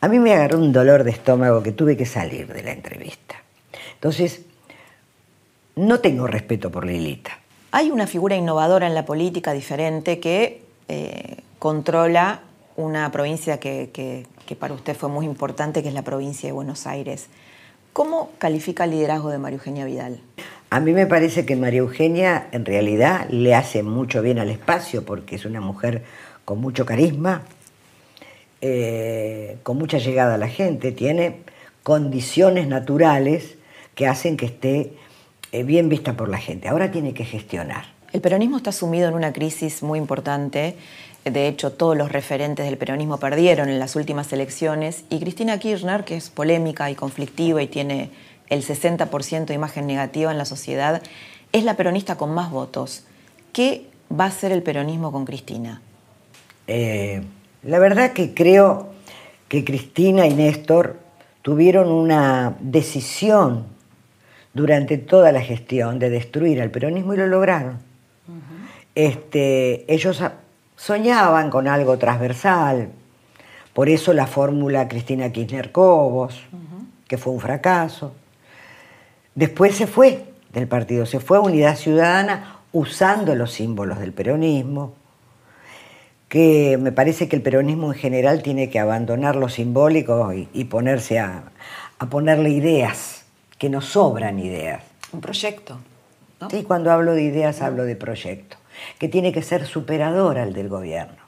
A 0.00 0.08
mí 0.08 0.18
me 0.18 0.34
agarró 0.34 0.58
un 0.58 0.72
dolor 0.72 1.04
de 1.04 1.12
estómago 1.12 1.62
que 1.62 1.72
tuve 1.72 1.96
que 1.96 2.06
salir 2.06 2.52
de 2.52 2.62
la 2.62 2.72
entrevista. 2.72 3.36
Entonces, 4.00 4.40
no 5.76 6.00
tengo 6.00 6.26
respeto 6.26 6.70
por 6.70 6.86
Lilita. 6.86 7.38
Hay 7.70 7.90
una 7.90 8.06
figura 8.06 8.34
innovadora 8.34 8.86
en 8.86 8.94
la 8.94 9.04
política 9.04 9.52
diferente 9.52 10.20
que 10.20 10.62
eh, 10.88 11.36
controla 11.58 12.40
una 12.76 13.12
provincia 13.12 13.60
que, 13.60 13.90
que, 13.92 14.56
para 14.56 14.72
usted 14.72 14.96
fue 14.96 15.10
muy 15.10 15.26
importante, 15.26 15.82
que 15.82 15.88
es 15.88 15.94
la 15.94 16.02
provincia 16.02 16.48
de 16.48 16.52
Buenos 16.52 16.86
Aires. 16.86 17.26
¿Cómo 17.92 18.30
califica 18.38 18.84
el 18.84 18.92
liderazgo 18.92 19.28
de 19.28 19.36
María 19.36 19.58
Eugenia 19.58 19.84
Vidal? 19.84 20.20
A 20.70 20.80
mí 20.80 20.92
me 20.92 21.06
parece 21.06 21.44
que 21.44 21.54
María 21.54 21.80
Eugenia 21.80 22.48
en 22.52 22.64
realidad 22.64 23.28
le 23.28 23.54
hace 23.54 23.82
mucho 23.82 24.22
bien 24.22 24.38
al 24.38 24.48
espacio 24.48 25.04
porque 25.04 25.36
es 25.36 25.44
una 25.44 25.60
mujer 25.60 26.04
con 26.46 26.58
mucho 26.58 26.86
carisma, 26.86 27.42
eh, 28.62 29.58
con 29.62 29.76
mucha 29.76 29.98
llegada 29.98 30.34
a 30.34 30.38
la 30.38 30.48
gente, 30.48 30.90
tiene 30.90 31.42
condiciones 31.82 32.66
naturales 32.66 33.56
que 34.00 34.06
hacen 34.06 34.38
que 34.38 34.46
esté 34.46 34.94
eh, 35.52 35.62
bien 35.62 35.90
vista 35.90 36.14
por 36.14 36.30
la 36.30 36.38
gente. 36.38 36.68
Ahora 36.68 36.90
tiene 36.90 37.12
que 37.12 37.26
gestionar. 37.26 37.84
El 38.14 38.22
peronismo 38.22 38.56
está 38.56 38.72
sumido 38.72 39.06
en 39.06 39.14
una 39.14 39.34
crisis 39.34 39.82
muy 39.82 39.98
importante. 39.98 40.74
De 41.26 41.48
hecho, 41.48 41.72
todos 41.72 41.98
los 41.98 42.10
referentes 42.10 42.64
del 42.64 42.78
peronismo 42.78 43.18
perdieron 43.18 43.68
en 43.68 43.78
las 43.78 43.96
últimas 43.96 44.32
elecciones 44.32 45.04
y 45.10 45.20
Cristina 45.20 45.58
Kirchner, 45.58 46.04
que 46.04 46.16
es 46.16 46.30
polémica 46.30 46.90
y 46.90 46.94
conflictiva 46.94 47.62
y 47.62 47.66
tiene 47.66 48.08
el 48.48 48.64
60% 48.64 49.44
de 49.44 49.52
imagen 49.52 49.86
negativa 49.86 50.32
en 50.32 50.38
la 50.38 50.46
sociedad, 50.46 51.02
es 51.52 51.64
la 51.64 51.76
peronista 51.76 52.16
con 52.16 52.32
más 52.32 52.50
votos. 52.50 53.04
¿Qué 53.52 53.84
va 54.10 54.24
a 54.24 54.28
hacer 54.28 54.50
el 54.50 54.62
peronismo 54.62 55.12
con 55.12 55.26
Cristina? 55.26 55.82
Eh, 56.66 57.20
la 57.64 57.78
verdad 57.78 58.14
que 58.14 58.32
creo 58.32 58.94
que 59.46 59.62
Cristina 59.62 60.26
y 60.26 60.32
Néstor 60.32 60.96
tuvieron 61.42 61.90
una 61.92 62.56
decisión 62.60 63.78
durante 64.52 64.98
toda 64.98 65.32
la 65.32 65.40
gestión 65.40 65.98
de 65.98 66.10
destruir 66.10 66.60
al 66.60 66.70
peronismo 66.70 67.14
y 67.14 67.18
lo 67.18 67.26
lograron. 67.26 67.78
este, 68.94 69.92
ellos 69.92 70.22
soñaban 70.76 71.50
con 71.50 71.68
algo 71.68 71.98
transversal, 71.98 72.90
por 73.72 73.88
eso 73.88 74.12
la 74.12 74.26
fórmula 74.26 74.88
Cristina 74.88 75.30
Kirchner-Cobos, 75.30 76.40
que 77.06 77.18
fue 77.18 77.32
un 77.32 77.40
fracaso. 77.40 78.12
Después 79.34 79.76
se 79.76 79.86
fue 79.86 80.24
del 80.52 80.66
partido, 80.66 81.06
se 81.06 81.20
fue 81.20 81.38
a 81.38 81.40
Unidad 81.40 81.76
Ciudadana 81.76 82.56
usando 82.72 83.34
los 83.34 83.52
símbolos 83.52 84.00
del 84.00 84.12
peronismo, 84.12 84.94
que 86.28 86.78
me 86.80 86.92
parece 86.92 87.28
que 87.28 87.36
el 87.36 87.42
peronismo 87.42 87.92
en 87.92 87.98
general 87.98 88.42
tiene 88.42 88.70
que 88.70 88.78
abandonar 88.78 89.36
lo 89.36 89.48
simbólico 89.48 90.32
y, 90.32 90.64
ponerse 90.64 91.18
a 91.18 91.44
ponerle 92.08 92.50
ideas 92.50 93.19
que 93.60 93.68
nos 93.68 93.84
sobran 93.84 94.38
ideas. 94.38 94.82
Un 95.12 95.20
proyecto. 95.20 95.78
¿no? 96.40 96.48
Sí, 96.48 96.64
cuando 96.64 96.90
hablo 96.90 97.12
de 97.12 97.22
ideas 97.22 97.60
hablo 97.60 97.84
de 97.84 97.94
proyecto, 97.94 98.56
que 98.98 99.06
tiene 99.06 99.32
que 99.32 99.42
ser 99.42 99.66
superador 99.66 100.38
al 100.38 100.54
del 100.54 100.70
gobierno. 100.70 101.18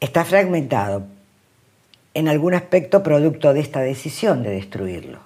Está 0.00 0.24
fragmentado, 0.24 1.04
en 2.14 2.28
algún 2.28 2.54
aspecto 2.54 3.02
producto 3.02 3.52
de 3.52 3.60
esta 3.60 3.80
decisión 3.80 4.42
de 4.42 4.50
destruirlo, 4.50 5.18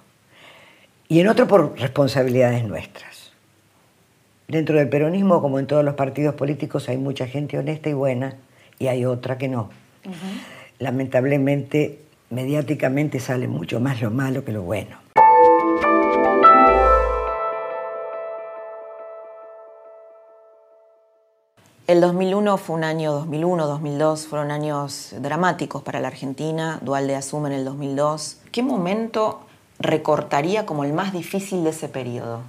y 1.07 1.21
en 1.21 1.29
otro 1.29 1.47
por 1.47 1.79
responsabilidades 1.79 2.65
nuestras. 2.65 3.31
Dentro 4.49 4.77
del 4.77 4.89
peronismo, 4.89 5.41
como 5.41 5.57
en 5.57 5.67
todos 5.67 5.85
los 5.85 5.95
partidos 5.95 6.35
políticos, 6.35 6.89
hay 6.89 6.97
mucha 6.97 7.27
gente 7.27 7.57
honesta 7.57 7.87
y 7.87 7.93
buena, 7.93 8.35
y 8.77 8.87
hay 8.87 9.05
otra 9.05 9.37
que 9.37 9.47
no. 9.47 9.69
Lamentablemente, 10.79 11.99
mediáticamente 12.29 13.21
sale 13.21 13.47
mucho 13.47 13.79
más 13.79 14.01
lo 14.01 14.11
malo 14.11 14.43
que 14.43 14.51
lo 14.51 14.63
bueno. 14.63 14.97
El 21.89 22.01
2001 22.01 22.57
fue 22.57 22.75
un 22.75 22.83
año, 22.83 23.11
2001, 23.13 23.65
2002 23.65 24.27
fueron 24.27 24.51
años 24.51 25.15
dramáticos 25.21 25.81
para 25.81 25.99
la 25.99 26.09
Argentina. 26.09 26.77
Dualde 26.83 27.15
asume 27.15 27.49
en 27.49 27.55
el 27.55 27.65
2002. 27.65 28.41
¿Qué 28.51 28.61
momento 28.61 29.39
recortaría 29.79 30.67
como 30.67 30.83
el 30.83 30.93
más 30.93 31.13
difícil 31.13 31.63
de 31.63 31.71
ese 31.71 31.89
periodo? 31.89 32.43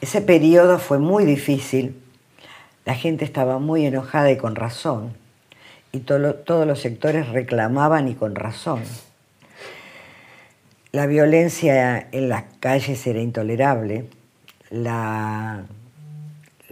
Ese 0.00 0.22
periodo 0.22 0.78
fue 0.78 0.98
muy 0.98 1.26
difícil. 1.26 2.02
La 2.86 2.94
gente 2.94 3.26
estaba 3.26 3.58
muy 3.58 3.84
enojada 3.84 4.30
y 4.30 4.38
con 4.38 4.54
razón. 4.56 5.14
Y 5.92 5.98
todos 5.98 6.66
los 6.66 6.80
sectores 6.80 7.28
reclamaban 7.28 8.08
y 8.08 8.14
con 8.14 8.34
razón. 8.34 8.82
La 10.90 11.04
violencia 11.04 12.08
en 12.12 12.30
las 12.30 12.44
calles 12.60 13.06
era 13.06 13.20
intolerable. 13.20 14.08
La 14.70 15.66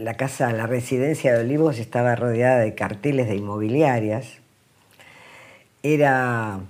la 0.03 0.15
casa, 0.15 0.53
la 0.53 0.67
residencia 0.67 1.33
de 1.33 1.41
Olivos 1.41 1.79
estaba 1.79 2.17
rodeada 2.17 2.59
de 2.59 2.75
carteles 2.75 3.29
de 3.29 3.37
inmobiliarias. 3.37 4.39
Era, 5.83 6.61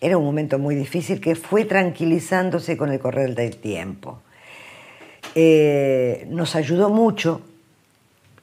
era 0.00 0.16
un 0.16 0.24
momento 0.24 0.58
muy 0.58 0.74
difícil 0.74 1.20
que 1.20 1.34
fue 1.34 1.64
tranquilizándose 1.64 2.76
con 2.76 2.92
el 2.92 3.00
correr 3.00 3.34
del 3.34 3.56
tiempo. 3.56 4.20
Eh, 5.34 6.26
nos 6.30 6.54
ayudó 6.54 6.90
mucho 6.90 7.40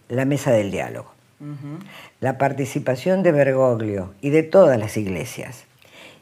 la 0.10 0.26
mesa 0.26 0.52
del 0.52 0.72
diálogo, 0.72 1.12
la 2.22 2.38
participación 2.38 3.24
de 3.24 3.32
Bergoglio 3.32 4.14
y 4.22 4.30
de 4.30 4.44
todas 4.44 4.80
las 4.80 4.96
iglesias, 4.96 5.66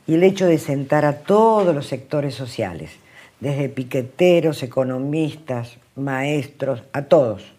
y 0.08 0.16
el 0.16 0.24
hecho 0.24 0.47
de 0.47 0.58
sentar 0.58 1.06
a 1.06 1.20
todos 1.20 1.74
los 1.76 1.86
sectores 1.86 2.34
sociales, 2.34 2.91
desde 3.39 3.70
piqueteros, 3.70 4.64
economistas, 4.64 5.78
maestros, 5.95 6.84
a 6.93 7.03
todos, 7.03 7.55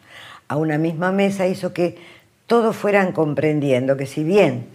a 0.48 0.56
una 0.56 0.78
misma 0.78 1.12
mesa 1.12 1.46
hizo 1.46 1.72
que 1.72 1.98
todos 2.46 2.76
fueran 2.76 3.12
comprendiendo 3.12 3.96
que 3.96 4.06
si 4.06 4.22
bien 4.22 4.66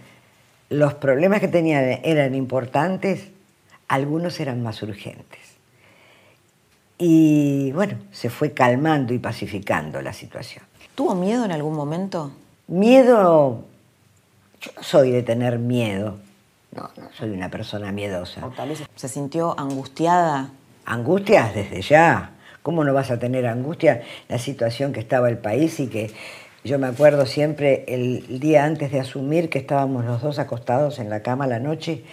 los 0.68 0.94
problemas 0.94 1.40
que 1.40 1.48
tenían 1.48 2.00
eran 2.02 2.34
importantes, 2.34 3.28
algunos 3.88 4.40
eran 4.40 4.62
más 4.62 4.82
urgentes. 4.82 5.40
Y 6.98 7.72
bueno, 7.72 7.98
se 8.12 8.30
fue 8.30 8.52
calmando 8.52 9.12
y 9.12 9.18
pacificando 9.18 10.00
la 10.02 10.12
situación. 10.12 10.64
¿Tuvo 10.94 11.14
miedo 11.14 11.44
en 11.44 11.52
algún 11.52 11.74
momento? 11.74 12.32
Miedo, 12.68 13.64
yo 14.60 14.70
no 14.76 14.82
soy 14.82 15.10
de 15.10 15.22
tener 15.22 15.58
miedo, 15.58 16.18
no, 16.74 16.90
no 16.96 17.08
soy 17.12 17.30
una 17.30 17.50
persona 17.50 17.92
miedosa. 17.92 18.42
se 18.94 19.08
sintió 19.08 19.58
angustiada. 19.58 20.50
Angustias 20.84 21.54
desde 21.54 21.82
ya, 21.82 22.30
¿Cómo 22.62 22.84
no 22.84 22.94
vas 22.94 23.10
a 23.10 23.18
tener 23.18 23.46
angustia 23.46 24.02
la 24.28 24.38
situación 24.38 24.92
que 24.92 25.00
estaba 25.00 25.28
el 25.28 25.38
país 25.38 25.80
y 25.80 25.88
que 25.88 26.10
yo 26.64 26.78
me 26.78 26.86
acuerdo 26.86 27.26
siempre 27.26 27.84
el 27.88 28.38
día 28.38 28.64
antes 28.64 28.92
de 28.92 29.00
asumir 29.00 29.50
que 29.50 29.58
estábamos 29.58 30.04
los 30.04 30.22
dos 30.22 30.38
acostados 30.38 31.00
en 31.00 31.10
la 31.10 31.20
cama 31.20 31.48
la 31.48 31.58
noche 31.58 32.04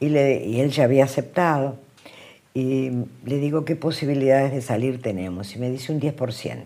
y, 0.00 0.16
él 0.16 0.70
ya 0.70 0.84
había 0.84 1.04
aceptado. 1.04 1.76
Y 2.54 2.90
le 3.24 3.36
digo, 3.38 3.64
¿qué 3.64 3.76
posibilidades 3.76 4.52
de 4.52 4.62
salir 4.62 5.02
tenemos? 5.02 5.54
Y 5.54 5.58
me 5.58 5.70
dice 5.70 5.92
un 5.92 6.00
10%. 6.00 6.64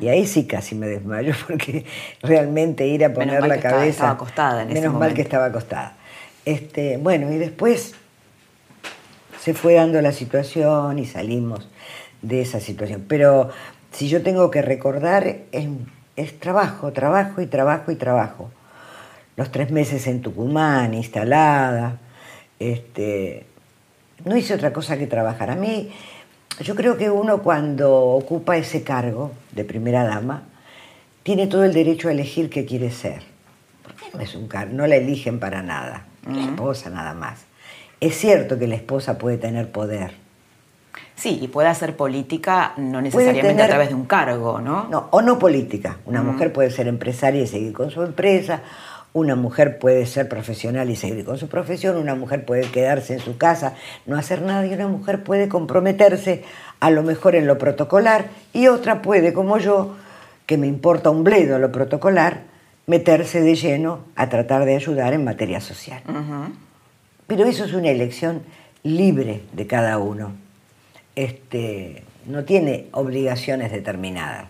Y 0.00 0.06
ahí 0.06 0.26
sí 0.26 0.46
casi 0.46 0.76
me 0.76 0.86
desmayo 0.86 1.34
porque 1.46 1.84
realmente 2.22 2.86
ir 2.86 3.04
a 3.04 3.12
poner 3.12 3.46
la 3.46 3.58
cabeza... 3.58 3.88
Estaba, 3.88 4.10
acostada 4.12 4.62
en 4.62 4.72
Menos 4.72 4.94
mal 4.94 5.12
que 5.12 5.22
estaba 5.22 5.46
acostada. 5.46 5.96
Este, 6.44 6.96
bueno, 6.98 7.32
y 7.32 7.38
después 7.38 7.94
se 9.40 9.54
fue 9.54 9.74
dando 9.74 10.00
la 10.00 10.12
situación 10.12 11.00
y 11.00 11.06
salimos 11.06 11.68
de 12.22 12.42
esa 12.42 12.60
situación. 12.60 13.04
Pero 13.08 13.50
si 13.92 14.08
yo 14.08 14.22
tengo 14.22 14.50
que 14.50 14.62
recordar, 14.62 15.26
es, 15.52 15.68
es 16.16 16.38
trabajo, 16.38 16.92
trabajo 16.92 17.40
y 17.40 17.46
trabajo 17.46 17.90
y 17.90 17.96
trabajo. 17.96 18.50
Los 19.36 19.50
tres 19.50 19.70
meses 19.70 20.06
en 20.06 20.22
Tucumán, 20.22 20.94
instalada, 20.94 21.98
este, 22.58 23.44
no 24.24 24.36
hice 24.36 24.54
otra 24.54 24.72
cosa 24.72 24.96
que 24.96 25.06
trabajar. 25.06 25.50
A 25.50 25.56
mí, 25.56 25.90
yo 26.60 26.74
creo 26.74 26.96
que 26.96 27.10
uno 27.10 27.42
cuando 27.42 27.94
ocupa 27.94 28.56
ese 28.56 28.82
cargo 28.82 29.32
de 29.52 29.64
primera 29.64 30.04
dama, 30.04 30.44
tiene 31.22 31.46
todo 31.46 31.64
el 31.64 31.74
derecho 31.74 32.08
a 32.08 32.12
elegir 32.12 32.48
qué 32.48 32.64
quiere 32.64 32.90
ser. 32.90 33.22
Porque 33.82 34.04
no 34.14 34.20
es 34.20 34.34
un 34.34 34.48
cargo, 34.48 34.72
no 34.74 34.86
la 34.86 34.96
eligen 34.96 35.38
para 35.38 35.62
nada, 35.62 36.06
la 36.26 36.42
esposa 36.42 36.88
nada 36.90 37.14
más. 37.14 37.44
Es 38.00 38.16
cierto 38.16 38.58
que 38.58 38.66
la 38.66 38.74
esposa 38.74 39.18
puede 39.18 39.36
tener 39.36 39.70
poder. 39.70 40.25
Sí, 41.16 41.38
y 41.40 41.48
puede 41.48 41.68
hacer 41.68 41.96
política 41.96 42.74
no 42.76 43.00
necesariamente 43.00 43.62
a 43.62 43.68
través 43.68 43.88
de 43.88 43.94
un 43.94 44.04
cargo, 44.04 44.60
¿no? 44.60 44.86
No, 44.88 45.08
o 45.10 45.22
no 45.22 45.38
política. 45.38 45.96
Una 46.04 46.22
mujer 46.22 46.52
puede 46.52 46.70
ser 46.70 46.88
empresaria 46.88 47.42
y 47.42 47.46
seguir 47.46 47.72
con 47.72 47.90
su 47.90 48.02
empresa, 48.02 48.60
una 49.14 49.34
mujer 49.34 49.78
puede 49.78 50.04
ser 50.04 50.28
profesional 50.28 50.90
y 50.90 50.96
seguir 50.96 51.24
con 51.24 51.38
su 51.38 51.48
profesión, 51.48 51.96
una 51.96 52.14
mujer 52.14 52.44
puede 52.44 52.70
quedarse 52.70 53.14
en 53.14 53.20
su 53.20 53.38
casa, 53.38 53.72
no 54.04 54.18
hacer 54.18 54.42
nada 54.42 54.66
y 54.66 54.74
una 54.74 54.88
mujer 54.88 55.24
puede 55.24 55.48
comprometerse 55.48 56.44
a 56.80 56.90
lo 56.90 57.02
mejor 57.02 57.34
en 57.34 57.46
lo 57.46 57.56
protocolar 57.56 58.26
y 58.52 58.66
otra 58.66 59.00
puede, 59.00 59.32
como 59.32 59.56
yo, 59.56 59.96
que 60.44 60.58
me 60.58 60.66
importa 60.66 61.08
un 61.08 61.24
bledo 61.24 61.58
lo 61.58 61.72
protocolar, 61.72 62.42
meterse 62.86 63.40
de 63.40 63.54
lleno 63.54 64.00
a 64.16 64.28
tratar 64.28 64.66
de 64.66 64.76
ayudar 64.76 65.14
en 65.14 65.24
materia 65.24 65.62
social. 65.62 66.02
Pero 67.26 67.46
eso 67.46 67.64
es 67.64 67.72
una 67.72 67.88
elección 67.88 68.42
libre 68.82 69.42
de 69.54 69.66
cada 69.66 69.96
uno. 69.96 70.45
Este, 71.16 72.04
no 72.26 72.44
tiene 72.44 72.86
obligaciones 72.92 73.72
determinadas. 73.72 74.46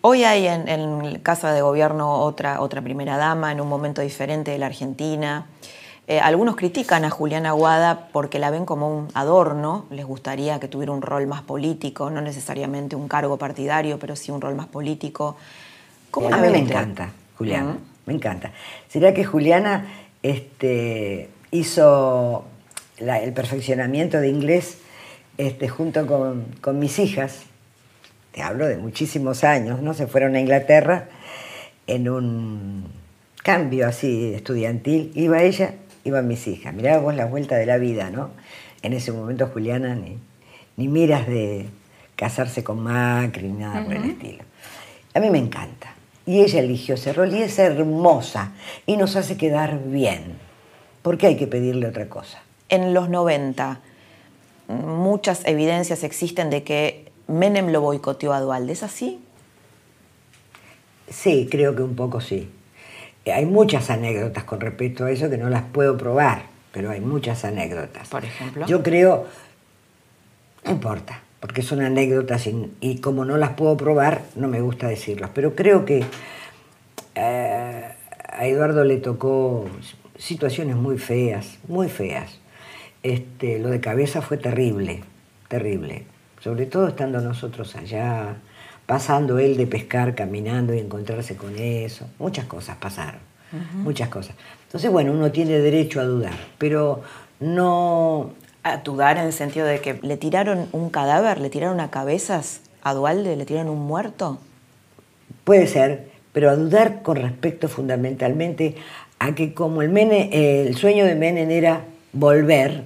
Hoy 0.00 0.24
hay 0.24 0.46
en, 0.46 0.68
en 0.68 1.18
Casa 1.18 1.52
de 1.52 1.60
Gobierno 1.60 2.20
otra, 2.20 2.60
otra 2.60 2.80
primera 2.80 3.16
dama 3.16 3.52
en 3.52 3.60
un 3.60 3.68
momento 3.68 4.00
diferente 4.00 4.52
de 4.52 4.58
la 4.58 4.66
Argentina. 4.66 5.46
Eh, 6.08 6.20
algunos 6.20 6.54
critican 6.54 7.04
a 7.04 7.10
Juliana 7.10 7.48
Aguada 7.48 8.08
porque 8.12 8.38
la 8.38 8.50
ven 8.50 8.64
como 8.64 8.96
un 8.96 9.08
adorno, 9.14 9.86
les 9.90 10.04
gustaría 10.04 10.60
que 10.60 10.68
tuviera 10.68 10.92
un 10.92 11.02
rol 11.02 11.26
más 11.26 11.42
político, 11.42 12.10
no 12.10 12.20
necesariamente 12.20 12.94
un 12.94 13.08
cargo 13.08 13.36
partidario, 13.36 13.98
pero 13.98 14.14
sí 14.14 14.30
un 14.30 14.40
rol 14.40 14.54
más 14.54 14.68
político. 14.68 15.36
¿Cómo 16.12 16.32
a 16.32 16.36
mí 16.36 16.48
me 16.48 16.58
encanta, 16.58 17.10
Juliana, 17.36 17.78
me 18.06 18.14
encanta. 18.14 18.52
¿Será 18.88 19.12
que 19.12 19.24
Juliana 19.24 19.86
este, 20.22 21.28
hizo 21.50 22.44
el 22.98 23.32
perfeccionamiento 23.32 24.20
de 24.20 24.28
inglés 24.28 24.78
este, 25.38 25.68
junto 25.68 26.06
con, 26.06 26.44
con 26.60 26.78
mis 26.78 26.98
hijas? 26.98 27.46
te 28.36 28.42
hablo 28.42 28.66
de 28.66 28.76
muchísimos 28.76 29.44
años, 29.44 29.80
¿no? 29.80 29.94
Se 29.94 30.06
fueron 30.06 30.34
a 30.34 30.40
Inglaterra 30.40 31.08
en 31.86 32.06
un 32.06 32.84
cambio 33.42 33.88
así 33.88 34.34
estudiantil. 34.34 35.10
Iba 35.14 35.42
ella, 35.42 35.72
iban 36.04 36.28
mis 36.28 36.46
hijas. 36.46 36.74
Mirá 36.74 36.98
vos 36.98 37.14
la 37.14 37.24
vuelta 37.24 37.56
de 37.56 37.64
la 37.64 37.78
vida, 37.78 38.10
¿no? 38.10 38.28
En 38.82 38.92
ese 38.92 39.10
momento 39.10 39.46
Juliana 39.46 39.94
ni, 39.94 40.18
ni 40.76 40.86
miras 40.86 41.26
de 41.26 41.64
casarse 42.14 42.62
con 42.62 42.80
Macri 42.80 43.48
ni 43.48 43.60
nada 43.60 43.82
por 43.82 43.94
el 43.94 44.04
estilo. 44.04 44.44
A 45.14 45.20
mí 45.20 45.30
me 45.30 45.38
encanta. 45.38 45.94
Y 46.26 46.40
ella 46.40 46.60
eligió 46.60 46.96
ese 46.96 47.14
rol 47.14 47.32
y 47.32 47.40
es 47.40 47.58
hermosa 47.58 48.52
y 48.84 48.98
nos 48.98 49.16
hace 49.16 49.38
quedar 49.38 49.80
bien. 49.86 50.36
¿Por 51.00 51.16
qué 51.16 51.28
hay 51.28 51.36
que 51.36 51.46
pedirle 51.46 51.86
otra 51.86 52.10
cosa? 52.10 52.42
En 52.68 52.92
los 52.92 53.08
90, 53.08 53.80
muchas 54.68 55.46
evidencias 55.46 56.04
existen 56.04 56.50
de 56.50 56.62
que 56.62 57.12
Menem 57.28 57.68
lo 57.68 57.80
boicoteó 57.80 58.32
a 58.32 58.40
Dualde, 58.40 58.72
¿es 58.72 58.82
así? 58.82 59.20
Sí, 61.08 61.48
creo 61.50 61.74
que 61.76 61.82
un 61.82 61.96
poco 61.96 62.20
sí. 62.20 62.50
Hay 63.32 63.46
muchas 63.46 63.90
anécdotas 63.90 64.44
con 64.44 64.60
respecto 64.60 65.04
a 65.04 65.10
eso 65.10 65.28
que 65.28 65.38
no 65.38 65.48
las 65.48 65.62
puedo 65.62 65.96
probar, 65.96 66.42
pero 66.72 66.90
hay 66.90 67.00
muchas 67.00 67.44
anécdotas. 67.44 68.08
Por 68.08 68.24
ejemplo. 68.24 68.66
Yo 68.66 68.82
creo, 68.82 69.26
no 70.64 70.72
importa, 70.72 71.22
porque 71.40 71.62
son 71.62 71.80
anécdotas 71.80 72.48
y, 72.80 73.00
como 73.00 73.24
no 73.24 73.36
las 73.36 73.50
puedo 73.50 73.76
probar, 73.76 74.22
no 74.36 74.48
me 74.48 74.60
gusta 74.60 74.88
decirlas, 74.88 75.30
pero 75.34 75.54
creo 75.54 75.84
que 75.84 76.04
eh, 77.14 77.84
a 78.28 78.46
Eduardo 78.46 78.84
le 78.84 78.98
tocó 78.98 79.66
situaciones 80.18 80.76
muy 80.76 80.98
feas, 80.98 81.58
muy 81.68 81.88
feas. 81.88 82.38
Este, 83.06 83.58
lo 83.58 83.68
de 83.70 83.80
cabeza 83.80 84.20
fue 84.20 84.36
terrible, 84.36 85.02
terrible 85.48 86.06
sobre 86.46 86.66
todo 86.66 86.86
estando 86.86 87.20
nosotros 87.20 87.74
allá, 87.74 88.36
pasando 88.86 89.40
él 89.40 89.56
de 89.56 89.66
pescar, 89.66 90.14
caminando 90.14 90.74
y 90.74 90.78
encontrarse 90.78 91.36
con 91.36 91.58
eso. 91.58 92.06
Muchas 92.20 92.44
cosas 92.44 92.76
pasaron, 92.76 93.20
muchas 93.82 94.08
cosas. 94.10 94.36
Entonces, 94.66 94.90
bueno, 94.92 95.10
uno 95.10 95.32
tiene 95.32 95.58
derecho 95.58 96.00
a 96.00 96.04
dudar, 96.04 96.34
pero 96.58 97.02
no... 97.40 98.30
A 98.62 98.78
dudar 98.78 99.16
en 99.16 99.26
el 99.26 99.32
sentido 99.32 99.66
de 99.66 99.80
que 99.80 99.98
le 100.02 100.16
tiraron 100.16 100.68
un 100.72 100.90
cadáver, 100.90 101.40
le 101.40 101.50
tiraron 101.50 101.78
a 101.78 101.90
cabezas 101.90 102.60
a 102.82 102.94
Dualde, 102.94 103.36
le 103.36 103.44
tiraron 103.44 103.68
un 103.68 103.86
muerto. 103.86 104.38
Puede 105.44 105.68
ser, 105.68 106.10
pero 106.32 106.50
a 106.50 106.56
dudar 106.56 107.02
con 107.02 107.16
respecto 107.16 107.68
fundamentalmente 107.68 108.74
a 109.20 109.36
que 109.36 109.54
como 109.54 109.82
el, 109.82 109.88
Mene, 109.88 110.30
el 110.66 110.76
sueño 110.76 111.04
de 111.04 111.14
Menem 111.14 111.48
era 111.50 111.84
volver, 112.12 112.82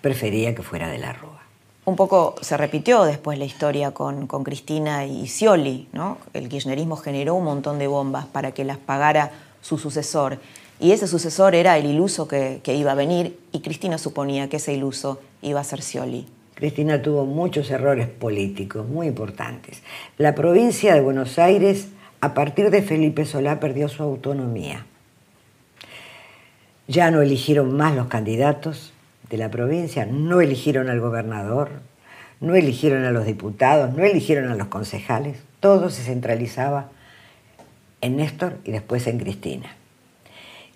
prefería 0.00 0.54
que 0.54 0.62
fuera 0.62 0.88
de 0.88 0.98
la 0.98 1.12
Rúa. 1.12 1.42
Un 1.86 1.94
poco 1.94 2.34
se 2.40 2.56
repitió 2.56 3.04
después 3.04 3.38
la 3.38 3.44
historia 3.44 3.92
con, 3.92 4.26
Cristina 4.26 5.06
y 5.06 5.28
Scioli, 5.28 5.88
¿no? 5.92 6.18
El 6.32 6.48
kirchnerismo 6.48 6.96
generó 6.96 7.36
un 7.36 7.44
montón 7.44 7.78
de 7.78 7.86
bombas 7.86 8.26
para 8.26 8.50
que 8.50 8.64
las 8.64 8.76
pagara 8.76 9.30
su 9.60 9.78
sucesor. 9.78 10.40
Y 10.80 10.90
ese 10.90 11.06
sucesor 11.06 11.54
era 11.54 11.78
el 11.78 11.86
iluso 11.86 12.26
que, 12.26 12.60
iba 12.66 12.90
a 12.90 12.96
venir 12.96 13.38
y 13.52 13.60
Cristina 13.60 13.98
suponía 13.98 14.48
que 14.48 14.56
ese 14.56 14.74
iluso 14.74 15.20
iba 15.42 15.60
a 15.60 15.64
ser 15.64 15.80
Scioli. 15.80 16.26
Cristina 16.54 17.00
tuvo 17.00 17.24
muchos 17.24 17.70
errores 17.70 18.08
políticos 18.08 18.88
muy 18.88 19.06
importantes. 19.06 19.82
La 20.18 20.34
provincia 20.34 20.92
de 20.92 21.00
Buenos 21.00 21.38
Aires, 21.38 21.86
a 22.20 22.34
partir 22.34 22.70
de 22.70 22.82
Felipe 22.82 23.24
Solá, 23.26 23.60
perdió 23.60 23.88
su 23.88 24.02
autonomía. 24.02 24.86
Ya 26.88 27.10
no 27.10 27.22
eligieron 27.22 27.76
más 27.76 27.94
los 27.94 28.06
candidatos, 28.06 28.92
de 29.30 29.38
la 29.38 29.50
provincia 29.50 30.06
no 30.06 30.40
eligieron 30.40 30.88
al 30.88 31.00
gobernador, 31.00 31.70
no 32.40 32.54
eligieron 32.54 33.04
a 33.04 33.10
los 33.10 33.26
diputados, 33.26 33.92
no 33.94 34.04
eligieron 34.04 34.50
a 34.50 34.54
los 34.54 34.68
concejales, 34.68 35.38
todo 35.60 35.90
se 35.90 36.02
centralizaba 36.02 36.90
en 38.00 38.16
Néstor 38.16 38.58
y 38.64 38.70
después 38.70 39.06
en 39.06 39.18
Cristina. 39.18 39.74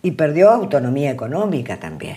Y 0.02 0.12
perdió 0.12 0.50
autonomía 0.50 1.11
económica 1.11 1.78
también. 1.78 2.16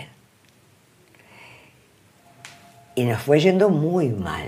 Y 2.94 3.04
nos 3.04 3.20
fue 3.20 3.40
yendo 3.40 3.68
muy 3.68 4.08
mal. 4.08 4.46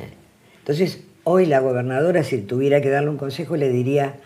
Entonces, 0.59 1.03
hoy 1.25 1.47
la 1.47 1.61
gobernadora, 1.61 2.25
si 2.25 2.39
tuviera 2.39 2.81
que 2.81 2.89
darle 2.89 3.11
un 3.11 3.19
consejo, 3.19 3.57
le 3.57 3.69
diría, 3.69 4.17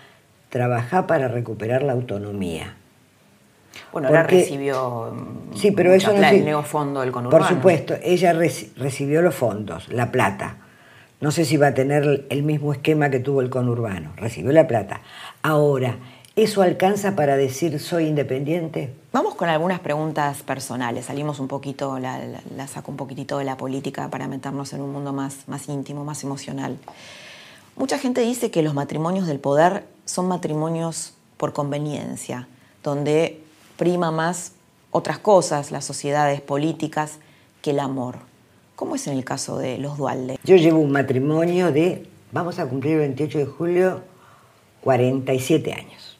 trabaja 0.49 1.07
para 1.07 1.29
recuperar 1.29 1.83
la 1.83 1.93
autonomía. 1.93 2.77
Bueno, 3.93 4.09
ahora 4.09 4.23
recibió 4.25 5.12
sí, 5.55 5.73
pero 5.73 5.93
eso 5.93 6.12
no 6.12 6.23
el 6.23 6.45
neofondo 6.45 7.01
del 7.01 7.11
conurbano. 7.11 7.45
Por 7.45 7.49
supuesto, 7.49 7.95
ella 8.03 8.33
recibió 8.33 9.23
los 9.23 9.35
fondos, 9.35 9.89
la 9.89 10.12
plata. 10.12 10.57
No 11.21 11.31
sé 11.33 11.45
si 11.45 11.57
va 11.57 11.68
a 11.68 11.75
tener 11.75 12.27
el 12.31 12.43
mismo 12.43 12.73
esquema 12.73 13.11
que 13.11 13.21
tuvo 13.21 13.43
el 13.43 13.51
conurbano. 13.51 14.12
Recibió 14.16 14.53
la 14.53 14.66
plata. 14.66 15.03
Ahora, 15.43 15.99
¿eso 16.35 16.62
alcanza 16.62 17.14
para 17.14 17.37
decir 17.37 17.79
soy 17.79 18.07
independiente? 18.07 18.95
Vamos 19.12 19.35
con 19.35 19.51
algunas 19.51 19.81
preguntas 19.81 20.43
personales. 20.43 21.07
Salimos 21.07 21.39
un 21.39 21.49
poquito, 21.49 21.99
la, 21.99 22.18
saco 22.68 22.91
un 22.91 22.97
poquitito 22.97 23.39
de 23.39 23.45
la 23.45 23.59
política 23.59 24.09
para 24.09 24.29
meternos 24.29 24.73
en 24.73 24.81
un 24.81 24.93
mundo 24.93 25.12
más, 25.12 25.47
más 25.47 25.68
íntimo, 25.68 26.05
más 26.05 26.25
emocional. 26.25 26.79
Mucha 27.77 27.99
gente 27.99 28.23
dice 28.23 28.51
que 28.51 28.62
los 28.62 28.73
matrimonios 28.73 29.27
del 29.27 29.41
poder 29.41 29.85
son 30.07 30.27
matrimonios 30.27 31.14
por 31.37 31.53
conveniencia, 31.53 32.49
donde 32.83 33.43
prima 33.81 34.11
más 34.11 34.53
otras 34.91 35.18
cosas, 35.18 35.70
las 35.70 35.87
sociedades 35.87 36.43
políticas, 36.43 37.18
que 37.62 37.70
el 37.70 37.81
amor. 37.81 38.16
¿Cómo 38.76 38.95
es 38.95 39.07
en 39.07 39.16
el 39.16 39.24
caso 39.24 39.57
de 39.57 39.78
los 39.78 39.97
Dualde? 39.97 40.39
Yo 40.45 40.57
llevo 40.57 40.81
un 40.81 40.93
matrimonio 40.93 41.72
de, 41.72 42.07
vamos 42.31 42.59
a 42.59 42.66
cumplir 42.66 42.93
el 42.95 42.99
28 42.99 43.39
de 43.39 43.47
julio, 43.47 44.03
47 44.83 45.72
años. 45.72 46.18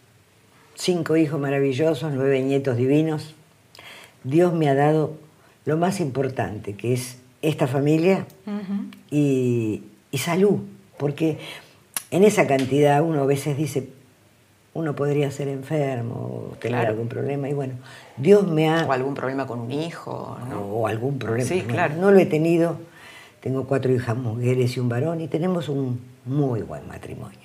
Cinco 0.74 1.18
hijos 1.18 1.38
maravillosos, 1.38 2.11
nueve 2.14 2.40
nietos 2.40 2.78
divinos. 2.78 3.34
Dios 4.24 4.54
me 4.54 4.70
ha 4.70 4.74
dado 4.74 5.18
lo 5.66 5.76
más 5.76 6.00
importante, 6.00 6.76
que 6.76 6.94
es 6.94 7.18
esta 7.42 7.66
familia 7.66 8.26
y, 9.11 9.82
y 10.11 10.18
salud, 10.18 10.61
porque 10.96 11.38
en 12.11 12.24
esa 12.24 12.46
cantidad 12.46 13.02
uno 13.02 13.20
a 13.20 13.26
veces 13.26 13.58
dice, 13.58 13.99
uno 14.74 14.94
podría 14.94 15.30
ser 15.30 15.48
enfermo 15.48 16.14
o 16.52 16.56
tener 16.56 16.78
Claro. 16.78 16.90
algún 16.90 17.08
problema 17.08 17.48
y 17.48 17.52
bueno, 17.54 17.74
Dios 18.16 18.46
me 18.46 18.68
ha... 18.70 18.84
O 18.86 18.92
algún 18.92 19.14
problema 19.14 19.46
con 19.46 19.60
un 19.60 19.72
hijo, 19.72 20.38
¿no? 20.48 20.60
o 20.60 20.86
algún 20.86 21.18
problema. 21.18 21.48
Sí, 21.48 21.56
Bueno, 21.60 21.72
claro. 21.72 21.94
No 21.96 22.10
lo 22.10 22.18
he 22.20 22.26
tenido. 22.26 22.76
Tengo 23.40 23.64
cuatro 23.64 23.92
hijas 23.92 24.16
mujeres 24.16 24.76
y 24.76 24.80
un 24.80 24.88
varón 24.88 25.20
y 25.20 25.28
tenemos 25.28 25.68
un 25.68 26.00
muy 26.26 26.62
buen 26.62 26.86
matrimonio. 26.86 27.38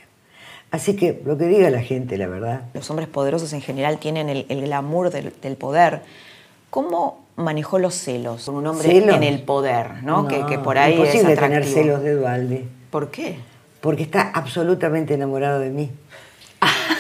Así 0.72 0.96
que 0.96 1.22
lo 1.26 1.38
que 1.38 1.46
diga 1.48 1.70
la 1.70 1.82
gente, 1.82 2.18
la 2.18 2.28
verdad. 2.28 2.64
Los 2.74 2.90
hombres 2.90 3.08
poderosos 3.08 3.54
en 3.54 3.62
general 3.62 3.98
tienen 3.98 4.28
el, 4.30 4.46
el 4.50 4.62
glamour 4.62 5.10
del, 5.10 5.32
del 5.42 5.56
poder. 5.56 6.02
¿Cómo 6.70 7.24
manejó 7.38 7.80
los 7.80 7.94
celos 7.96 8.46
con 8.46 8.56
un 8.56 8.68
hombre 8.68 8.88
¿Celos? 8.90 9.16
en 9.16 9.24
el 9.24 9.42
poder, 9.44 10.04
¿no? 10.04 10.28
que, 10.28 10.40
No, 10.40 10.46
que 10.48 10.60
por 10.60 10.78
ahí 10.78 10.94
es 10.94 11.00
imposible 11.00 11.34
atractivo. 11.34 11.62
tener 11.62 11.74
celos 11.74 12.04
de 12.04 12.16
Dualde, 12.16 12.66
¿Por 12.92 13.10
qué? 13.10 13.38
porque 13.80 14.04
está 14.04 14.32
absolutamente 14.34 15.14
enamorado 15.14 15.60
de 15.60 15.70
mí. 15.70 15.90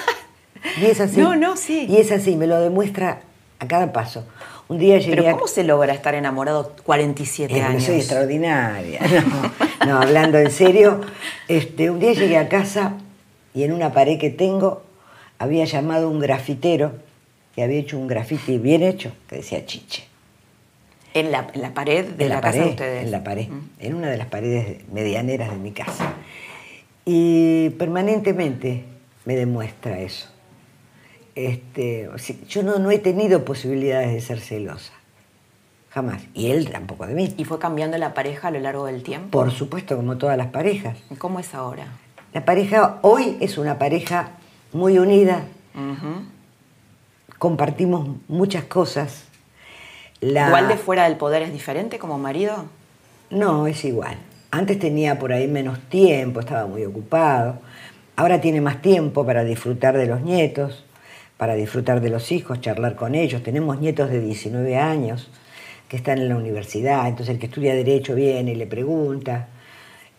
y 0.82 0.86
es 0.86 0.99
así. 1.01 1.20
No, 1.20 1.36
no, 1.36 1.55
sí. 1.57 1.86
Y 1.89 1.97
es 1.97 2.11
así, 2.11 2.36
me 2.36 2.47
lo 2.47 2.59
demuestra 2.59 3.22
a 3.59 3.68
cada 3.68 3.91
paso. 3.93 4.26
Un 4.68 4.80
día 4.80 4.97
llegué 4.97 5.16
Pero 5.18 5.30
a- 5.30 5.32
¿cómo 5.34 5.47
se 5.47 5.63
logra 5.63 5.93
estar 5.93 6.16
enamorado 6.16 6.74
47 6.84 7.55
Eh, 7.57 7.61
años? 7.61 7.84
soy 7.84 7.95
extraordinaria. 7.97 8.99
No, 9.86 9.86
no, 9.93 10.01
hablando 10.01 10.39
en 10.39 10.49
serio, 10.51 11.01
este, 11.47 11.91
un 11.91 11.99
día 11.99 12.13
llegué 12.13 12.38
a 12.38 12.47
casa 12.49 12.93
y 13.53 13.63
en 13.63 13.72
una 13.74 13.91
pared 13.93 14.18
que 14.18 14.32
tengo 14.32 14.82
había 15.38 15.66
llamado 15.66 16.09
un 16.09 16.20
grafitero 16.20 16.93
que 17.53 17.61
había 17.61 17.78
hecho 17.80 17.97
un 17.99 18.07
grafiti 18.07 18.57
bien 18.57 18.82
hecho 18.82 19.11
que 19.30 19.36
decía 19.38 19.66
chiche. 19.66 20.05
En 21.13 21.32
la, 21.32 21.47
en 21.53 21.61
la 21.61 21.74
pared 21.74 22.05
de 22.05 22.24
en 22.24 22.30
la, 22.30 22.36
la, 22.36 22.41
casa 22.41 22.53
pared, 22.57 22.63
de 22.66 22.70
ustedes. 22.72 23.03
en 23.05 23.11
la 23.11 23.24
pared, 23.24 23.47
Mm. 23.49 23.61
en 23.80 23.93
una 23.93 24.09
de 24.09 24.18
las 24.18 24.28
paredes 24.28 24.78
medianeras 24.91 25.51
de 25.51 25.57
mi 25.57 25.72
casa. 25.72 26.13
Y 27.05 27.70
permanentemente 27.72 28.84
me 29.26 29.36
demuestra 29.36 29.99
eso. 29.99 30.28
Este, 31.36 32.08
o 32.08 32.18
sea, 32.18 32.36
yo 32.48 32.64
no, 32.64 32.80
no 32.80 32.92
he 32.92 32.98
tenido 33.00 33.44
posibilidades 33.44 34.14
de 34.14 34.22
ser 34.22 34.40
celosa, 34.40 34.94
jamás. 35.90 36.22
Y 36.34 36.52
él 36.52 36.70
tampoco 36.72 37.06
de 37.06 37.14
mí. 37.14 37.34
¿Y 37.38 37.44
fue 37.44 37.60
cambiando 37.60 37.98
la 37.98 38.14
pareja 38.14 38.48
a 38.48 38.52
lo 38.52 38.60
largo 38.62 38.86
del 38.86 39.04
tiempo? 39.04 39.30
Por 39.32 39.52
supuesto, 39.52 39.98
como 39.98 40.18
todas 40.18 40.38
las 40.38 40.48
parejas. 40.48 40.98
¿Cómo 41.18 41.40
es 41.42 41.54
ahora? 41.54 41.88
La 42.34 42.46
pareja 42.46 43.00
hoy 43.02 43.38
es 43.42 43.58
una 43.58 43.78
pareja 43.78 44.32
muy 44.74 44.98
unida, 44.98 45.44
compartimos 47.40 48.08
muchas 48.28 48.64
cosas. 48.66 49.24
La- 50.22 50.48
¿Igual 50.48 50.68
de 50.70 50.78
fuera 50.78 51.04
del 51.06 51.18
poder 51.18 51.42
es 51.44 51.52
diferente 51.52 52.00
como 52.00 52.18
marido? 52.18 52.66
No, 53.30 53.68
es 53.68 53.84
igual. 53.86 54.18
Antes 54.52 54.80
tenía 54.80 55.20
por 55.20 55.34
ahí 55.34 55.48
menos 55.48 55.80
tiempo, 55.90 56.40
estaba 56.40 56.66
muy 56.68 56.86
ocupado. 56.86 57.58
Ahora 58.16 58.40
tiene 58.40 58.62
más 58.62 58.82
tiempo 58.82 59.26
para 59.26 59.44
disfrutar 59.44 59.98
de 59.98 60.06
los 60.06 60.22
nietos, 60.22 60.85
para 61.38 61.56
disfrutar 61.56 62.02
de 62.02 62.10
los 62.10 62.32
hijos, 62.32 62.62
charlar 62.62 62.96
con 62.96 63.16
ellos. 63.16 63.44
Tenemos 63.44 63.80
nietos 63.80 64.10
de 64.10 64.22
19 64.22 64.78
años 64.78 65.30
que 65.90 65.98
están 65.98 66.18
en 66.20 66.30
la 66.30 66.38
universidad, 66.38 67.08
entonces 67.08 67.36
el 67.36 67.40
que 67.40 67.48
estudia 67.48 67.76
Derecho 67.76 68.16
viene 68.16 68.54
y 68.54 68.56
le 68.56 68.68
pregunta. 68.68 69.48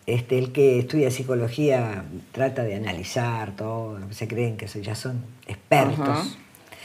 Este, 0.05 0.37
el 0.37 0.53
que 0.53 0.79
estudia 0.79 1.11
psicología 1.11 2.05
trata 2.31 2.63
de 2.63 2.75
analizar 2.75 3.51
todo, 3.57 3.99
se 4.11 4.27
creen 4.27 4.55
que 4.55 4.67
ya 4.67 4.95
son 4.95 5.21
expertos. 5.47 6.37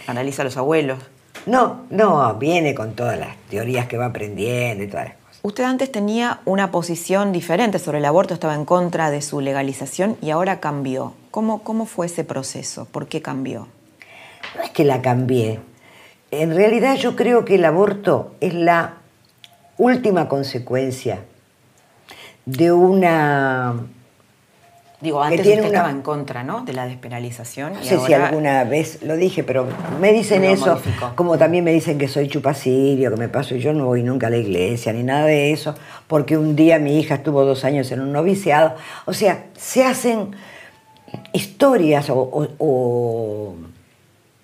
Analiza 0.09 0.43
a 0.43 0.45
los 0.47 0.57
abuelos. 0.57 0.99
No, 1.47 1.87
no, 1.91 2.35
viene 2.35 2.75
con 2.75 2.95
todas 2.95 3.19
las 3.19 3.37
teorías 3.49 3.87
que 3.87 3.97
va 3.97 4.07
aprendiendo 4.07 4.83
y 4.83 4.89
todas 4.89 5.07
las 5.07 5.15
cosas. 5.15 5.41
Usted 5.43 5.65
antes 5.65 5.93
tenía 5.93 6.41
una 6.45 6.73
posición 6.73 7.33
diferente 7.33 7.79
sobre 7.79 7.99
el 7.99 8.05
aborto, 8.05 8.35
estaba 8.35 8.55
en 8.55 8.65
contra 8.65 9.11
de 9.11 9.23
su 9.23 9.41
legalización 9.41 10.17
y 10.21 10.31
ahora 10.31 10.59
cambió. 10.59 11.15
¿Cómo, 11.31 11.63
cómo 11.63 11.87
fue 11.87 12.07
ese 12.07 12.25
proceso? 12.25 12.87
¿Por 12.87 13.07
qué 13.07 13.23
cambió? 13.23 13.69
No 14.57 14.63
es 14.63 14.71
que 14.71 14.85
la 14.85 15.01
cambié. 15.03 15.61
En 16.31 16.55
realidad 16.55 16.97
yo 16.97 17.15
creo 17.17 17.45
que 17.45 17.57
el 17.57 17.65
aborto 17.65 18.35
es 18.41 18.55
la 18.55 18.95
última 19.79 20.29
consecuencia 20.29 21.21
de 22.47 22.73
una... 22.73 23.75
Digo, 25.01 25.21
antes 25.21 25.41
usted 25.41 25.59
una- 25.59 25.67
estaba 25.67 25.91
en 25.91 26.01
contra, 26.03 26.45
¿no? 26.45 26.65
De 26.65 26.73
la 26.73 26.87
despenalización. 26.87 27.73
No 27.75 27.81
y 27.81 27.85
sé 27.85 27.99
si 27.99 28.13
ahora- 28.13 28.29
alguna 28.29 28.63
vez 28.63 29.03
lo 29.03 29.17
dije, 29.17 29.43
pero 29.43 29.67
me 30.01 30.13
dicen 30.13 30.45
eso, 30.45 30.67
modificó. 30.77 31.13
como 31.17 31.37
también 31.39 31.65
me 31.65 31.73
dicen 31.73 31.99
que 31.99 32.07
soy 32.07 32.29
chupacirio, 32.29 33.11
que 33.11 33.17
me 33.17 33.29
paso 33.29 33.57
y 33.57 33.61
yo 33.61 33.73
no 33.73 33.87
voy 33.87 34.05
nunca 34.05 34.29
a 34.29 34.31
la 34.31 34.37
iglesia 34.37 34.93
ni 34.93 35.03
nada 35.03 35.27
de 35.27 35.51
eso, 35.53 35.75
porque 36.07 36.37
un 36.39 36.55
día 36.55 36.79
mi 36.79 37.01
hija 37.01 37.17
estuvo 37.17 37.45
dos 37.45 37.65
años 37.65 37.91
en 37.91 38.01
un 38.01 38.13
noviciado. 38.13 38.77
O 39.05 39.13
sea, 39.13 39.47
se 39.57 39.85
hacen 39.85 40.37
historias 41.33 42.09
o, 42.09 42.19
o- 42.21 42.49
o 42.59 43.55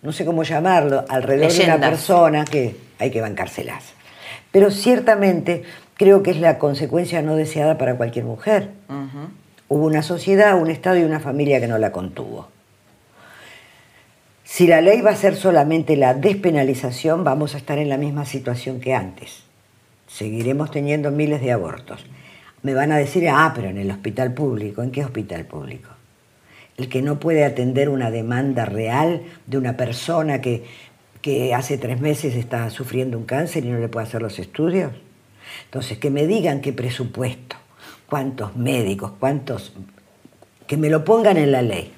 no 0.02 0.12
sé 0.12 0.24
cómo 0.24 0.42
llamarlo, 0.42 1.04
alrededor 1.08 1.52
de 1.52 1.64
una 1.64 1.80
persona 1.80 2.44
que 2.44 2.76
hay 2.98 3.10
que 3.10 3.20
bancárselas. 3.20 3.84
Pero 4.52 4.70
ciertamente 4.70 5.64
creo 5.94 6.22
que 6.22 6.30
es 6.30 6.38
la 6.38 6.58
consecuencia 6.58 7.22
no 7.22 7.36
deseada 7.36 7.78
para 7.78 7.96
cualquier 7.96 8.24
mujer. 8.24 8.70
Hubo 9.68 9.84
una 9.84 10.02
sociedad, 10.02 10.58
un 10.58 10.70
Estado 10.70 10.98
y 10.98 11.04
una 11.04 11.20
familia 11.20 11.60
que 11.60 11.68
no 11.68 11.78
la 11.78 11.92
contuvo. 11.92 12.48
Si 14.44 14.66
la 14.66 14.80
ley 14.80 15.02
va 15.02 15.10
a 15.10 15.16
ser 15.16 15.36
solamente 15.36 15.94
la 15.96 16.14
despenalización, 16.14 17.22
vamos 17.22 17.54
a 17.54 17.58
estar 17.58 17.78
en 17.78 17.90
la 17.90 17.98
misma 17.98 18.24
situación 18.24 18.80
que 18.80 18.94
antes. 18.94 19.42
Seguiremos 20.06 20.70
teniendo 20.70 21.10
miles 21.10 21.42
de 21.42 21.52
abortos. 21.52 22.06
Me 22.62 22.72
van 22.72 22.90
a 22.90 22.96
decir, 22.96 23.28
ah, 23.28 23.52
pero 23.54 23.68
en 23.68 23.76
el 23.76 23.90
hospital 23.90 24.32
público. 24.32 24.82
¿En 24.82 24.90
qué 24.90 25.04
hospital 25.04 25.44
público? 25.44 25.90
El 26.78 26.88
que 26.88 27.02
no 27.02 27.20
puede 27.20 27.44
atender 27.44 27.88
una 27.88 28.10
demanda 28.10 28.64
real 28.64 29.22
de 29.46 29.58
una 29.58 29.76
persona 29.76 30.40
que, 30.40 30.64
que 31.20 31.52
hace 31.52 31.76
tres 31.76 32.00
meses 32.00 32.34
está 32.34 32.70
sufriendo 32.70 33.18
un 33.18 33.24
cáncer 33.24 33.64
y 33.64 33.68
no 33.68 33.78
le 33.78 33.88
puede 33.88 34.06
hacer 34.06 34.22
los 34.22 34.38
estudios. 34.38 34.92
Entonces, 35.64 35.98
que 35.98 36.10
me 36.10 36.26
digan 36.26 36.60
qué 36.60 36.72
presupuesto, 36.72 37.56
cuántos 38.08 38.56
médicos, 38.56 39.12
cuántos... 39.18 39.72
Que 40.66 40.76
me 40.76 40.90
lo 40.90 41.04
pongan 41.04 41.36
en 41.36 41.50
la 41.50 41.62
ley, 41.62 41.92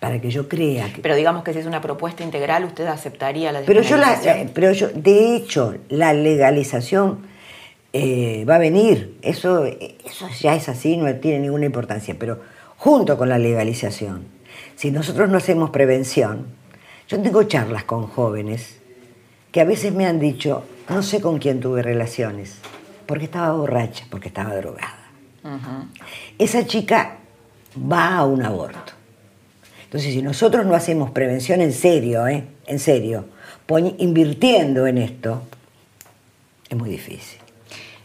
para 0.00 0.20
que 0.20 0.30
yo 0.30 0.48
crea 0.48 0.92
que... 0.92 1.00
Pero 1.00 1.14
digamos 1.14 1.44
que 1.44 1.52
si 1.52 1.60
es 1.60 1.66
una 1.66 1.80
propuesta 1.80 2.22
integral, 2.22 2.64
usted 2.64 2.86
aceptaría 2.86 3.52
la 3.52 3.60
Pero 3.60 3.82
yo, 3.82 3.96
la, 3.96 4.10
despenalización. 4.10 4.50
pero 4.54 4.72
yo, 4.72 4.88
de 4.88 5.36
hecho, 5.36 5.76
la 5.88 6.12
legalización 6.12 7.20
eh, 7.92 8.44
va 8.48 8.56
a 8.56 8.58
venir. 8.58 9.16
Eso, 9.22 9.64
eso 9.64 10.28
ya 10.40 10.54
es 10.54 10.68
así, 10.68 10.96
no 10.96 11.14
tiene 11.16 11.38
ninguna 11.38 11.66
importancia. 11.66 12.16
Pero 12.18 12.40
junto 12.78 13.18
con 13.18 13.28
la 13.28 13.38
legalización, 13.38 14.26
si 14.76 14.90
nosotros 14.90 15.28
no 15.28 15.36
hacemos 15.36 15.70
prevención, 15.70 16.46
yo 17.08 17.20
tengo 17.20 17.42
charlas 17.42 17.84
con 17.84 18.06
jóvenes 18.06 18.78
que 19.52 19.60
a 19.60 19.64
veces 19.64 19.92
me 19.92 20.06
han 20.06 20.20
dicho, 20.20 20.64
no 20.88 21.02
sé 21.02 21.20
con 21.20 21.38
quién 21.38 21.60
tuve 21.60 21.82
relaciones, 21.82 22.56
porque 23.06 23.24
estaba 23.24 23.52
borracha, 23.52 24.06
porque 24.10 24.28
estaba 24.28 24.54
drogada. 24.54 24.94
Esa 26.38 26.66
chica 26.66 27.16
va 27.90 28.16
a 28.16 28.24
un 28.24 28.42
aborto. 28.42 28.92
Entonces, 29.84 30.12
si 30.12 30.22
nosotros 30.22 30.66
no 30.66 30.74
hacemos 30.74 31.10
prevención 31.10 31.62
en 31.62 31.72
serio, 31.72 32.26
¿eh? 32.26 32.44
en 32.66 32.78
serio, 32.78 33.24
invirtiendo 33.98 34.86
en 34.86 34.98
esto, 34.98 35.42
es 36.68 36.76
muy 36.76 36.90
difícil. 36.90 37.40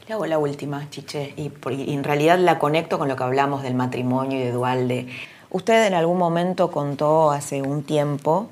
Le 0.05 0.15
hago 0.15 0.25
la 0.25 0.37
última, 0.37 0.89
Chiche, 0.89 1.33
y, 1.37 1.49
en 1.93 2.03
realidad 2.03 2.37
la 2.37 2.59
conecto 2.59 2.99
con 2.99 3.07
lo 3.07 3.15
que 3.15 3.23
hablamos 3.23 3.63
del 3.63 3.73
matrimonio 3.73 4.37
y 4.37 4.43
de 4.43 4.51
Dualde. 4.51 5.07
Usted 5.49 5.87
en 5.87 5.93
algún 5.93 6.17
momento 6.17 6.71
contó 6.71 7.31
hace 7.31 7.61
un 7.61 7.83
tiempo 7.83 8.49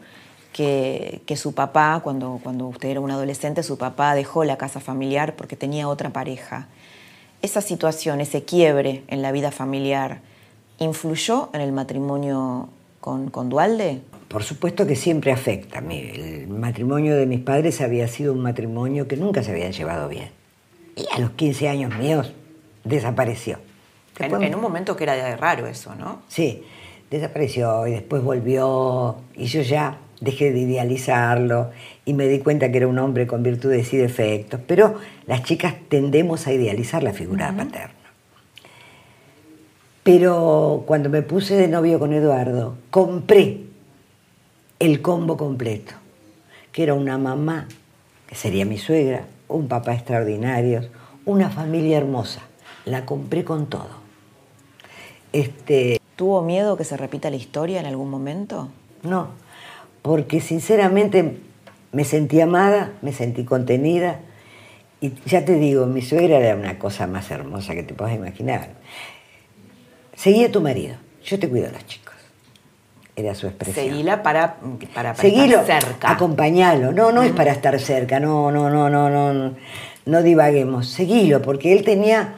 que, 0.54 1.22
su 1.36 1.54
papá, 1.54 2.00
cuando, 2.04 2.40
cuando 2.42 2.68
usted 2.68 2.90
era 2.90 3.02
un 3.02 3.12
adolescente, 3.12 3.64
su 3.64 3.78
papá 3.78 4.16
dejó 4.16 4.46
la 4.46 4.58
casa 4.58 4.80
familiar 4.80 5.36
porque 5.36 5.58
tenía 5.58 5.90
otra 5.90 6.12
pareja. 6.12 6.70
Esa 7.42 7.60
situación, 7.60 8.22
ese 8.22 8.46
quiebre 8.46 9.04
en 9.08 9.22
la 9.22 9.34
vida 9.34 9.52
familiar, 9.52 10.22
¿influyó 10.78 11.50
en 11.54 11.60
el 11.60 11.74
matrimonio 11.74 12.70
con, 13.02 13.30
con 13.30 13.50
Dualde? 13.50 14.00
Por 14.30 14.44
supuesto 14.44 14.88
que 14.88 14.96
siempre 14.96 15.34
afecta. 15.34 15.80
El 15.80 16.48
matrimonio 16.48 17.18
de 17.18 17.26
mis 17.26 17.42
padres 17.42 17.82
había 17.82 18.08
sido 18.08 18.32
un 18.32 18.40
matrimonio 18.40 19.10
que 19.10 19.18
nunca 19.18 19.44
se 19.44 19.52
habían 19.52 19.74
llevado 19.74 20.08
bien. 20.08 20.41
Y 20.96 21.06
a 21.14 21.20
los 21.20 21.32
15 21.32 21.70
años 21.70 21.96
míos 21.98 22.32
desapareció. 22.84 23.56
En, 24.20 24.30
Después- 24.30 24.44
en 24.48 24.56
un 24.56 24.62
momento 24.62 24.96
que 24.96 25.04
era 25.06 25.36
raro 25.38 25.68
eso, 25.68 25.96
¿no? 25.96 26.22
Sí, 26.28 26.64
desapareció 27.10 27.88
y 27.88 27.92
después 27.92 28.22
volvió 28.24 29.16
y 29.36 29.46
yo 29.46 29.62
ya 29.62 29.98
dejé 30.20 30.52
de 30.52 30.60
idealizarlo 30.60 31.72
y 32.06 32.14
me 32.14 32.28
di 32.28 32.40
cuenta 32.40 32.72
que 32.72 32.78
era 32.78 32.88
un 32.88 33.00
hombre 33.00 33.26
con 33.26 33.42
virtudes 33.42 33.92
y 33.94 33.98
defectos, 33.98 34.60
pero 34.68 34.96
las 35.26 35.44
chicas 35.44 35.74
tendemos 35.90 36.46
a 36.46 36.54
idealizar 36.54 37.02
la 37.02 37.14
figura 37.14 37.48
paterna. 37.56 37.96
Pero 40.04 40.84
cuando 40.88 41.10
me 41.10 41.22
puse 41.22 41.56
de 41.56 41.68
novio 41.68 42.00
con 42.00 42.12
Eduardo, 42.14 42.76
compré 42.90 43.60
el 44.80 45.02
combo 45.02 45.38
completo, 45.38 45.94
que 46.72 46.84
era 46.84 46.94
una 46.96 47.18
mamá, 47.18 47.68
que 48.28 48.36
sería 48.36 48.66
mi 48.66 48.78
suegra, 48.80 49.26
un 49.56 49.68
papá 49.68 49.94
extraordinario, 49.94 50.90
una 51.26 51.50
familia 51.50 51.98
hermosa. 51.98 52.42
La 52.86 53.06
compré 53.06 53.44
con 53.44 53.68
todo. 53.68 54.02
Este, 55.34 56.00
¿Tuvo 56.16 56.42
miedo 56.42 56.78
que 56.78 56.84
se 56.84 56.98
repita 56.98 57.30
la 57.30 57.36
historia 57.36 57.80
en 57.80 57.86
algún 57.86 58.10
momento? 58.10 58.70
no, 59.04 59.30
porque 60.02 60.42
sinceramente 60.42 61.40
me 61.92 62.04
sentí 62.04 62.42
amada, 62.42 62.94
me 63.02 63.14
sentí 63.14 63.44
contenida. 63.44 64.20
Y 65.00 65.14
ya 65.26 65.46
te 65.46 65.56
digo, 65.56 65.88
mi 65.88 66.02
suegra 66.02 66.38
era 66.38 66.56
una 66.56 66.78
cosa 66.78 67.08
más 67.08 67.32
hermosa 67.32 67.74
que 67.74 67.84
te 67.84 67.94
puedas 67.94 68.16
imaginar. 68.16 68.70
Seguí 70.16 70.44
a 70.44 70.52
tu 70.52 70.62
marido, 70.62 70.96
yo 71.24 71.40
te 71.40 71.50
cuido 71.50 71.68
a 71.68 71.72
los 71.72 71.86
chicos. 71.86 72.11
Era 73.16 73.36
su 73.36 73.48
expresión. 73.48 73.86
Seguíla 73.88 74.24
para, 74.24 74.56
para, 74.94 75.14
para 75.14 75.16
Seguilo, 75.16 75.60
estar 75.60 75.84
cerca. 75.84 76.12
acompañalo. 76.12 76.92
No, 76.92 77.12
no 77.12 77.24
es 77.24 77.32
para 77.34 77.52
estar 77.52 77.78
cerca, 77.80 78.20
no, 78.20 78.52
no, 78.52 78.70
no, 78.70 78.90
no, 78.90 79.10
no, 79.10 79.54
no, 80.06 80.22
divaguemos. 80.24 80.88
Seguilo, 80.88 81.42
porque 81.42 81.74
él 81.74 81.84
tenía 81.84 82.36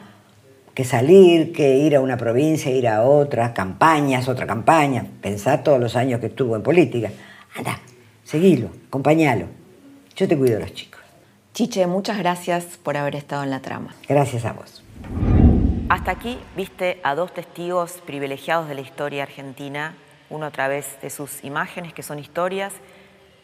que 0.74 0.84
salir, 0.84 1.52
que 1.52 1.76
ir 1.76 1.94
a 1.94 2.00
una 2.00 2.16
provincia, 2.16 2.72
ir 2.72 2.88
a 2.88 3.02
otra, 3.02 3.54
campañas, 3.54 4.28
otra 4.28 4.46
campaña. 4.46 5.06
Pensar 5.20 5.62
todos 5.62 5.78
los 5.78 5.94
años 5.94 6.18
que 6.20 6.26
estuvo 6.26 6.56
en 6.56 6.62
política. 6.62 7.10
Anda, 7.56 7.78
seguilo, 8.24 8.70
acompañalo. 8.88 9.46
Yo 10.16 10.26
te 10.26 10.36
cuido 10.36 10.56
a 10.56 10.60
los 10.60 10.74
chicos. 10.74 11.00
Chiche, 11.52 11.86
muchas 11.86 12.18
gracias 12.18 12.64
por 12.82 12.96
haber 12.96 13.14
estado 13.14 13.44
en 13.44 13.50
la 13.50 13.60
trama. 13.60 13.94
Gracias 14.08 14.44
a 14.44 14.52
vos. 14.52 14.82
Hasta 15.88 16.10
aquí 16.10 16.38
viste 16.56 16.98
a 17.04 17.14
dos 17.14 17.32
testigos 17.32 18.00
privilegiados 18.04 18.68
de 18.68 18.74
la 18.74 18.80
historia 18.80 19.22
argentina, 19.22 19.94
uno 20.30 20.46
a 20.46 20.50
través 20.50 21.00
de 21.00 21.10
sus 21.10 21.44
imágenes, 21.44 21.92
que 21.92 22.02
son 22.02 22.18
historias, 22.18 22.72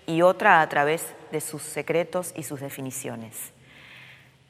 y 0.07 0.22
otra 0.22 0.61
a 0.61 0.68
través 0.68 1.14
de 1.31 1.41
sus 1.41 1.62
secretos 1.62 2.33
y 2.37 2.43
sus 2.43 2.61
definiciones. 2.61 3.53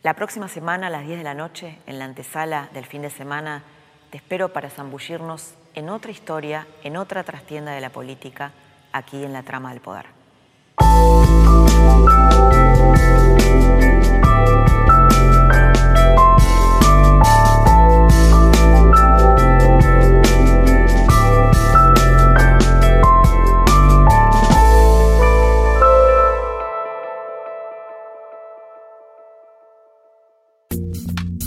La 0.02 0.14
próxima 0.14 0.48
semana 0.48 0.86
a 0.86 0.90
las 0.90 1.06
10 1.06 1.18
de 1.18 1.24
la 1.24 1.34
noche, 1.34 1.78
en 1.86 1.98
la 1.98 2.06
antesala 2.06 2.70
del 2.72 2.86
fin 2.86 3.02
de 3.02 3.10
semana, 3.10 3.62
te 4.10 4.16
espero 4.16 4.52
para 4.52 4.70
zambullirnos 4.70 5.54
en 5.74 5.90
otra 5.90 6.10
historia, 6.10 6.66
en 6.82 6.96
otra 6.96 7.22
trastienda 7.22 7.72
de 7.72 7.80
la 7.80 7.90
política, 7.90 8.52
aquí 8.92 9.22
en 9.22 9.32
la 9.32 9.42
trama 9.42 9.70
del 9.70 9.80
poder. 9.80 10.06